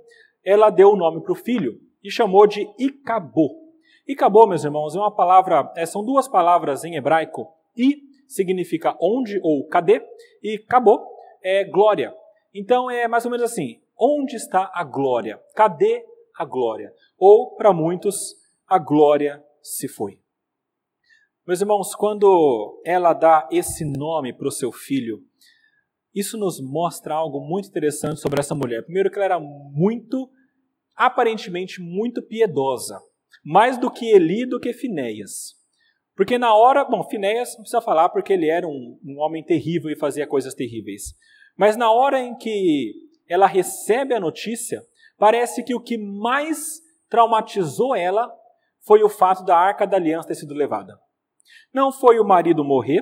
ela 0.46 0.70
deu 0.70 0.92
o 0.92 0.96
nome 0.96 1.22
para 1.22 1.34
o 1.34 1.36
filho 1.36 1.78
e 2.02 2.10
chamou 2.10 2.48
de 2.48 2.66
Icabô. 2.80 3.67
Icabô, 4.08 4.48
meus 4.48 4.64
irmãos, 4.64 4.96
é 4.96 5.00
uma 5.00 5.14
palavra, 5.14 5.70
é, 5.76 5.86
são 5.86 6.04
duas 6.04 6.30
palavras 6.30 6.86
em 6.86 6.96
hebraico. 6.96 7.54
I 7.76 8.02
significa 8.28 8.96
onde 9.02 9.40
ou 9.44 9.68
cadê, 9.68 10.02
e 10.42 10.58
Cabô 10.58 11.06
é 11.44 11.66
glória. 11.66 12.16
Então 12.54 12.90
é 12.90 13.08
mais 13.08 13.26
ou 13.26 13.32
menos 13.32 13.52
assim: 13.52 13.82
onde 14.00 14.36
está 14.36 14.72
a 14.74 14.84
glória? 14.84 15.42
Cadê 15.54 16.06
a 16.38 16.46
glória? 16.46 16.94
Ou, 17.18 17.56
para 17.56 17.74
muitos, 17.74 18.36
a 18.68 18.78
glória 18.80 19.44
se 19.62 19.88
foi. 19.88 20.20
Meus 21.46 21.62
irmãos, 21.62 21.94
quando 21.94 22.82
ela 22.86 23.14
dá 23.14 23.48
esse 23.52 23.86
nome 23.86 24.34
para 24.34 24.48
o 24.48 24.52
seu 24.52 24.72
filho, 24.72 25.22
isso 26.14 26.38
nos 26.38 26.60
mostra 26.62 27.14
algo 27.14 27.40
muito 27.42 27.68
interessante 27.68 28.20
sobre 28.20 28.40
essa 28.40 28.56
mulher. 28.56 28.84
Primeiro, 28.84 29.10
que 29.10 29.18
ela 29.18 29.26
era 29.26 29.40
muito, 29.40 30.30
aparentemente, 30.96 31.82
muito 31.82 32.22
piedosa. 32.22 33.02
Mais 33.50 33.78
do 33.78 33.90
que 33.90 34.06
Eli, 34.12 34.46
do 34.46 34.60
que 34.60 34.74
Finéias. 34.74 35.56
Porque 36.18 36.38
na 36.38 36.54
hora, 36.54 36.84
bom, 36.84 37.02
Finéias 37.06 37.52
não 37.52 37.62
precisa 37.62 37.80
falar 37.80 38.10
porque 38.10 38.34
ele 38.34 38.50
era 38.50 38.68
um, 38.68 39.00
um 39.06 39.20
homem 39.20 39.42
terrível 39.42 39.90
e 39.90 39.96
fazia 39.96 40.28
coisas 40.28 40.54
terríveis. 40.54 41.14
Mas 41.56 41.78
na 41.78 41.90
hora 41.90 42.20
em 42.20 42.36
que 42.36 42.94
ela 43.26 43.48
recebe 43.48 44.14
a 44.14 44.20
notícia, 44.20 44.82
parece 45.18 45.64
que 45.64 45.74
o 45.74 45.80
que 45.80 45.98
mais 45.98 46.82
traumatizou 47.10 47.96
ela 47.96 48.30
foi 48.86 49.02
o 49.02 49.08
fato 49.08 49.46
da 49.46 49.58
arca 49.58 49.88
da 49.88 49.96
aliança 49.96 50.28
ter 50.28 50.36
sido 50.36 50.54
levada. 50.54 51.00
Não 51.74 51.90
foi 51.90 52.20
o 52.20 52.28
marido 52.28 52.66
morrer, 52.66 53.02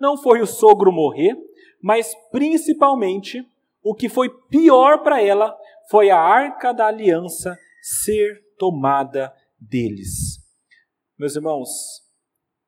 não 0.00 0.16
foi 0.16 0.40
o 0.40 0.46
sogro 0.46 0.90
morrer, 0.90 1.36
mas 1.80 2.16
principalmente 2.32 3.48
o 3.80 3.94
que 3.94 4.08
foi 4.08 4.28
pior 4.50 5.04
para 5.04 5.22
ela 5.22 5.56
foi 5.88 6.10
a 6.10 6.18
arca 6.18 6.72
da 6.72 6.88
aliança 6.88 7.56
ser 7.80 8.42
tomada 8.58 9.32
deles. 9.58 10.38
Meus 11.18 11.34
irmãos, 11.34 11.68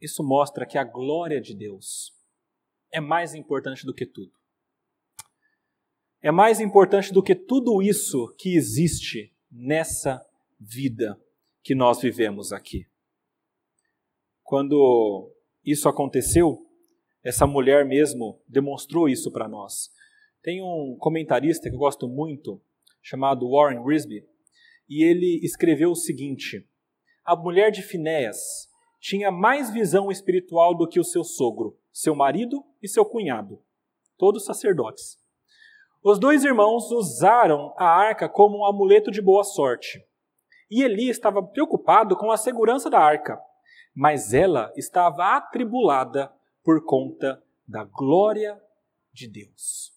isso 0.00 0.22
mostra 0.22 0.66
que 0.66 0.78
a 0.78 0.84
glória 0.84 1.40
de 1.40 1.54
Deus 1.54 2.12
é 2.92 3.00
mais 3.00 3.34
importante 3.34 3.86
do 3.86 3.94
que 3.94 4.06
tudo. 4.06 4.32
É 6.22 6.30
mais 6.30 6.60
importante 6.60 7.12
do 7.12 7.22
que 7.22 7.34
tudo 7.34 7.80
isso 7.80 8.34
que 8.38 8.54
existe 8.54 9.34
nessa 9.50 10.24
vida 10.58 11.18
que 11.62 11.74
nós 11.74 12.00
vivemos 12.00 12.52
aqui. 12.52 12.86
Quando 14.42 15.32
isso 15.64 15.88
aconteceu, 15.88 16.66
essa 17.22 17.46
mulher 17.46 17.86
mesmo 17.86 18.42
demonstrou 18.48 19.08
isso 19.08 19.30
para 19.30 19.48
nós. 19.48 19.90
Tem 20.42 20.62
um 20.62 20.96
comentarista 20.98 21.68
que 21.68 21.74
eu 21.74 21.78
gosto 21.78 22.08
muito, 22.08 22.60
chamado 23.02 23.50
Warren 23.50 23.84
Risby, 23.84 24.26
e 24.88 25.04
ele 25.04 25.40
escreveu 25.42 25.90
o 25.90 25.96
seguinte: 25.96 26.66
A 27.30 27.36
mulher 27.36 27.70
de 27.70 27.80
Finéas 27.80 28.68
tinha 28.98 29.30
mais 29.30 29.70
visão 29.70 30.10
espiritual 30.10 30.76
do 30.76 30.88
que 30.88 30.98
o 30.98 31.04
seu 31.04 31.22
sogro, 31.22 31.78
seu 31.92 32.12
marido 32.12 32.64
e 32.82 32.88
seu 32.88 33.04
cunhado, 33.04 33.62
todos 34.18 34.44
sacerdotes. 34.44 35.16
Os 36.02 36.18
dois 36.18 36.42
irmãos 36.42 36.90
usaram 36.90 37.72
a 37.78 37.84
arca 37.86 38.28
como 38.28 38.58
um 38.58 38.64
amuleto 38.64 39.12
de 39.12 39.22
boa 39.22 39.44
sorte. 39.44 40.04
E 40.68 40.82
Eli 40.82 41.08
estava 41.08 41.40
preocupado 41.40 42.16
com 42.16 42.32
a 42.32 42.36
segurança 42.36 42.90
da 42.90 42.98
arca, 42.98 43.40
mas 43.94 44.34
ela 44.34 44.72
estava 44.76 45.36
atribulada 45.36 46.32
por 46.64 46.84
conta 46.84 47.40
da 47.64 47.84
glória 47.84 48.60
de 49.12 49.28
Deus. 49.28 49.92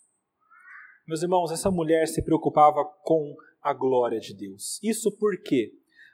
Meus 1.07 1.23
irmãos, 1.23 1.51
essa 1.51 1.71
mulher 1.71 2.07
se 2.07 2.21
preocupava 2.21 2.85
com 3.01 3.35
a 3.59 3.73
glória 3.73 4.19
de 4.19 4.35
Deus. 4.35 4.79
Isso 4.83 5.11
porque 5.17 5.73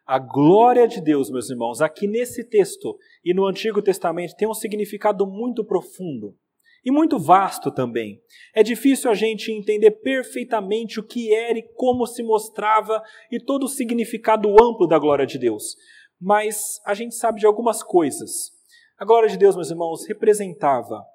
a 0.10 0.18
glória 0.18 0.88
de 0.88 0.99
Deus, 0.99 1.30
meus 1.30 1.51
irmãos, 1.51 1.82
aqui 1.82 2.07
nesse 2.07 2.43
texto 2.43 2.97
e 3.24 3.32
no 3.32 3.45
Antigo 3.45 3.80
Testamento 3.80 4.36
tem 4.36 4.49
um 4.49 4.55
significado 4.55 5.28
muito 5.28 5.64
profundo 5.64 6.36
e 6.84 6.89
muito 6.89 7.20
vasto 7.20 7.70
também. 7.70 8.20
É 8.55 8.64
difícil 8.64 9.12
a 9.12 9.14
gente 9.14 9.51
entender 9.51 9.91
perfeitamente 9.91 10.99
o 10.99 11.03
que 11.03 11.32
era 11.32 11.60
e 11.60 11.70
como 11.76 12.07
se 12.07 12.24
mostrava 12.24 13.03
e 13.32 13.39
todo 13.39 13.66
o 13.66 13.68
significado 13.68 14.49
amplo 14.60 14.88
da 14.88 14.97
glória 14.97 15.28
de 15.28 15.38
Deus. 15.38 15.76
Mas 16.20 16.82
a 16.88 16.95
gente 16.95 17.14
sabe 17.14 17.39
de 17.39 17.45
algumas 17.45 17.84
coisas. 17.84 18.51
A 18.97 19.05
glória 19.05 19.30
de 19.30 19.38
Deus, 19.38 19.55
meus 19.55 19.70
irmãos, 19.70 20.07
representava 20.07 21.05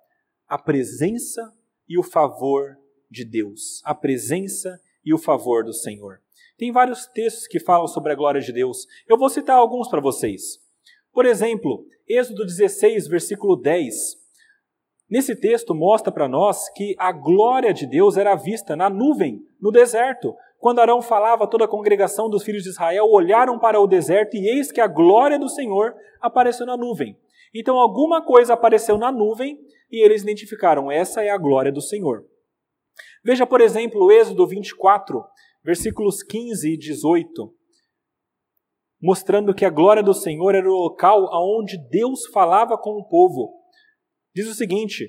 a 0.47 0.57
presença 0.57 1.53
e 1.89 1.99
o 1.99 2.05
favor 2.05 2.77
de 3.11 3.25
Deus, 3.25 3.83
a 3.85 3.93
presença 3.93 4.79
e 5.05 5.13
o 5.13 5.19
favor 5.19 5.65
do 5.65 5.73
Senhor. 5.73 6.23
Tem 6.57 6.71
vários 6.71 7.07
textos 7.07 7.47
que 7.47 7.59
falam 7.59 7.89
sobre 7.89 8.13
a 8.13 8.15
glória 8.15 8.41
de 8.41 8.53
Deus. 8.53 8.87
Eu 9.09 9.19
vou 9.19 9.29
citar 9.29 9.57
alguns 9.57 9.89
para 9.89 10.01
vocês. 10.01 10.59
Por 11.13 11.27
exemplo, 11.27 11.85
Êxodo 12.09 12.45
16, 12.45 13.09
versículo 13.09 13.57
10. 13.57 14.23
Nesse 15.11 15.35
texto 15.35 15.75
mostra 15.75 16.13
para 16.13 16.29
nós 16.29 16.69
que 16.71 16.95
a 16.99 17.13
glória 17.13 17.75
de 17.75 17.87
Deus 17.87 18.17
era 18.17 18.35
vista 18.35 18.77
na 18.77 18.89
nuvem, 18.89 19.41
no 19.61 19.71
deserto. 19.71 20.35
Quando 20.59 20.81
Arão 20.81 21.03
falava, 21.03 21.47
toda 21.47 21.65
a 21.65 21.69
congregação 21.69 22.31
dos 22.31 22.43
filhos 22.43 22.63
de 22.63 22.71
Israel 22.71 23.07
olharam 23.11 23.59
para 23.59 23.81
o 23.81 23.87
deserto 23.87 24.37
e 24.37 24.49
eis 24.49 24.71
que 24.71 24.81
a 24.81 24.87
glória 24.87 25.39
do 25.39 25.49
Senhor 25.49 25.95
apareceu 26.21 26.67
na 26.67 26.77
nuvem. 26.77 27.19
Então 27.55 27.79
alguma 27.79 28.25
coisa 28.25 28.55
apareceu 28.55 28.97
na 28.97 29.13
nuvem 29.13 29.59
e 29.91 30.05
eles 30.05 30.23
identificaram: 30.23 30.91
essa 30.91 31.23
é 31.23 31.31
a 31.31 31.39
glória 31.39 31.71
do 31.71 31.81
Senhor. 31.81 32.25
Veja, 33.23 33.47
por 33.47 33.61
exemplo, 33.61 34.11
Êxodo 34.11 34.47
24, 34.47 35.25
versículos 35.65 36.23
15 36.23 36.75
e 36.75 36.77
18, 36.77 37.53
mostrando 39.01 39.55
que 39.55 39.65
a 39.65 39.71
glória 39.71 40.03
do 40.03 40.13
Senhor 40.13 40.55
era 40.55 40.69
o 40.69 40.75
local 40.75 41.33
aonde 41.33 41.79
Deus 41.89 42.27
falava 42.27 42.77
com 42.77 42.91
o 42.99 43.09
povo. 43.09 43.53
Diz 44.35 44.47
o 44.49 44.55
seguinte: 44.55 45.09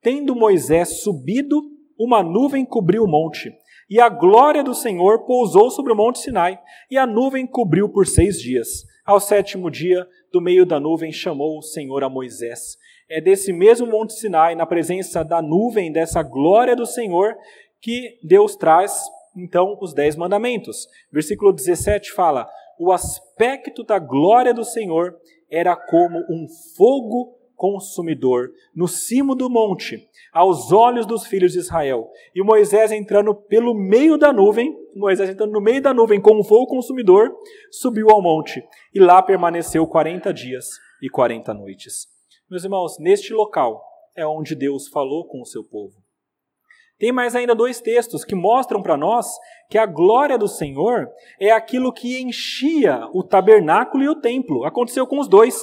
Tendo 0.00 0.36
Moisés 0.36 1.02
subido, 1.02 1.60
uma 1.98 2.22
nuvem 2.22 2.64
cobriu 2.64 3.04
o 3.04 3.08
monte, 3.08 3.52
e 3.90 4.00
a 4.00 4.08
glória 4.08 4.62
do 4.62 4.74
Senhor 4.74 5.24
pousou 5.26 5.70
sobre 5.70 5.92
o 5.92 5.96
monte 5.96 6.20
Sinai, 6.20 6.58
e 6.90 6.96
a 6.96 7.06
nuvem 7.06 7.46
cobriu 7.46 7.88
por 7.88 8.06
seis 8.06 8.40
dias. 8.40 8.84
Ao 9.04 9.20
sétimo 9.20 9.70
dia, 9.70 10.06
do 10.32 10.40
meio 10.40 10.66
da 10.66 10.80
nuvem 10.80 11.12
chamou 11.12 11.58
o 11.58 11.62
Senhor 11.62 12.02
a 12.02 12.08
Moisés. 12.08 12.76
É 13.08 13.20
desse 13.20 13.52
mesmo 13.52 13.86
Monte 13.86 14.14
Sinai, 14.14 14.56
na 14.56 14.66
presença 14.66 15.22
da 15.22 15.40
nuvem, 15.40 15.92
dessa 15.92 16.24
glória 16.24 16.74
do 16.74 16.84
Senhor, 16.84 17.36
que 17.80 18.18
Deus 18.24 18.56
traz, 18.56 19.00
então, 19.36 19.76
os 19.80 19.92
dez 19.92 20.16
mandamentos. 20.16 20.88
Versículo 21.12 21.52
17 21.52 22.12
fala: 22.12 22.48
O 22.78 22.90
aspecto 22.90 23.84
da 23.84 23.98
glória 23.98 24.54
do 24.54 24.64
Senhor 24.64 25.14
era 25.50 25.76
como 25.76 26.18
um 26.30 26.46
fogo 26.76 27.36
consumidor 27.54 28.50
no 28.74 28.86
cimo 28.86 29.34
do 29.34 29.48
monte, 29.48 30.08
aos 30.32 30.72
olhos 30.72 31.06
dos 31.06 31.26
filhos 31.26 31.52
de 31.52 31.58
Israel. 31.58 32.10
E 32.34 32.42
Moisés 32.42 32.92
entrando 32.92 33.34
pelo 33.34 33.74
meio 33.74 34.18
da 34.18 34.32
nuvem, 34.32 34.74
Moisés 34.94 35.30
entrando 35.30 35.52
no 35.52 35.60
meio 35.60 35.80
da 35.80 35.94
nuvem 35.94 36.20
com 36.20 36.38
um 36.38 36.44
fogo 36.44 36.66
consumidor, 36.66 37.34
subiu 37.70 38.10
ao 38.10 38.22
monte 38.22 38.62
e 38.94 39.00
lá 39.00 39.22
permaneceu 39.22 39.86
40 39.86 40.32
dias 40.32 40.66
e 41.02 41.08
40 41.08 41.54
noites. 41.54 42.06
Meus 42.50 42.64
irmãos, 42.64 42.98
neste 42.98 43.32
local 43.32 43.82
é 44.14 44.26
onde 44.26 44.54
Deus 44.54 44.88
falou 44.88 45.26
com 45.26 45.40
o 45.40 45.46
seu 45.46 45.64
povo. 45.64 46.05
Tem 46.98 47.12
mais 47.12 47.36
ainda 47.36 47.54
dois 47.54 47.80
textos 47.80 48.24
que 48.24 48.34
mostram 48.34 48.82
para 48.82 48.96
nós 48.96 49.26
que 49.68 49.76
a 49.76 49.84
glória 49.84 50.38
do 50.38 50.48
Senhor 50.48 51.08
é 51.38 51.50
aquilo 51.50 51.92
que 51.92 52.22
enchia 52.22 53.06
o 53.12 53.22
tabernáculo 53.22 54.02
e 54.02 54.08
o 54.08 54.20
templo. 54.20 54.64
Aconteceu 54.64 55.06
com 55.06 55.18
os 55.18 55.28
dois. 55.28 55.62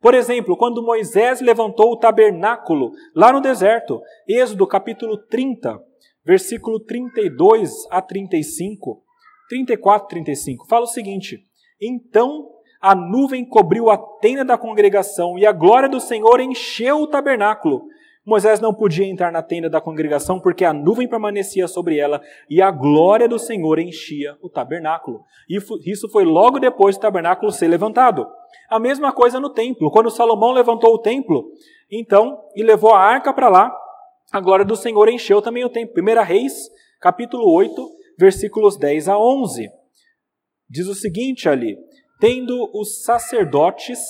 Por 0.00 0.14
exemplo, 0.14 0.56
quando 0.56 0.82
Moisés 0.82 1.40
levantou 1.40 1.92
o 1.92 1.96
tabernáculo 1.96 2.92
lá 3.14 3.32
no 3.32 3.40
deserto, 3.40 4.00
Êxodo 4.28 4.66
capítulo 4.68 5.18
30, 5.26 5.82
versículo 6.24 6.78
32 6.78 7.86
a 7.90 8.00
35, 8.00 9.02
34 9.48 10.06
e 10.06 10.10
35, 10.10 10.68
fala 10.68 10.84
o 10.84 10.88
seguinte: 10.88 11.44
Então 11.82 12.48
a 12.80 12.94
nuvem 12.94 13.44
cobriu 13.44 13.90
a 13.90 13.98
tenda 14.20 14.44
da 14.44 14.56
congregação 14.56 15.36
e 15.36 15.44
a 15.44 15.50
glória 15.50 15.88
do 15.88 15.98
Senhor 15.98 16.40
encheu 16.40 16.98
o 16.98 17.08
tabernáculo. 17.08 17.86
Moisés 18.28 18.60
não 18.60 18.74
podia 18.74 19.06
entrar 19.06 19.32
na 19.32 19.42
tenda 19.42 19.70
da 19.70 19.80
congregação 19.80 20.38
porque 20.38 20.62
a 20.62 20.72
nuvem 20.74 21.08
permanecia 21.08 21.66
sobre 21.66 21.98
ela 21.98 22.20
e 22.50 22.60
a 22.60 22.70
glória 22.70 23.26
do 23.26 23.38
Senhor 23.38 23.78
enchia 23.78 24.36
o 24.42 24.50
tabernáculo. 24.50 25.24
Isso 25.48 26.10
foi 26.10 26.26
logo 26.26 26.58
depois 26.58 26.98
do 26.98 27.00
tabernáculo 27.00 27.50
ser 27.50 27.68
levantado. 27.68 28.28
A 28.68 28.78
mesma 28.78 29.14
coisa 29.14 29.40
no 29.40 29.48
templo. 29.48 29.90
Quando 29.90 30.10
Salomão 30.10 30.52
levantou 30.52 30.92
o 30.92 30.98
templo, 30.98 31.50
então, 31.90 32.38
e 32.54 32.62
levou 32.62 32.92
a 32.92 33.00
arca 33.00 33.32
para 33.32 33.48
lá, 33.48 33.74
a 34.30 34.40
glória 34.40 34.64
do 34.64 34.76
Senhor 34.76 35.08
encheu 35.08 35.40
também 35.40 35.64
o 35.64 35.70
templo. 35.70 35.94
1 35.98 36.22
Reis, 36.22 36.68
capítulo 37.00 37.50
8, 37.50 37.88
versículos 38.18 38.76
10 38.76 39.08
a 39.08 39.18
11. 39.18 39.70
Diz 40.68 40.86
o 40.86 40.94
seguinte 40.94 41.48
ali: 41.48 41.78
Tendo 42.20 42.68
os 42.74 43.04
sacerdotes 43.04 44.00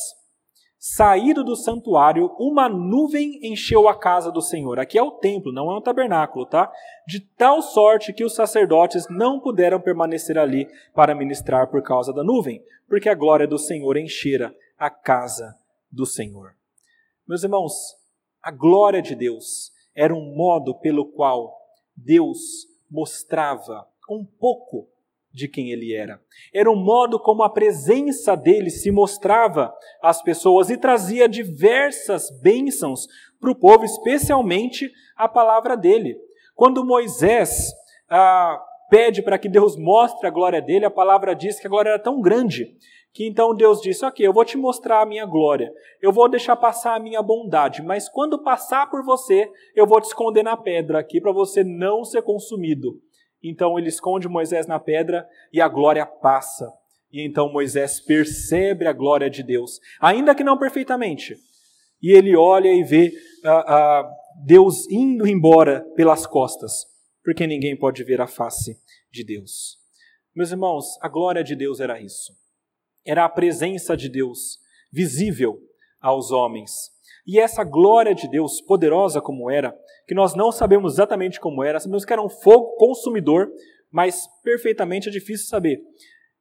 saído 0.79 1.43
do 1.43 1.57
santuário, 1.57 2.31
uma 2.39 2.69
nuvem 2.69 3.41
encheu 3.43 3.89
a 3.89 3.99
casa 3.99 4.31
do 4.31 4.41
Senhor. 4.41 4.79
Aqui 4.79 4.97
é 4.97 5.03
o 5.03 5.11
templo, 5.11 5.53
não 5.53 5.71
é 5.71 5.77
um 5.77 5.83
tabernáculo, 5.83 6.47
tá? 6.47 6.71
De 7.07 7.21
tal 7.21 7.61
sorte 7.61 8.13
que 8.13 8.25
os 8.25 8.35
sacerdotes 8.35 9.07
não 9.11 9.41
puderam 9.41 9.81
permanecer 9.81 10.39
ali 10.39 10.69
para 10.95 11.15
ministrar 11.15 11.69
por 11.69 11.83
causa 11.83 12.13
da 12.13 12.23
nuvem, 12.23 12.63
porque 12.89 13.09
a 13.09 13.15
glória 13.15 13.47
do 13.47 13.59
Senhor 13.59 13.97
enchera 13.97 14.55
a 14.79 14.89
casa 14.89 15.55
do 15.91 16.07
Senhor. 16.07 16.55
Meus 17.27 17.43
irmãos, 17.43 17.73
a 18.43 18.51
glória 18.51 19.03
de 19.03 19.15
Deus 19.15 19.73
era 19.95 20.15
um 20.15 20.35
modo 20.35 20.75
pelo 20.79 21.07
qual 21.07 21.59
Deus 21.97 22.39
mostrava 22.89 23.87
um 24.09 24.25
pouco 24.25 24.89
de 25.33 25.49
quem 25.49 25.71
ele 25.71 25.95
era. 25.95 26.21
Era 26.53 26.71
um 26.71 26.77
modo 26.77 27.19
como 27.19 27.43
a 27.43 27.51
presença 27.51 28.37
dele 28.37 28.71
se 28.71 28.91
mostrava 28.91 29.73
às 30.03 30.23
pessoas 30.23 30.71
e 30.71 30.77
trazia 30.77 31.29
diversas 31.29 32.31
bênçãos 32.43 33.07
para 33.41 33.51
o 33.51 33.59
povo, 33.59 33.85
especialmente 33.85 34.91
a 35.17 35.29
palavra 35.29 35.77
dele. 35.77 36.17
Quando 36.55 36.85
Moisés 36.85 37.73
ah, 38.11 38.61
pede 38.91 39.23
para 39.23 39.39
que 39.39 39.49
Deus 39.49 39.77
mostre 39.77 40.27
a 40.27 40.31
glória 40.31 40.61
dele, 40.61 40.85
a 40.85 40.91
palavra 40.91 41.35
diz 41.35 41.61
que 41.61 41.67
a 41.67 41.71
glória 41.71 41.91
era 41.91 41.99
tão 41.99 42.21
grande 42.21 42.77
que 43.13 43.27
então 43.27 43.55
Deus 43.55 43.81
disse: 43.81 44.05
Ok, 44.05 44.25
eu 44.25 44.33
vou 44.33 44.45
te 44.45 44.57
mostrar 44.57 45.03
a 45.03 45.07
minha 45.07 45.27
glória, 45.27 45.73
eu 46.01 46.13
vou 46.13 46.29
deixar 46.29 46.57
passar 46.57 46.95
a 46.95 47.01
minha 47.01 47.23
bondade, 47.23 47.83
mas 47.83 48.09
quando 48.09 48.43
passar 48.43 48.89
por 48.89 49.05
você, 49.05 49.51
eu 49.75 49.87
vou 49.87 50.01
te 50.01 50.05
esconder 50.05 50.43
na 50.43 50.57
pedra 50.57 51.01
aqui 51.01 51.21
para 51.21 51.33
você 51.33 51.65
não 51.65 52.05
ser 52.05 52.23
consumido. 52.23 53.01
Então 53.43 53.79
ele 53.79 53.89
esconde 53.89 54.29
Moisés 54.29 54.67
na 54.67 54.79
pedra 54.79 55.27
e 55.53 55.61
a 55.61 55.69
glória 55.69 56.05
passa. 56.05 56.73
E 57.13 57.25
então 57.27 57.53
Moisés 57.53 58.01
percebe 58.01 58.87
a 58.87 58.93
glória 58.93 59.31
de 59.31 59.43
Deus, 59.43 59.81
ainda 60.01 60.35
que 60.35 60.45
não 60.45 60.59
perfeitamente. 60.59 61.37
E 62.03 62.13
ele 62.13 62.37
olha 62.37 62.69
e 62.69 62.85
vê 62.85 63.13
ah, 63.45 63.65
ah, 63.67 64.11
Deus 64.45 64.89
indo 64.91 65.27
embora 65.27 65.81
pelas 65.97 66.27
costas, 66.27 66.87
porque 67.25 67.47
ninguém 67.47 67.77
pode 67.77 68.05
ver 68.05 68.21
a 68.21 68.27
face 68.27 68.77
de 69.11 69.25
Deus. 69.25 69.79
Meus 70.35 70.51
irmãos, 70.51 70.97
a 71.01 71.09
glória 71.09 71.43
de 71.43 71.57
Deus 71.57 71.81
era 71.81 72.01
isso. 72.01 72.33
Era 73.05 73.25
a 73.25 73.29
presença 73.29 73.97
de 73.97 74.09
Deus 74.09 74.59
visível 74.93 75.59
aos 76.01 76.31
homens. 76.31 76.91
E 77.29 77.39
essa 77.39 77.63
glória 77.63 78.15
de 78.15 78.27
Deus, 78.27 78.59
poderosa 78.59 79.21
como 79.21 79.51
era, 79.51 79.79
que 80.07 80.15
nós 80.15 80.35
não 80.35 80.51
sabemos 80.51 80.95
exatamente 80.95 81.39
como 81.39 81.63
era, 81.63 81.79
sabemos 81.79 82.07
que 82.07 82.13
era 82.15 82.23
um 82.23 82.29
fogo 82.31 82.75
consumidor, 82.77 83.53
mas 83.93 84.27
perfeitamente 84.43 85.11
é 85.11 85.13
difícil 85.13 85.47
saber. 85.47 85.79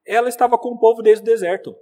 Ela 0.06 0.30
estava 0.30 0.58
com 0.58 0.70
o 0.70 0.80
povo 0.80 1.02
desde 1.02 1.22
o 1.24 1.26
deserto. 1.26 1.76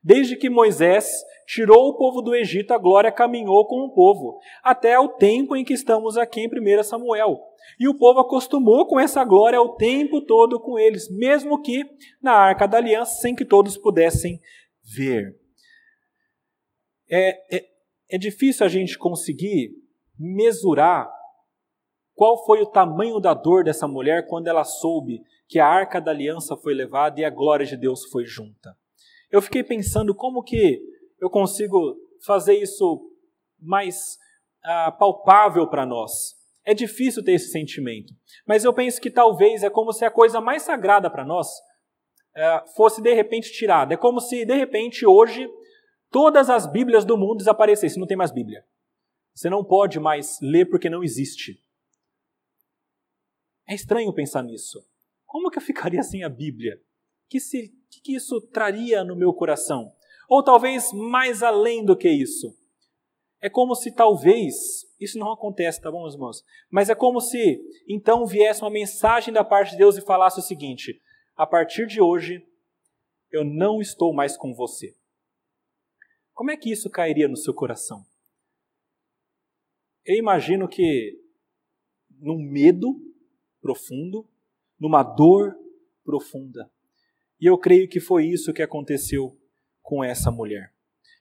Desde 0.00 0.36
que 0.36 0.48
Moisés 0.48 1.10
tirou 1.44 1.88
o 1.88 1.96
povo 1.96 2.22
do 2.22 2.36
Egito, 2.36 2.72
a 2.72 2.78
glória 2.78 3.10
caminhou 3.10 3.66
com 3.66 3.80
o 3.80 3.92
povo, 3.92 4.38
até 4.62 4.96
o 4.96 5.08
tempo 5.08 5.56
em 5.56 5.64
que 5.64 5.72
estamos 5.74 6.16
aqui 6.16 6.42
em 6.42 6.78
1 6.78 6.84
Samuel. 6.84 7.40
E 7.80 7.88
o 7.88 7.98
povo 7.98 8.20
acostumou 8.20 8.86
com 8.86 8.98
essa 8.98 9.24
glória 9.24 9.60
o 9.60 9.74
tempo 9.74 10.20
todo 10.20 10.60
com 10.60 10.78
eles, 10.78 11.10
mesmo 11.10 11.60
que 11.60 11.84
na 12.22 12.32
arca 12.32 12.68
da 12.68 12.78
aliança, 12.78 13.20
sem 13.20 13.34
que 13.34 13.44
todos 13.44 13.76
pudessem 13.76 14.38
ver. 14.84 15.36
É, 17.10 17.56
é, 17.56 17.71
é 18.12 18.18
difícil 18.18 18.66
a 18.66 18.68
gente 18.68 18.98
conseguir 18.98 19.72
mesurar 20.18 21.10
qual 22.14 22.44
foi 22.44 22.60
o 22.60 22.66
tamanho 22.66 23.18
da 23.18 23.32
dor 23.32 23.64
dessa 23.64 23.88
mulher 23.88 24.26
quando 24.28 24.48
ela 24.48 24.64
soube 24.64 25.22
que 25.48 25.58
a 25.58 25.66
arca 25.66 25.98
da 25.98 26.10
aliança 26.10 26.54
foi 26.54 26.74
levada 26.74 27.18
e 27.18 27.24
a 27.24 27.30
glória 27.30 27.64
de 27.64 27.74
Deus 27.74 28.04
foi 28.10 28.26
junta. 28.26 28.76
Eu 29.30 29.40
fiquei 29.40 29.64
pensando 29.64 30.14
como 30.14 30.42
que 30.42 30.78
eu 31.18 31.30
consigo 31.30 31.96
fazer 32.26 32.54
isso 32.54 33.00
mais 33.58 34.18
ah, 34.62 34.92
palpável 34.92 35.66
para 35.66 35.86
nós. 35.86 36.34
É 36.66 36.74
difícil 36.74 37.24
ter 37.24 37.32
esse 37.32 37.50
sentimento, 37.50 38.12
mas 38.46 38.62
eu 38.62 38.74
penso 38.74 39.00
que 39.00 39.10
talvez 39.10 39.62
é 39.62 39.70
como 39.70 39.90
se 39.90 40.04
a 40.04 40.10
coisa 40.10 40.38
mais 40.38 40.62
sagrada 40.62 41.10
para 41.10 41.24
nós 41.24 41.48
eh, 42.36 42.64
fosse 42.76 43.02
de 43.02 43.12
repente 43.12 43.50
tirada. 43.50 43.94
É 43.94 43.96
como 43.96 44.20
se 44.20 44.44
de 44.44 44.54
repente 44.54 45.04
hoje 45.04 45.50
todas 46.12 46.50
as 46.50 46.70
Bíblias 46.70 47.04
do 47.04 47.16
mundo 47.16 47.38
desaparecessem, 47.38 47.98
não 47.98 48.06
tem 48.06 48.16
mais 48.16 48.30
Bíblia. 48.30 48.64
Você 49.34 49.48
não 49.48 49.64
pode 49.64 49.98
mais 49.98 50.38
ler 50.42 50.66
porque 50.66 50.90
não 50.90 51.02
existe. 51.02 51.60
É 53.66 53.74
estranho 53.74 54.12
pensar 54.12 54.42
nisso. 54.42 54.86
Como 55.24 55.50
que 55.50 55.58
eu 55.58 55.62
ficaria 55.62 56.02
sem 56.04 56.22
a 56.22 56.28
Bíblia? 56.28 56.80
Que, 57.28 57.40
se, 57.40 57.72
que 57.88 58.14
isso 58.14 58.40
traria 58.40 59.02
no 59.02 59.16
meu 59.16 59.32
coração? 59.32 59.90
Ou 60.28 60.42
talvez 60.42 60.92
mais 60.92 61.42
além 61.42 61.84
do 61.84 61.96
que 61.96 62.10
isso. 62.10 62.54
É 63.40 63.48
como 63.50 63.74
se 63.74 63.90
talvez, 63.90 64.86
isso 65.00 65.18
não 65.18 65.32
acontece, 65.32 65.80
tá 65.80 65.90
bom, 65.90 66.06
irmãos? 66.08 66.44
Mas 66.70 66.88
é 66.88 66.94
como 66.94 67.20
se 67.20 67.60
então 67.88 68.24
viesse 68.24 68.62
uma 68.62 68.70
mensagem 68.70 69.34
da 69.34 69.42
parte 69.42 69.72
de 69.72 69.78
Deus 69.78 69.96
e 69.96 70.00
falasse 70.00 70.38
o 70.38 70.42
seguinte: 70.42 71.00
a 71.34 71.44
partir 71.44 71.86
de 71.86 72.00
hoje, 72.00 72.46
eu 73.32 73.42
não 73.44 73.80
estou 73.80 74.14
mais 74.14 74.36
com 74.36 74.54
você. 74.54 74.94
Como 76.34 76.50
é 76.50 76.56
que 76.56 76.70
isso 76.70 76.90
cairia 76.90 77.28
no 77.28 77.36
seu 77.36 77.52
coração? 77.54 78.04
Eu 80.04 80.16
imagino 80.16 80.68
que 80.68 81.20
num 82.18 82.38
medo 82.38 83.00
profundo, 83.60 84.28
numa 84.78 85.02
dor 85.02 85.54
profunda. 86.04 86.70
E 87.40 87.46
eu 87.46 87.58
creio 87.58 87.88
que 87.88 88.00
foi 88.00 88.26
isso 88.26 88.52
que 88.52 88.62
aconteceu 88.62 89.38
com 89.80 90.02
essa 90.02 90.30
mulher. 90.30 90.72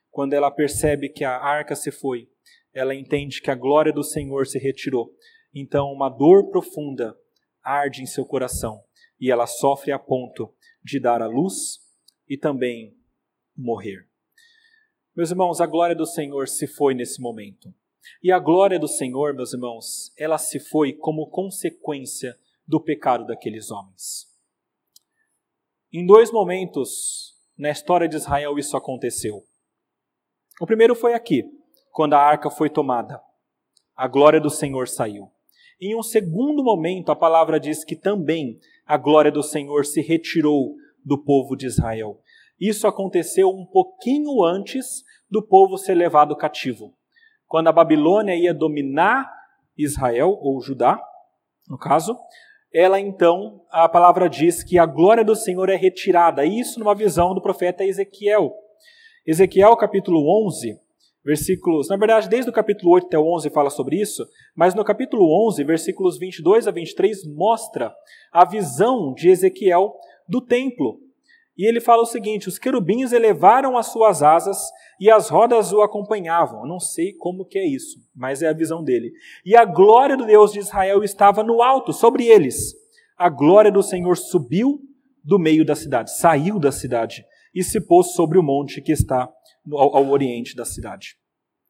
Quando 0.09 0.33
ela 0.33 0.51
percebe 0.51 1.09
que 1.09 1.23
a 1.23 1.37
arca 1.37 1.75
se 1.75 1.91
foi, 1.91 2.29
ela 2.73 2.95
entende 2.95 3.41
que 3.41 3.51
a 3.51 3.55
glória 3.55 3.91
do 3.91 4.03
Senhor 4.03 4.47
se 4.47 4.57
retirou. 4.57 5.15
Então, 5.53 5.91
uma 5.91 6.09
dor 6.09 6.49
profunda 6.49 7.17
arde 7.63 8.01
em 8.01 8.05
seu 8.05 8.25
coração 8.25 8.83
e 9.19 9.29
ela 9.29 9.45
sofre 9.45 9.91
a 9.91 9.99
ponto 9.99 10.53
de 10.83 10.99
dar 10.99 11.21
a 11.21 11.27
luz 11.27 11.79
e 12.27 12.37
também 12.37 12.95
morrer. 13.55 14.10
Meus 15.15 15.29
irmãos, 15.29 15.59
a 15.59 15.65
glória 15.65 15.95
do 15.95 16.05
Senhor 16.05 16.47
se 16.47 16.65
foi 16.65 16.93
nesse 16.93 17.21
momento. 17.21 17.73
E 18.23 18.31
a 18.31 18.39
glória 18.39 18.79
do 18.79 18.87
Senhor, 18.87 19.33
meus 19.33 19.53
irmãos, 19.53 20.13
ela 20.17 20.37
se 20.37 20.57
foi 20.59 20.93
como 20.93 21.29
consequência 21.29 22.33
do 22.65 22.79
pecado 22.79 23.25
daqueles 23.25 23.71
homens. 23.71 24.25
Em 25.91 26.05
dois 26.05 26.31
momentos 26.31 27.35
na 27.57 27.69
história 27.69 28.07
de 28.07 28.15
Israel 28.15 28.57
isso 28.57 28.77
aconteceu. 28.77 29.45
O 30.61 30.65
primeiro 30.65 30.95
foi 30.95 31.13
aqui, 31.13 31.43
quando 31.91 32.13
a 32.13 32.19
arca 32.19 32.49
foi 32.49 32.69
tomada. 32.69 33.21
A 33.93 34.07
glória 34.07 34.39
do 34.39 34.49
Senhor 34.49 34.87
saiu. 34.87 35.29
Em 35.79 35.93
um 35.93 36.01
segundo 36.01 36.63
momento, 36.63 37.11
a 37.11 37.15
palavra 37.15 37.59
diz 37.59 37.83
que 37.83 37.95
também 37.95 38.59
a 38.85 38.95
glória 38.95 39.31
do 39.31 39.43
Senhor 39.43 39.85
se 39.85 39.99
retirou 40.01 40.75
do 41.03 41.21
povo 41.21 41.55
de 41.55 41.65
Israel. 41.65 42.21
Isso 42.61 42.87
aconteceu 42.87 43.49
um 43.49 43.65
pouquinho 43.65 44.43
antes 44.43 45.03
do 45.27 45.41
povo 45.41 45.79
ser 45.79 45.95
levado 45.95 46.35
cativo. 46.35 46.93
Quando 47.47 47.69
a 47.69 47.71
Babilônia 47.71 48.35
ia 48.35 48.53
dominar 48.53 49.27
Israel, 49.75 50.37
ou 50.39 50.61
Judá, 50.61 51.01
no 51.67 51.77
caso, 51.77 52.15
ela 52.71 52.99
então, 52.99 53.63
a 53.71 53.89
palavra 53.89 54.29
diz 54.29 54.63
que 54.63 54.77
a 54.77 54.85
glória 54.85 55.25
do 55.25 55.35
Senhor 55.35 55.69
é 55.69 55.75
retirada. 55.75 56.45
Isso 56.45 56.79
numa 56.79 56.93
visão 56.93 57.33
do 57.33 57.41
profeta 57.41 57.83
Ezequiel. 57.83 58.53
Ezequiel 59.25 59.75
capítulo 59.75 60.23
11, 60.45 60.79
versículos, 61.25 61.89
na 61.89 61.97
verdade, 61.97 62.29
desde 62.29 62.49
o 62.49 62.53
capítulo 62.53 62.91
8 62.91 63.07
até 63.07 63.17
o 63.17 63.25
11 63.35 63.49
fala 63.49 63.71
sobre 63.71 63.99
isso, 63.99 64.23
mas 64.55 64.75
no 64.75 64.83
capítulo 64.83 65.47
11, 65.47 65.63
versículos 65.63 66.19
22 66.19 66.67
a 66.67 66.71
23 66.71 67.25
mostra 67.25 67.91
a 68.31 68.45
visão 68.45 69.13
de 69.13 69.29
Ezequiel 69.29 69.95
do 70.27 70.39
templo. 70.41 71.10
E 71.57 71.67
ele 71.67 71.79
fala 71.81 72.03
o 72.03 72.05
seguinte: 72.05 72.47
os 72.47 72.57
querubins 72.57 73.11
elevaram 73.11 73.77
as 73.77 73.87
suas 73.87 74.23
asas 74.23 74.57
e 74.99 75.09
as 75.09 75.29
rodas 75.29 75.71
o 75.71 75.81
acompanhavam. 75.81 76.61
Eu 76.61 76.67
não 76.67 76.79
sei 76.79 77.13
como 77.13 77.45
que 77.45 77.57
é 77.57 77.65
isso, 77.65 77.99
mas 78.15 78.41
é 78.41 78.47
a 78.47 78.53
visão 78.53 78.83
dele. 78.83 79.11
E 79.45 79.55
a 79.55 79.65
glória 79.65 80.15
do 80.15 80.25
Deus 80.25 80.51
de 80.51 80.59
Israel 80.59 81.03
estava 81.03 81.43
no 81.43 81.61
alto, 81.61 81.91
sobre 81.91 82.25
eles. 82.25 82.73
A 83.17 83.29
glória 83.29 83.71
do 83.71 83.83
Senhor 83.83 84.17
subiu 84.17 84.79
do 85.23 85.37
meio 85.37 85.63
da 85.65 85.75
cidade, 85.75 86.17
saiu 86.17 86.59
da 86.59 86.71
cidade 86.71 87.23
e 87.53 87.63
se 87.63 87.79
pôs 87.79 88.13
sobre 88.13 88.39
o 88.39 88.43
monte 88.43 88.81
que 88.81 88.91
está 88.91 89.31
ao, 89.71 89.95
ao 89.97 90.09
oriente 90.09 90.55
da 90.55 90.65
cidade. 90.65 91.15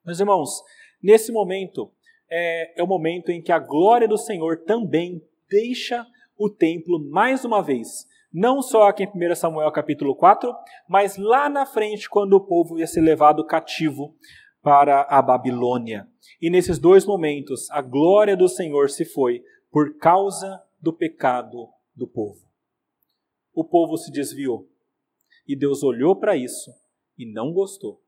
Meus 0.06 0.20
irmãos, 0.20 0.62
nesse 1.02 1.32
momento 1.32 1.92
é, 2.30 2.80
é 2.80 2.84
o 2.84 2.88
momento 2.88 3.30
em 3.30 3.42
que 3.42 3.52
a 3.52 3.60
glória 3.60 4.08
do 4.08 4.18
Senhor 4.18 4.64
também 4.64 5.22
deixa 5.50 6.06
o 6.38 6.50
templo 6.50 7.00
mais 7.12 7.44
uma 7.44 7.62
vez. 7.62 8.08
Não 8.34 8.62
só 8.62 8.84
aqui 8.84 9.04
em 9.04 9.08
1 9.32 9.36
Samuel 9.36 9.70
capítulo 9.74 10.16
4, 10.16 10.54
mas 10.88 11.18
lá 11.18 11.50
na 11.50 11.66
frente, 11.66 12.10
quando 12.10 12.34
o 12.34 12.40
povo 12.40 12.80
ia 12.80 12.88
ser 12.88 13.02
levado 13.02 13.46
cativo 13.46 14.16
para 14.62 15.02
a 15.02 15.22
Babilônia. 15.22 16.08
E 16.42 16.50
nesses 16.50 16.80
dois 16.80 17.06
momentos, 17.06 17.70
a 17.72 17.82
glória 17.82 18.38
do 18.38 18.48
Senhor 18.48 18.90
se 18.90 19.04
foi 19.04 19.44
por 19.70 19.98
causa 19.98 20.62
do 20.80 20.94
pecado 20.94 21.68
do 21.94 22.08
povo. 22.08 22.40
O 23.54 23.66
povo 23.66 23.98
se 23.98 24.10
desviou. 24.10 24.66
E 25.46 25.54
Deus 25.54 25.84
olhou 25.84 26.16
para 26.16 26.38
isso 26.38 26.72
e 27.18 27.30
não 27.30 27.52
gostou. 27.52 28.02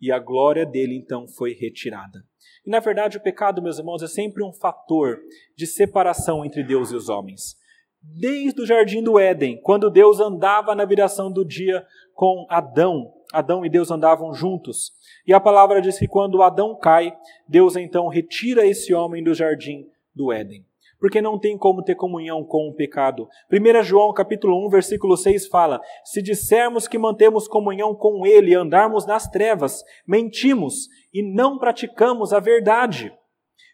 E 0.00 0.10
a 0.10 0.18
glória 0.18 0.64
dele 0.64 0.96
então 0.96 1.28
foi 1.28 1.52
retirada. 1.52 2.24
E 2.64 2.70
na 2.70 2.80
verdade, 2.80 3.18
o 3.18 3.22
pecado, 3.22 3.60
meus 3.60 3.78
irmãos, 3.78 4.02
é 4.02 4.08
sempre 4.08 4.42
um 4.42 4.52
fator 4.54 5.20
de 5.54 5.66
separação 5.66 6.46
entre 6.46 6.62
Deus 6.62 6.90
e 6.90 6.96
os 6.96 7.10
homens. 7.10 7.60
Desde 8.02 8.60
o 8.62 8.66
jardim 8.66 9.02
do 9.02 9.18
Éden, 9.18 9.60
quando 9.62 9.90
Deus 9.90 10.20
andava 10.20 10.74
na 10.74 10.84
viração 10.84 11.30
do 11.30 11.44
dia 11.44 11.86
com 12.14 12.46
Adão, 12.48 13.12
Adão 13.32 13.64
e 13.64 13.68
Deus 13.68 13.90
andavam 13.90 14.32
juntos. 14.32 14.92
E 15.26 15.34
a 15.34 15.40
palavra 15.40 15.80
diz 15.80 15.98
que 15.98 16.08
quando 16.08 16.42
Adão 16.42 16.76
cai, 16.76 17.12
Deus 17.46 17.76
então 17.76 18.08
retira 18.08 18.66
esse 18.66 18.92
homem 18.94 19.22
do 19.22 19.34
jardim 19.34 19.86
do 20.14 20.32
Éden 20.32 20.64
porque 21.00 21.22
não 21.22 21.38
tem 21.38 21.56
como 21.56 21.82
ter 21.82 21.94
comunhão 21.94 22.44
com 22.44 22.68
o 22.68 22.74
pecado. 22.74 23.26
1 23.50 23.82
João 23.82 24.12
capítulo 24.12 24.66
1, 24.66 24.68
versículo 24.68 25.16
6 25.16 25.48
fala: 25.48 25.80
Se 26.04 26.20
dissermos 26.20 26.86
que 26.86 26.98
mantemos 26.98 27.48
comunhão 27.48 27.94
com 27.94 28.26
ele 28.26 28.50
e 28.50 28.54
andarmos 28.54 29.06
nas 29.06 29.26
trevas, 29.26 29.82
mentimos 30.06 30.88
e 31.12 31.22
não 31.22 31.58
praticamos 31.58 32.34
a 32.34 32.38
verdade. 32.38 33.12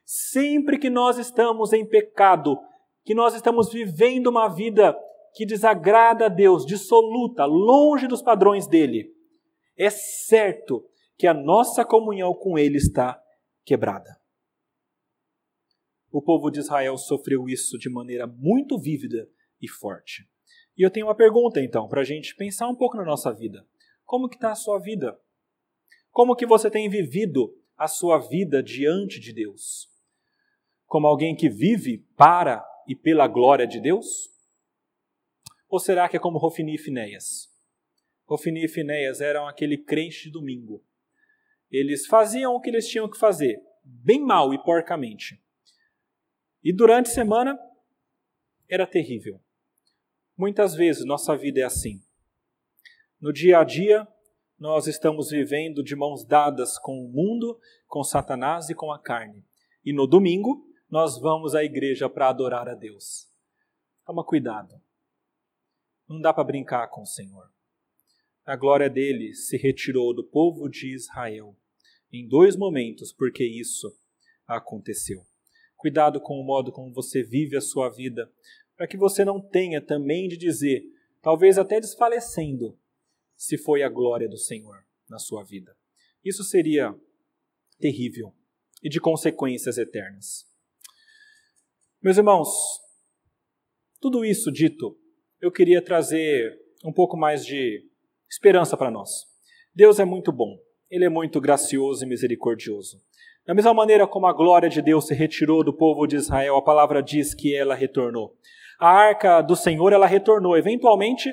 Sempre 0.04 0.78
que 0.78 0.88
nós 0.88 1.18
estamos 1.18 1.72
em 1.72 1.84
pecado, 1.84 2.56
que 3.06 3.14
nós 3.14 3.36
estamos 3.36 3.72
vivendo 3.72 4.26
uma 4.26 4.48
vida 4.48 4.92
que 5.32 5.46
desagrada 5.46 6.26
a 6.26 6.28
Deus, 6.28 6.66
dissoluta, 6.66 7.44
longe 7.44 8.08
dos 8.08 8.20
padrões 8.20 8.66
dele, 8.66 9.14
é 9.76 9.88
certo 9.88 10.84
que 11.16 11.28
a 11.28 11.32
nossa 11.32 11.84
comunhão 11.84 12.34
com 12.34 12.58
ele 12.58 12.78
está 12.78 13.22
quebrada. 13.64 14.20
O 16.10 16.20
povo 16.20 16.50
de 16.50 16.58
Israel 16.58 16.98
sofreu 16.98 17.48
isso 17.48 17.78
de 17.78 17.88
maneira 17.88 18.26
muito 18.26 18.76
vívida 18.76 19.30
e 19.62 19.68
forte. 19.68 20.28
E 20.76 20.82
eu 20.82 20.90
tenho 20.90 21.06
uma 21.06 21.14
pergunta 21.14 21.60
então 21.62 21.86
para 21.86 22.00
a 22.00 22.04
gente 22.04 22.34
pensar 22.34 22.66
um 22.66 22.74
pouco 22.74 22.96
na 22.96 23.04
nossa 23.04 23.32
vida. 23.32 23.64
Como 24.04 24.28
que 24.28 24.34
está 24.34 24.50
a 24.50 24.56
sua 24.56 24.80
vida? 24.80 25.16
Como 26.10 26.34
que 26.34 26.44
você 26.44 26.68
tem 26.68 26.88
vivido 26.88 27.56
a 27.76 27.86
sua 27.86 28.18
vida 28.18 28.60
diante 28.60 29.20
de 29.20 29.32
Deus? 29.32 29.88
Como 30.86 31.06
alguém 31.06 31.36
que 31.36 31.48
vive 31.48 31.98
para 32.16 32.64
e 32.88 32.94
pela 32.94 33.26
glória 33.26 33.66
de 33.66 33.80
Deus? 33.80 34.30
Ou 35.68 35.78
será 35.78 36.08
que 36.08 36.16
é 36.16 36.20
como 36.20 36.38
Rofini 36.38 36.74
e 36.74 36.78
Finéias? 36.78 37.48
Rofini 38.26 38.64
e 38.64 38.68
Finéias 38.68 39.20
eram 39.20 39.46
aquele 39.46 39.78
crente 39.78 40.24
de 40.24 40.30
domingo. 40.30 40.84
Eles 41.70 42.06
faziam 42.06 42.54
o 42.54 42.60
que 42.60 42.70
eles 42.70 42.88
tinham 42.88 43.10
que 43.10 43.18
fazer, 43.18 43.60
bem 43.84 44.20
mal 44.20 44.54
e 44.54 44.62
porcamente. 44.62 45.42
E 46.62 46.72
durante 46.72 47.10
a 47.10 47.14
semana 47.14 47.58
era 48.68 48.86
terrível. 48.86 49.40
Muitas 50.36 50.74
vezes 50.74 51.04
nossa 51.04 51.36
vida 51.36 51.60
é 51.60 51.64
assim. 51.64 52.02
No 53.20 53.32
dia 53.32 53.58
a 53.58 53.64
dia, 53.64 54.06
nós 54.58 54.86
estamos 54.86 55.30
vivendo 55.30 55.82
de 55.82 55.94
mãos 55.94 56.24
dadas 56.24 56.78
com 56.78 57.04
o 57.04 57.08
mundo, 57.08 57.58
com 57.86 58.02
Satanás 58.02 58.68
e 58.68 58.74
com 58.74 58.92
a 58.92 58.98
carne. 58.98 59.44
E 59.84 59.92
no 59.92 60.06
domingo, 60.06 60.65
nós 60.88 61.18
vamos 61.18 61.54
à 61.54 61.64
igreja 61.64 62.08
para 62.08 62.28
adorar 62.28 62.68
a 62.68 62.74
Deus. 62.74 63.28
Toma 64.04 64.24
cuidado. 64.24 64.80
Não 66.08 66.20
dá 66.20 66.32
para 66.32 66.44
brincar 66.44 66.88
com 66.88 67.02
o 67.02 67.06
Senhor. 67.06 67.50
A 68.44 68.54
glória 68.54 68.88
dele 68.88 69.34
se 69.34 69.56
retirou 69.56 70.14
do 70.14 70.22
povo 70.22 70.68
de 70.68 70.94
Israel 70.94 71.56
em 72.12 72.28
dois 72.28 72.56
momentos, 72.56 73.12
porque 73.12 73.44
isso 73.44 73.92
aconteceu. 74.46 75.26
Cuidado 75.76 76.20
com 76.20 76.40
o 76.40 76.44
modo 76.44 76.70
como 76.70 76.92
você 76.92 77.22
vive 77.22 77.56
a 77.56 77.60
sua 77.60 77.88
vida, 77.88 78.32
para 78.76 78.86
que 78.86 78.96
você 78.96 79.24
não 79.24 79.40
tenha 79.40 79.80
também 79.80 80.28
de 80.28 80.36
dizer, 80.36 80.84
talvez 81.20 81.58
até 81.58 81.80
desfalecendo, 81.80 82.78
se 83.36 83.58
foi 83.58 83.82
a 83.82 83.88
glória 83.88 84.28
do 84.28 84.38
Senhor 84.38 84.86
na 85.08 85.18
sua 85.18 85.42
vida. 85.42 85.76
Isso 86.24 86.44
seria 86.44 86.94
terrível 87.78 88.32
e 88.82 88.88
de 88.88 89.00
consequências 89.00 89.76
eternas. 89.76 90.46
Meus 92.02 92.18
irmãos, 92.18 92.48
tudo 94.00 94.22
isso 94.22 94.52
dito, 94.52 94.96
eu 95.40 95.50
queria 95.50 95.82
trazer 95.82 96.54
um 96.84 96.92
pouco 96.92 97.16
mais 97.16 97.44
de 97.44 97.82
esperança 98.30 98.76
para 98.76 98.90
nós. 98.90 99.10
Deus 99.74 99.98
é 99.98 100.04
muito 100.04 100.30
bom, 100.30 100.58
Ele 100.90 101.06
é 101.06 101.08
muito 101.08 101.40
gracioso 101.40 102.04
e 102.04 102.06
misericordioso. 102.06 103.00
Da 103.46 103.54
mesma 103.54 103.72
maneira 103.72 104.06
como 104.06 104.26
a 104.26 104.32
glória 104.32 104.68
de 104.68 104.82
Deus 104.82 105.06
se 105.06 105.14
retirou 105.14 105.64
do 105.64 105.72
povo 105.72 106.06
de 106.06 106.16
Israel, 106.16 106.56
a 106.56 106.62
palavra 106.62 107.02
diz 107.02 107.34
que 107.34 107.56
ela 107.56 107.74
retornou. 107.74 108.36
A 108.78 108.90
arca 108.90 109.40
do 109.40 109.56
Senhor, 109.56 109.90
ela 109.90 110.06
retornou. 110.06 110.56
Eventualmente, 110.56 111.32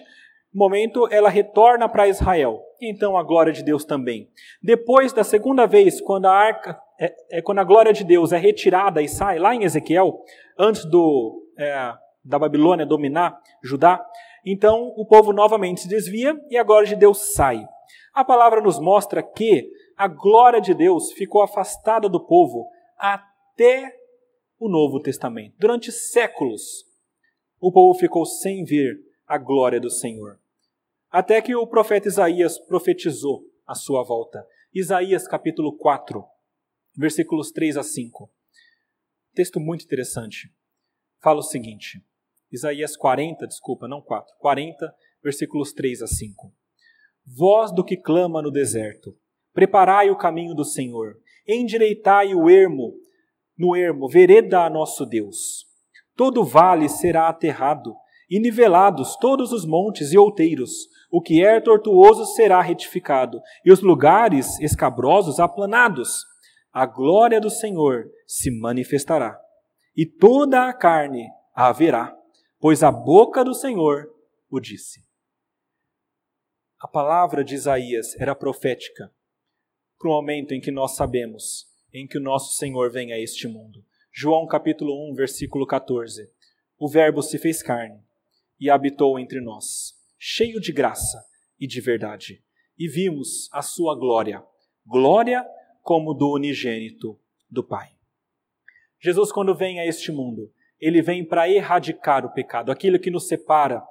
momento, 0.53 1.07
ela 1.11 1.29
retorna 1.29 1.89
para 1.89 2.07
Israel. 2.07 2.61
Então 2.81 3.17
a 3.17 3.23
glória 3.23 3.51
de 3.51 3.63
Deus 3.63 3.83
também. 3.83 4.29
Depois 4.61 5.11
da 5.11 5.25
segunda 5.25 5.65
vez, 5.65 5.99
quando 5.99 6.25
a 6.25 6.31
arca, 6.31 6.79
é, 6.99 7.13
é 7.31 7.41
quando 7.41 7.59
a 7.59 7.63
glória 7.63 7.93
de 7.93 8.03
Deus 8.03 8.31
é 8.31 8.37
retirada 8.37 9.01
e 9.01 9.07
sai, 9.07 9.39
lá 9.39 9.53
em 9.53 9.63
Ezequiel, 9.63 10.23
antes 10.57 10.85
do, 10.85 11.43
é, 11.57 11.93
da 12.23 12.39
Babilônia 12.39 12.85
dominar 12.85 13.39
Judá, 13.63 14.03
então 14.45 14.93
o 14.97 15.05
povo 15.05 15.31
novamente 15.31 15.81
se 15.81 15.87
desvia 15.87 16.39
e 16.49 16.57
a 16.57 16.63
glória 16.63 16.87
de 16.87 16.95
Deus 16.95 17.33
sai. 17.33 17.65
A 18.13 18.23
palavra 18.23 18.61
nos 18.61 18.79
mostra 18.79 19.23
que 19.23 19.69
a 19.97 20.07
glória 20.07 20.59
de 20.59 20.73
Deus 20.73 21.11
ficou 21.13 21.41
afastada 21.41 22.09
do 22.09 22.19
povo 22.19 22.67
até 22.97 23.91
o 24.59 24.69
Novo 24.69 24.99
Testamento. 24.99 25.55
Durante 25.57 25.91
séculos, 25.91 26.85
o 27.59 27.71
povo 27.71 27.97
ficou 27.97 28.25
sem 28.25 28.63
ver 28.63 28.97
a 29.27 29.37
glória 29.37 29.79
do 29.79 29.89
Senhor. 29.89 30.39
Até 31.09 31.41
que 31.41 31.55
o 31.55 31.67
profeta 31.67 32.07
Isaías 32.07 32.57
profetizou 32.59 33.43
a 33.65 33.75
sua 33.75 34.03
volta. 34.03 34.45
Isaías 34.73 35.27
capítulo 35.27 35.77
4, 35.77 36.23
versículos 36.95 37.51
3 37.51 37.77
a 37.77 37.83
5. 37.83 38.31
Texto 39.33 39.59
muito 39.59 39.85
interessante. 39.85 40.53
Fala 41.21 41.39
o 41.39 41.43
seguinte: 41.43 42.03
Isaías 42.51 42.95
40, 42.95 43.47
desculpa, 43.47 43.87
não 43.87 44.01
4, 44.01 44.35
40, 44.39 44.95
versículos 45.23 45.73
3 45.73 46.01
a 46.01 46.07
5. 46.07 46.53
Voz 47.25 47.73
do 47.73 47.83
que 47.83 47.97
clama 47.97 48.41
no 48.41 48.51
deserto, 48.51 49.17
Preparai 49.53 50.09
o 50.09 50.17
caminho 50.17 50.55
do 50.55 50.65
Senhor, 50.65 51.15
endireitai 51.47 52.33
o 52.33 52.49
ermo, 52.49 52.95
no 53.55 53.75
ermo, 53.75 54.09
vereda 54.09 54.65
a 54.65 54.69
nosso 54.69 55.05
Deus. 55.05 55.67
Todo 56.15 56.43
vale 56.43 56.89
será 56.89 57.29
aterrado, 57.29 57.95
e 58.27 58.39
nivelados 58.39 59.15
todos 59.17 59.51
os 59.51 59.63
montes 59.63 60.11
e 60.11 60.17
outeiros. 60.17 60.71
O 61.11 61.21
que 61.21 61.45
é 61.45 61.61
tortuoso 61.61 62.25
será 62.33 62.59
retificado, 62.61 63.39
e 63.63 63.71
os 63.71 63.81
lugares 63.81 64.59
escabrosos 64.59 65.39
aplanados. 65.39 66.25
A 66.73 66.87
glória 66.87 67.39
do 67.39 67.51
Senhor 67.51 68.09
se 68.25 68.49
manifestará, 68.49 69.39
e 69.95 70.07
toda 70.07 70.67
a 70.67 70.73
carne 70.73 71.29
a 71.53 71.71
verá, 71.71 72.17
pois 72.59 72.81
a 72.81 72.91
boca 72.91 73.45
do 73.45 73.53
Senhor 73.53 74.11
o 74.49 74.59
disse. 74.59 75.01
A 76.79 76.87
palavra 76.87 77.43
de 77.43 77.53
Isaías 77.53 78.19
era 78.19 78.33
profética 78.33 79.13
para 79.99 80.09
o 80.09 80.13
momento 80.13 80.55
em 80.55 80.59
que 80.59 80.71
nós 80.71 80.95
sabemos 80.95 81.67
em 81.93 82.07
que 82.07 82.17
o 82.17 82.21
nosso 82.21 82.57
Senhor 82.57 82.91
vem 82.91 83.13
a 83.13 83.19
este 83.19 83.47
mundo. 83.47 83.85
João 84.11 84.47
capítulo 84.47 85.11
1, 85.11 85.13
versículo 85.13 85.67
14. 85.67 86.27
O 86.79 86.89
Verbo 86.89 87.21
se 87.21 87.37
fez 87.37 87.61
carne 87.61 88.03
e 88.59 88.67
habitou 88.67 89.19
entre 89.19 89.39
nós, 89.39 89.93
cheio 90.17 90.59
de 90.59 90.71
graça 90.71 91.23
e 91.59 91.67
de 91.67 91.79
verdade, 91.79 92.43
e 92.77 92.87
vimos 92.87 93.47
a 93.53 93.61
sua 93.61 93.95
glória, 93.95 94.43
glória 94.85 95.47
como 95.83 96.15
do 96.15 96.31
unigênito 96.31 97.19
do 97.47 97.63
Pai. 97.63 97.89
Jesus, 98.99 99.31
quando 99.31 99.53
vem 99.53 99.79
a 99.79 99.85
este 99.85 100.11
mundo, 100.11 100.49
ele 100.79 101.01
vem 101.01 101.23
para 101.23 101.49
erradicar 101.49 102.25
o 102.25 102.33
pecado, 102.33 102.71
aquilo 102.71 102.97
que 102.97 103.11
nos 103.11 103.27
separa, 103.27 103.83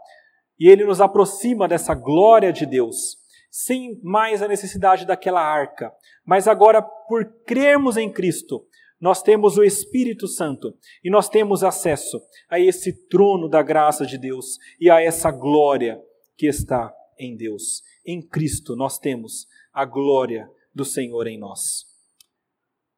e 0.58 0.68
ele 0.68 0.84
nos 0.84 1.00
aproxima 1.00 1.68
dessa 1.68 1.94
glória 1.94 2.52
de 2.52 2.66
Deus, 2.66 3.18
sem 3.50 4.00
mais 4.02 4.42
a 4.42 4.48
necessidade 4.48 5.06
daquela 5.06 5.42
arca, 5.42 5.92
mas 6.24 6.48
agora, 6.48 6.80
por 6.80 7.24
crermos 7.44 7.96
em 7.96 8.10
Cristo, 8.10 8.66
nós 8.98 9.20
temos 9.20 9.58
o 9.58 9.64
Espírito 9.64 10.28
Santo 10.28 10.74
e 11.02 11.10
nós 11.10 11.28
temos 11.28 11.64
acesso 11.64 12.22
a 12.48 12.58
esse 12.60 13.08
trono 13.08 13.48
da 13.48 13.60
graça 13.60 14.06
de 14.06 14.16
Deus 14.16 14.56
e 14.80 14.88
a 14.88 15.02
essa 15.02 15.30
glória 15.30 16.00
que 16.36 16.46
está 16.46 16.94
em 17.18 17.36
Deus. 17.36 17.82
Em 18.06 18.22
Cristo 18.22 18.76
nós 18.76 18.98
temos 18.98 19.46
a 19.72 19.84
glória 19.84 20.48
do 20.74 20.84
Senhor 20.84 21.26
em 21.26 21.38
nós. 21.38 21.84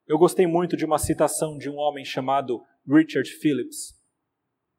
Eu 0.07 0.18
gostei 0.18 0.47
muito 0.47 0.77
de 0.77 0.85
uma 0.85 0.99
citação 0.99 1.57
de 1.57 1.70
um 1.70 1.77
homem 1.77 2.05
chamado 2.05 2.62
Richard 2.87 3.31
Phillips, 3.31 3.95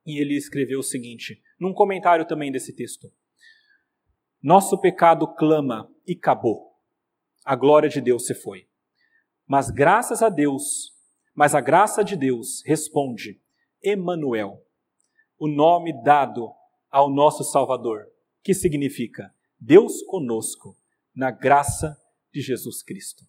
e 0.06 0.22
ele 0.22 0.36
escreveu 0.36 0.80
o 0.80 0.84
seguinte, 0.84 1.42
num 1.60 1.74
comentário 1.74 2.28
também 2.28 2.52
desse 2.52 2.74
texto: 2.76 3.12
Nosso 4.42 4.80
pecado 4.80 5.28
clama 5.36 5.92
e 6.06 6.14
acabou. 6.14 6.76
A 7.44 7.56
glória 7.56 7.90
de 7.90 8.02
Deus 8.02 8.26
se 8.28 8.36
foi. 8.36 8.68
Mas 9.48 9.70
graças 9.70 10.22
a 10.22 10.30
Deus, 10.30 10.92
mas 11.34 11.56
a 11.56 11.62
graça 11.62 12.04
de 12.04 12.16
Deus 12.16 12.64
responde: 12.66 13.42
Emanuel, 13.84 14.64
o 15.38 15.48
nome 15.48 15.92
dado 16.04 16.52
ao 16.90 17.10
nosso 17.10 17.44
Salvador, 17.44 18.06
que 18.44 18.54
significa 18.54 19.34
Deus 19.60 20.04
conosco, 20.04 20.78
na 21.16 21.32
graça 21.32 22.00
de 22.36 22.42
Jesus 22.42 22.84
Cristo. 22.84 23.24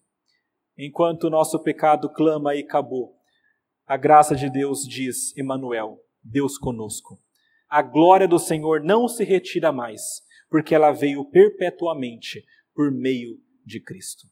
Enquanto 0.77 1.23
o 1.23 1.29
nosso 1.29 1.57
pecado 1.63 2.09
clama 2.09 2.53
e 2.55 2.59
acabou, 2.59 3.15
a 3.85 3.95
graça 3.95 4.35
de 4.35 4.49
Deus 4.49 4.85
diz: 4.85 5.35
Emanuel, 5.37 5.97
Deus 6.21 6.57
conosco. 6.57 7.17
A 7.69 7.81
glória 7.81 8.27
do 8.27 8.37
Senhor 8.37 8.83
não 8.83 9.07
se 9.07 9.23
retira 9.23 9.71
mais, 9.71 10.01
porque 10.49 10.75
ela 10.75 10.91
veio 10.91 11.23
perpetuamente 11.23 12.43
por 12.75 12.91
meio 12.91 13.39
de 13.65 13.79
Cristo. 13.79 14.27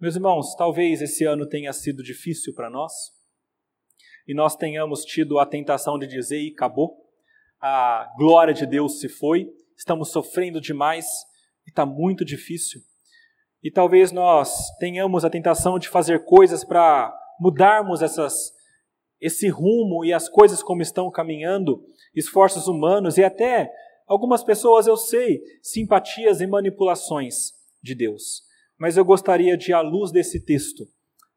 Meus 0.00 0.14
irmãos, 0.14 0.54
talvez 0.54 1.02
esse 1.02 1.24
ano 1.24 1.46
tenha 1.46 1.72
sido 1.74 2.02
difícil 2.02 2.54
para 2.54 2.70
nós 2.70 2.92
e 4.26 4.32
nós 4.32 4.56
tenhamos 4.56 5.04
tido 5.04 5.38
a 5.38 5.44
tentação 5.44 5.98
de 5.98 6.06
dizer 6.06 6.40
e 6.40 6.52
acabou, 6.52 6.96
a 7.60 8.10
glória 8.16 8.54
de 8.54 8.64
Deus 8.64 9.00
se 9.00 9.08
foi, 9.08 9.50
estamos 9.76 10.10
sofrendo 10.10 10.60
demais 10.60 11.06
e 11.66 11.70
está 11.70 11.84
muito 11.84 12.24
difícil. 12.24 12.80
E 13.62 13.70
talvez 13.70 14.12
nós 14.12 14.70
tenhamos 14.78 15.24
a 15.24 15.30
tentação 15.30 15.78
de 15.78 15.88
fazer 15.88 16.24
coisas 16.24 16.64
para 16.64 17.12
mudarmos 17.40 18.02
essas, 18.02 18.52
esse 19.20 19.48
rumo 19.48 20.04
e 20.04 20.12
as 20.12 20.28
coisas 20.28 20.62
como 20.62 20.82
estão 20.82 21.10
caminhando, 21.10 21.84
esforços 22.14 22.68
humanos 22.68 23.18
e 23.18 23.24
até 23.24 23.70
algumas 24.06 24.42
pessoas, 24.42 24.86
eu 24.86 24.96
sei, 24.96 25.40
simpatias 25.62 26.40
e 26.40 26.46
manipulações 26.46 27.52
de 27.82 27.94
Deus. 27.94 28.42
Mas 28.78 28.96
eu 28.96 29.04
gostaria 29.04 29.56
de, 29.56 29.72
à 29.72 29.80
luz 29.80 30.12
desse 30.12 30.44
texto, 30.44 30.86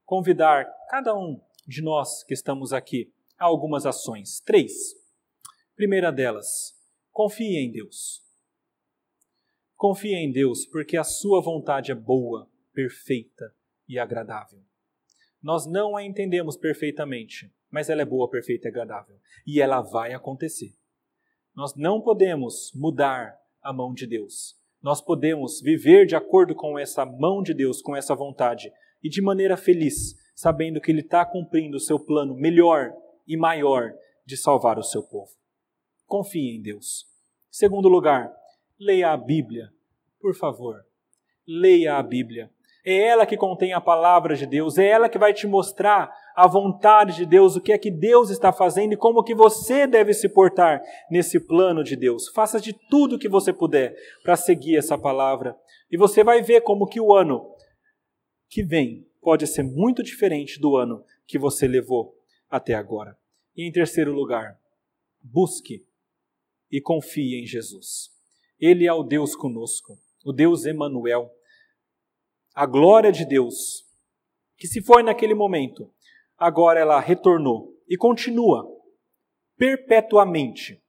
convidar 0.05 0.65
cada 0.89 1.15
um 1.15 1.39
de 1.67 1.81
nós 1.81 2.23
que 2.23 2.33
estamos 2.33 2.71
aqui 2.71 3.11
a 3.37 3.45
algumas 3.45 3.85
ações. 3.85 4.39
Três. 4.41 4.71
Primeira 5.75 6.11
delas, 6.11 6.73
confie 7.11 7.57
em 7.57 7.71
Deus. 7.71 8.21
Confie 9.81 10.13
em 10.13 10.31
Deus, 10.31 10.63
porque 10.63 10.95
a 10.95 11.03
sua 11.03 11.41
vontade 11.41 11.91
é 11.91 11.95
boa, 11.95 12.47
perfeita 12.71 13.51
e 13.89 13.97
agradável. 13.97 14.59
Nós 15.41 15.65
não 15.65 15.97
a 15.97 16.05
entendemos 16.05 16.55
perfeitamente, 16.55 17.51
mas 17.67 17.89
ela 17.89 18.03
é 18.03 18.05
boa, 18.05 18.29
perfeita 18.29 18.67
e 18.67 18.69
agradável. 18.69 19.17
E 19.43 19.59
ela 19.59 19.81
vai 19.81 20.13
acontecer. 20.13 20.75
Nós 21.55 21.75
não 21.75 21.99
podemos 21.99 22.71
mudar 22.75 23.35
a 23.59 23.73
mão 23.73 23.91
de 23.91 24.05
Deus, 24.05 24.55
nós 24.83 25.01
podemos 25.01 25.59
viver 25.61 26.05
de 26.05 26.15
acordo 26.15 26.53
com 26.53 26.77
essa 26.77 27.03
mão 27.03 27.41
de 27.41 27.51
Deus, 27.51 27.81
com 27.81 27.95
essa 27.95 28.13
vontade, 28.13 28.71
e 29.01 29.09
de 29.09 29.19
maneira 29.19 29.57
feliz, 29.57 30.13
sabendo 30.35 30.79
que 30.79 30.91
Ele 30.91 31.01
está 31.01 31.25
cumprindo 31.25 31.77
o 31.77 31.79
seu 31.79 31.97
plano 31.97 32.35
melhor 32.35 32.93
e 33.25 33.35
maior 33.35 33.91
de 34.27 34.37
salvar 34.37 34.77
o 34.77 34.83
seu 34.83 35.01
povo. 35.01 35.31
Confie 36.05 36.55
em 36.55 36.61
Deus. 36.61 37.07
Segundo 37.49 37.89
lugar, 37.89 38.31
leia 38.81 39.11
a 39.11 39.17
Bíblia, 39.17 39.71
por 40.19 40.35
favor. 40.35 40.83
Leia 41.47 41.97
a 41.97 42.03
Bíblia. 42.03 42.49
É 42.83 42.95
ela 42.95 43.27
que 43.27 43.37
contém 43.37 43.73
a 43.73 43.79
palavra 43.79 44.35
de 44.35 44.47
Deus, 44.47 44.79
é 44.79 44.87
ela 44.87 45.07
que 45.07 45.19
vai 45.19 45.35
te 45.35 45.45
mostrar 45.45 46.11
a 46.35 46.47
vontade 46.47 47.15
de 47.15 47.27
Deus, 47.27 47.55
o 47.55 47.61
que 47.61 47.71
é 47.71 47.77
que 47.77 47.91
Deus 47.91 48.31
está 48.31 48.51
fazendo 48.51 48.93
e 48.93 48.97
como 48.97 49.23
que 49.23 49.35
você 49.35 49.85
deve 49.85 50.15
se 50.15 50.27
portar 50.27 50.81
nesse 51.11 51.39
plano 51.39 51.83
de 51.83 51.95
Deus. 51.95 52.29
Faça 52.29 52.59
de 52.59 52.73
tudo 52.89 53.15
o 53.15 53.19
que 53.19 53.29
você 53.29 53.53
puder 53.53 53.95
para 54.23 54.35
seguir 54.35 54.77
essa 54.77 54.97
palavra 54.97 55.55
e 55.91 55.97
você 55.97 56.23
vai 56.23 56.41
ver 56.41 56.61
como 56.61 56.87
que 56.87 56.99
o 56.99 57.13
ano 57.13 57.55
que 58.49 58.63
vem 58.63 59.07
pode 59.21 59.45
ser 59.45 59.61
muito 59.61 60.01
diferente 60.01 60.59
do 60.59 60.75
ano 60.75 61.05
que 61.27 61.37
você 61.37 61.67
levou 61.67 62.17
até 62.49 62.73
agora. 62.73 63.15
E 63.55 63.67
em 63.67 63.71
terceiro 63.71 64.11
lugar, 64.11 64.59
busque 65.21 65.85
e 66.71 66.81
confie 66.81 67.43
em 67.43 67.45
Jesus. 67.45 68.20
Ele 68.61 68.85
é 68.85 68.93
o 68.93 69.03
Deus 69.03 69.35
conosco, 69.35 69.97
o 70.23 70.31
Deus 70.31 70.65
Emanuel 70.65 71.29
a 72.53 72.65
glória 72.65 73.11
de 73.11 73.25
Deus, 73.25 73.85
que 74.57 74.67
se 74.67 74.81
foi 74.81 75.03
naquele 75.03 75.33
momento, 75.33 75.89
agora 76.37 76.79
ela 76.79 76.99
retornou 76.99 77.73
e 77.87 77.95
continua 77.95 78.67
perpetuamente 79.57 80.81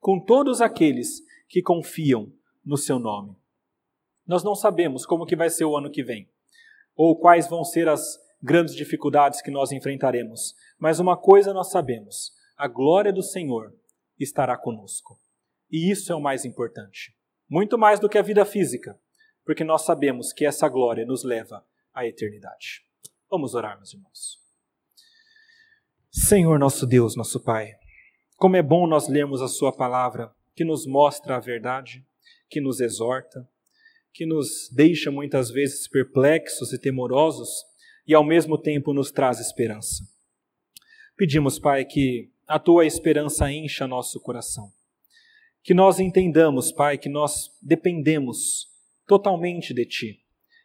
com 0.00 0.18
todos 0.18 0.60
aqueles 0.60 1.20
que 1.48 1.62
confiam 1.62 2.32
no 2.64 2.76
seu 2.76 2.98
nome. 2.98 3.36
Nós 4.26 4.42
não 4.42 4.54
sabemos 4.54 5.04
como 5.04 5.26
que 5.26 5.36
vai 5.36 5.50
ser 5.50 5.66
o 5.66 5.76
ano 5.76 5.90
que 5.90 6.02
vem, 6.02 6.28
ou 6.96 7.18
quais 7.18 7.48
vão 7.48 7.64
ser 7.64 7.88
as 7.88 8.18
grandes 8.42 8.74
dificuldades 8.74 9.42
que 9.42 9.50
nós 9.50 9.72
enfrentaremos, 9.72 10.54
mas 10.78 10.98
uma 10.98 11.16
coisa 11.16 11.52
nós 11.52 11.70
sabemos: 11.70 12.32
a 12.56 12.66
glória 12.66 13.12
do 13.12 13.22
Senhor 13.22 13.74
estará 14.18 14.56
conosco. 14.56 15.18
E 15.74 15.90
isso 15.90 16.12
é 16.12 16.14
o 16.14 16.20
mais 16.20 16.44
importante. 16.44 17.12
Muito 17.50 17.76
mais 17.76 17.98
do 17.98 18.08
que 18.08 18.16
a 18.16 18.22
vida 18.22 18.44
física, 18.44 18.96
porque 19.44 19.64
nós 19.64 19.84
sabemos 19.84 20.32
que 20.32 20.46
essa 20.46 20.68
glória 20.68 21.04
nos 21.04 21.24
leva 21.24 21.66
à 21.92 22.06
eternidade. 22.06 22.84
Vamos 23.28 23.56
orar, 23.56 23.76
meus 23.76 23.92
irmãos. 23.92 24.38
Senhor 26.12 26.60
nosso 26.60 26.86
Deus, 26.86 27.16
nosso 27.16 27.40
Pai, 27.40 27.72
como 28.36 28.54
é 28.54 28.62
bom 28.62 28.86
nós 28.86 29.08
lermos 29.08 29.42
a 29.42 29.48
Sua 29.48 29.72
palavra, 29.76 30.32
que 30.54 30.64
nos 30.64 30.86
mostra 30.86 31.34
a 31.34 31.40
verdade, 31.40 32.06
que 32.48 32.60
nos 32.60 32.78
exorta, 32.78 33.44
que 34.12 34.24
nos 34.24 34.70
deixa 34.70 35.10
muitas 35.10 35.50
vezes 35.50 35.88
perplexos 35.88 36.72
e 36.72 36.78
temorosos 36.78 37.64
e 38.06 38.14
ao 38.14 38.22
mesmo 38.22 38.56
tempo 38.56 38.94
nos 38.94 39.10
traz 39.10 39.40
esperança. 39.40 40.04
Pedimos, 41.16 41.58
Pai, 41.58 41.84
que 41.84 42.30
a 42.46 42.60
Tua 42.60 42.86
esperança 42.86 43.50
encha 43.50 43.88
nosso 43.88 44.20
coração. 44.20 44.72
Que 45.64 45.72
nós 45.72 45.98
entendamos, 45.98 46.70
Pai, 46.70 46.98
que 46.98 47.08
nós 47.08 47.50
dependemos 47.62 48.68
totalmente 49.06 49.72
de 49.72 49.86
Ti. 49.86 50.20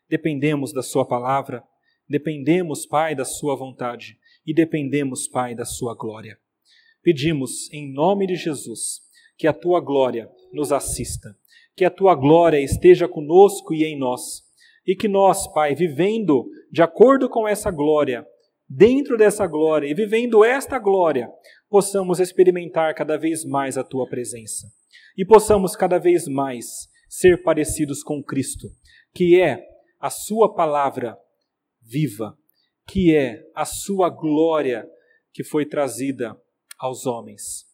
Dependemos 0.10 0.74
da 0.74 0.84
Sua 0.84 1.06
palavra, 1.06 1.64
dependemos, 2.06 2.86
Pai, 2.86 3.16
da 3.16 3.24
Sua 3.24 3.56
vontade 3.56 4.18
e 4.46 4.54
dependemos, 4.54 5.26
Pai, 5.26 5.56
da 5.56 5.64
Sua 5.64 5.96
glória. 5.96 6.38
Pedimos, 7.02 7.72
em 7.72 7.90
nome 7.94 8.28
de 8.28 8.36
Jesus, 8.36 9.00
que 9.38 9.48
a 9.48 9.54
Tua 9.54 9.80
glória 9.80 10.30
nos 10.52 10.74
assista, 10.74 11.34
que 11.78 11.86
a 11.86 11.90
Tua 11.90 12.14
glória 12.14 12.60
esteja 12.60 13.08
conosco 13.08 13.74
e 13.74 13.86
em 13.86 13.98
nós, 13.98 14.44
e 14.86 14.98
que 14.98 15.08
nós, 15.08 15.48
Pai, 15.48 15.76
vivendo 15.76 16.52
de 16.70 16.82
acordo 16.82 17.30
com 17.30 17.48
essa 17.48 17.72
glória, 17.72 18.28
dentro 18.68 19.16
dessa 19.18 19.48
glória 19.48 19.88
e 19.88 19.94
vivendo 19.94 20.44
esta 20.44 20.78
glória, 20.78 21.32
possamos 21.70 22.20
experimentar 22.20 22.94
cada 22.94 23.18
vez 23.18 23.46
mais 23.46 23.78
a 23.78 23.84
Tua 23.86 24.06
presença 24.06 24.68
e 25.18 25.26
possamos 25.26 25.76
cada 25.76 25.98
vez 25.98 26.28
mais 26.28 26.88
ser 27.08 27.42
parecidos 27.44 28.04
com 28.04 28.24
Cristo, 28.24 28.68
que 29.14 29.40
é 29.42 29.66
a 30.00 30.10
Sua 30.10 30.54
palavra 30.54 31.18
viva, 31.82 32.38
que 32.88 33.16
é 33.16 33.44
a 33.56 33.66
Sua 33.66 34.10
glória 34.10 34.88
que 35.34 35.44
foi 35.44 35.66
trazida 35.66 36.40
aos 36.78 37.06
homens, 37.06 37.66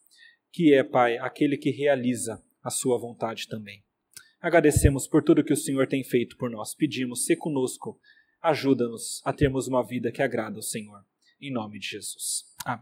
que 0.51 0.73
é, 0.73 0.83
Pai, 0.83 1.17
aquele 1.17 1.57
que 1.57 1.69
realiza 1.69 2.43
a 2.63 2.69
Sua 2.69 2.97
vontade 2.97 3.47
também. 3.47 3.83
Agradecemos 4.41 5.07
por 5.07 5.23
tudo 5.23 5.43
que 5.43 5.53
o 5.53 5.57
Senhor 5.57 5.87
tem 5.87 6.03
feito 6.03 6.37
por 6.37 6.49
nós. 6.49 6.75
Pedimos, 6.75 7.25
se 7.25 7.35
conosco, 7.35 7.99
ajuda-nos 8.41 9.21
a 9.25 9.33
termos 9.33 9.67
uma 9.67 9.83
vida 9.83 10.11
que 10.11 10.21
agrada 10.21 10.57
ao 10.57 10.61
Senhor. 10.61 11.03
Em 11.41 11.51
nome 11.51 11.79
de 11.79 11.87
Jesus. 11.87 12.45
Amém. 12.63 12.73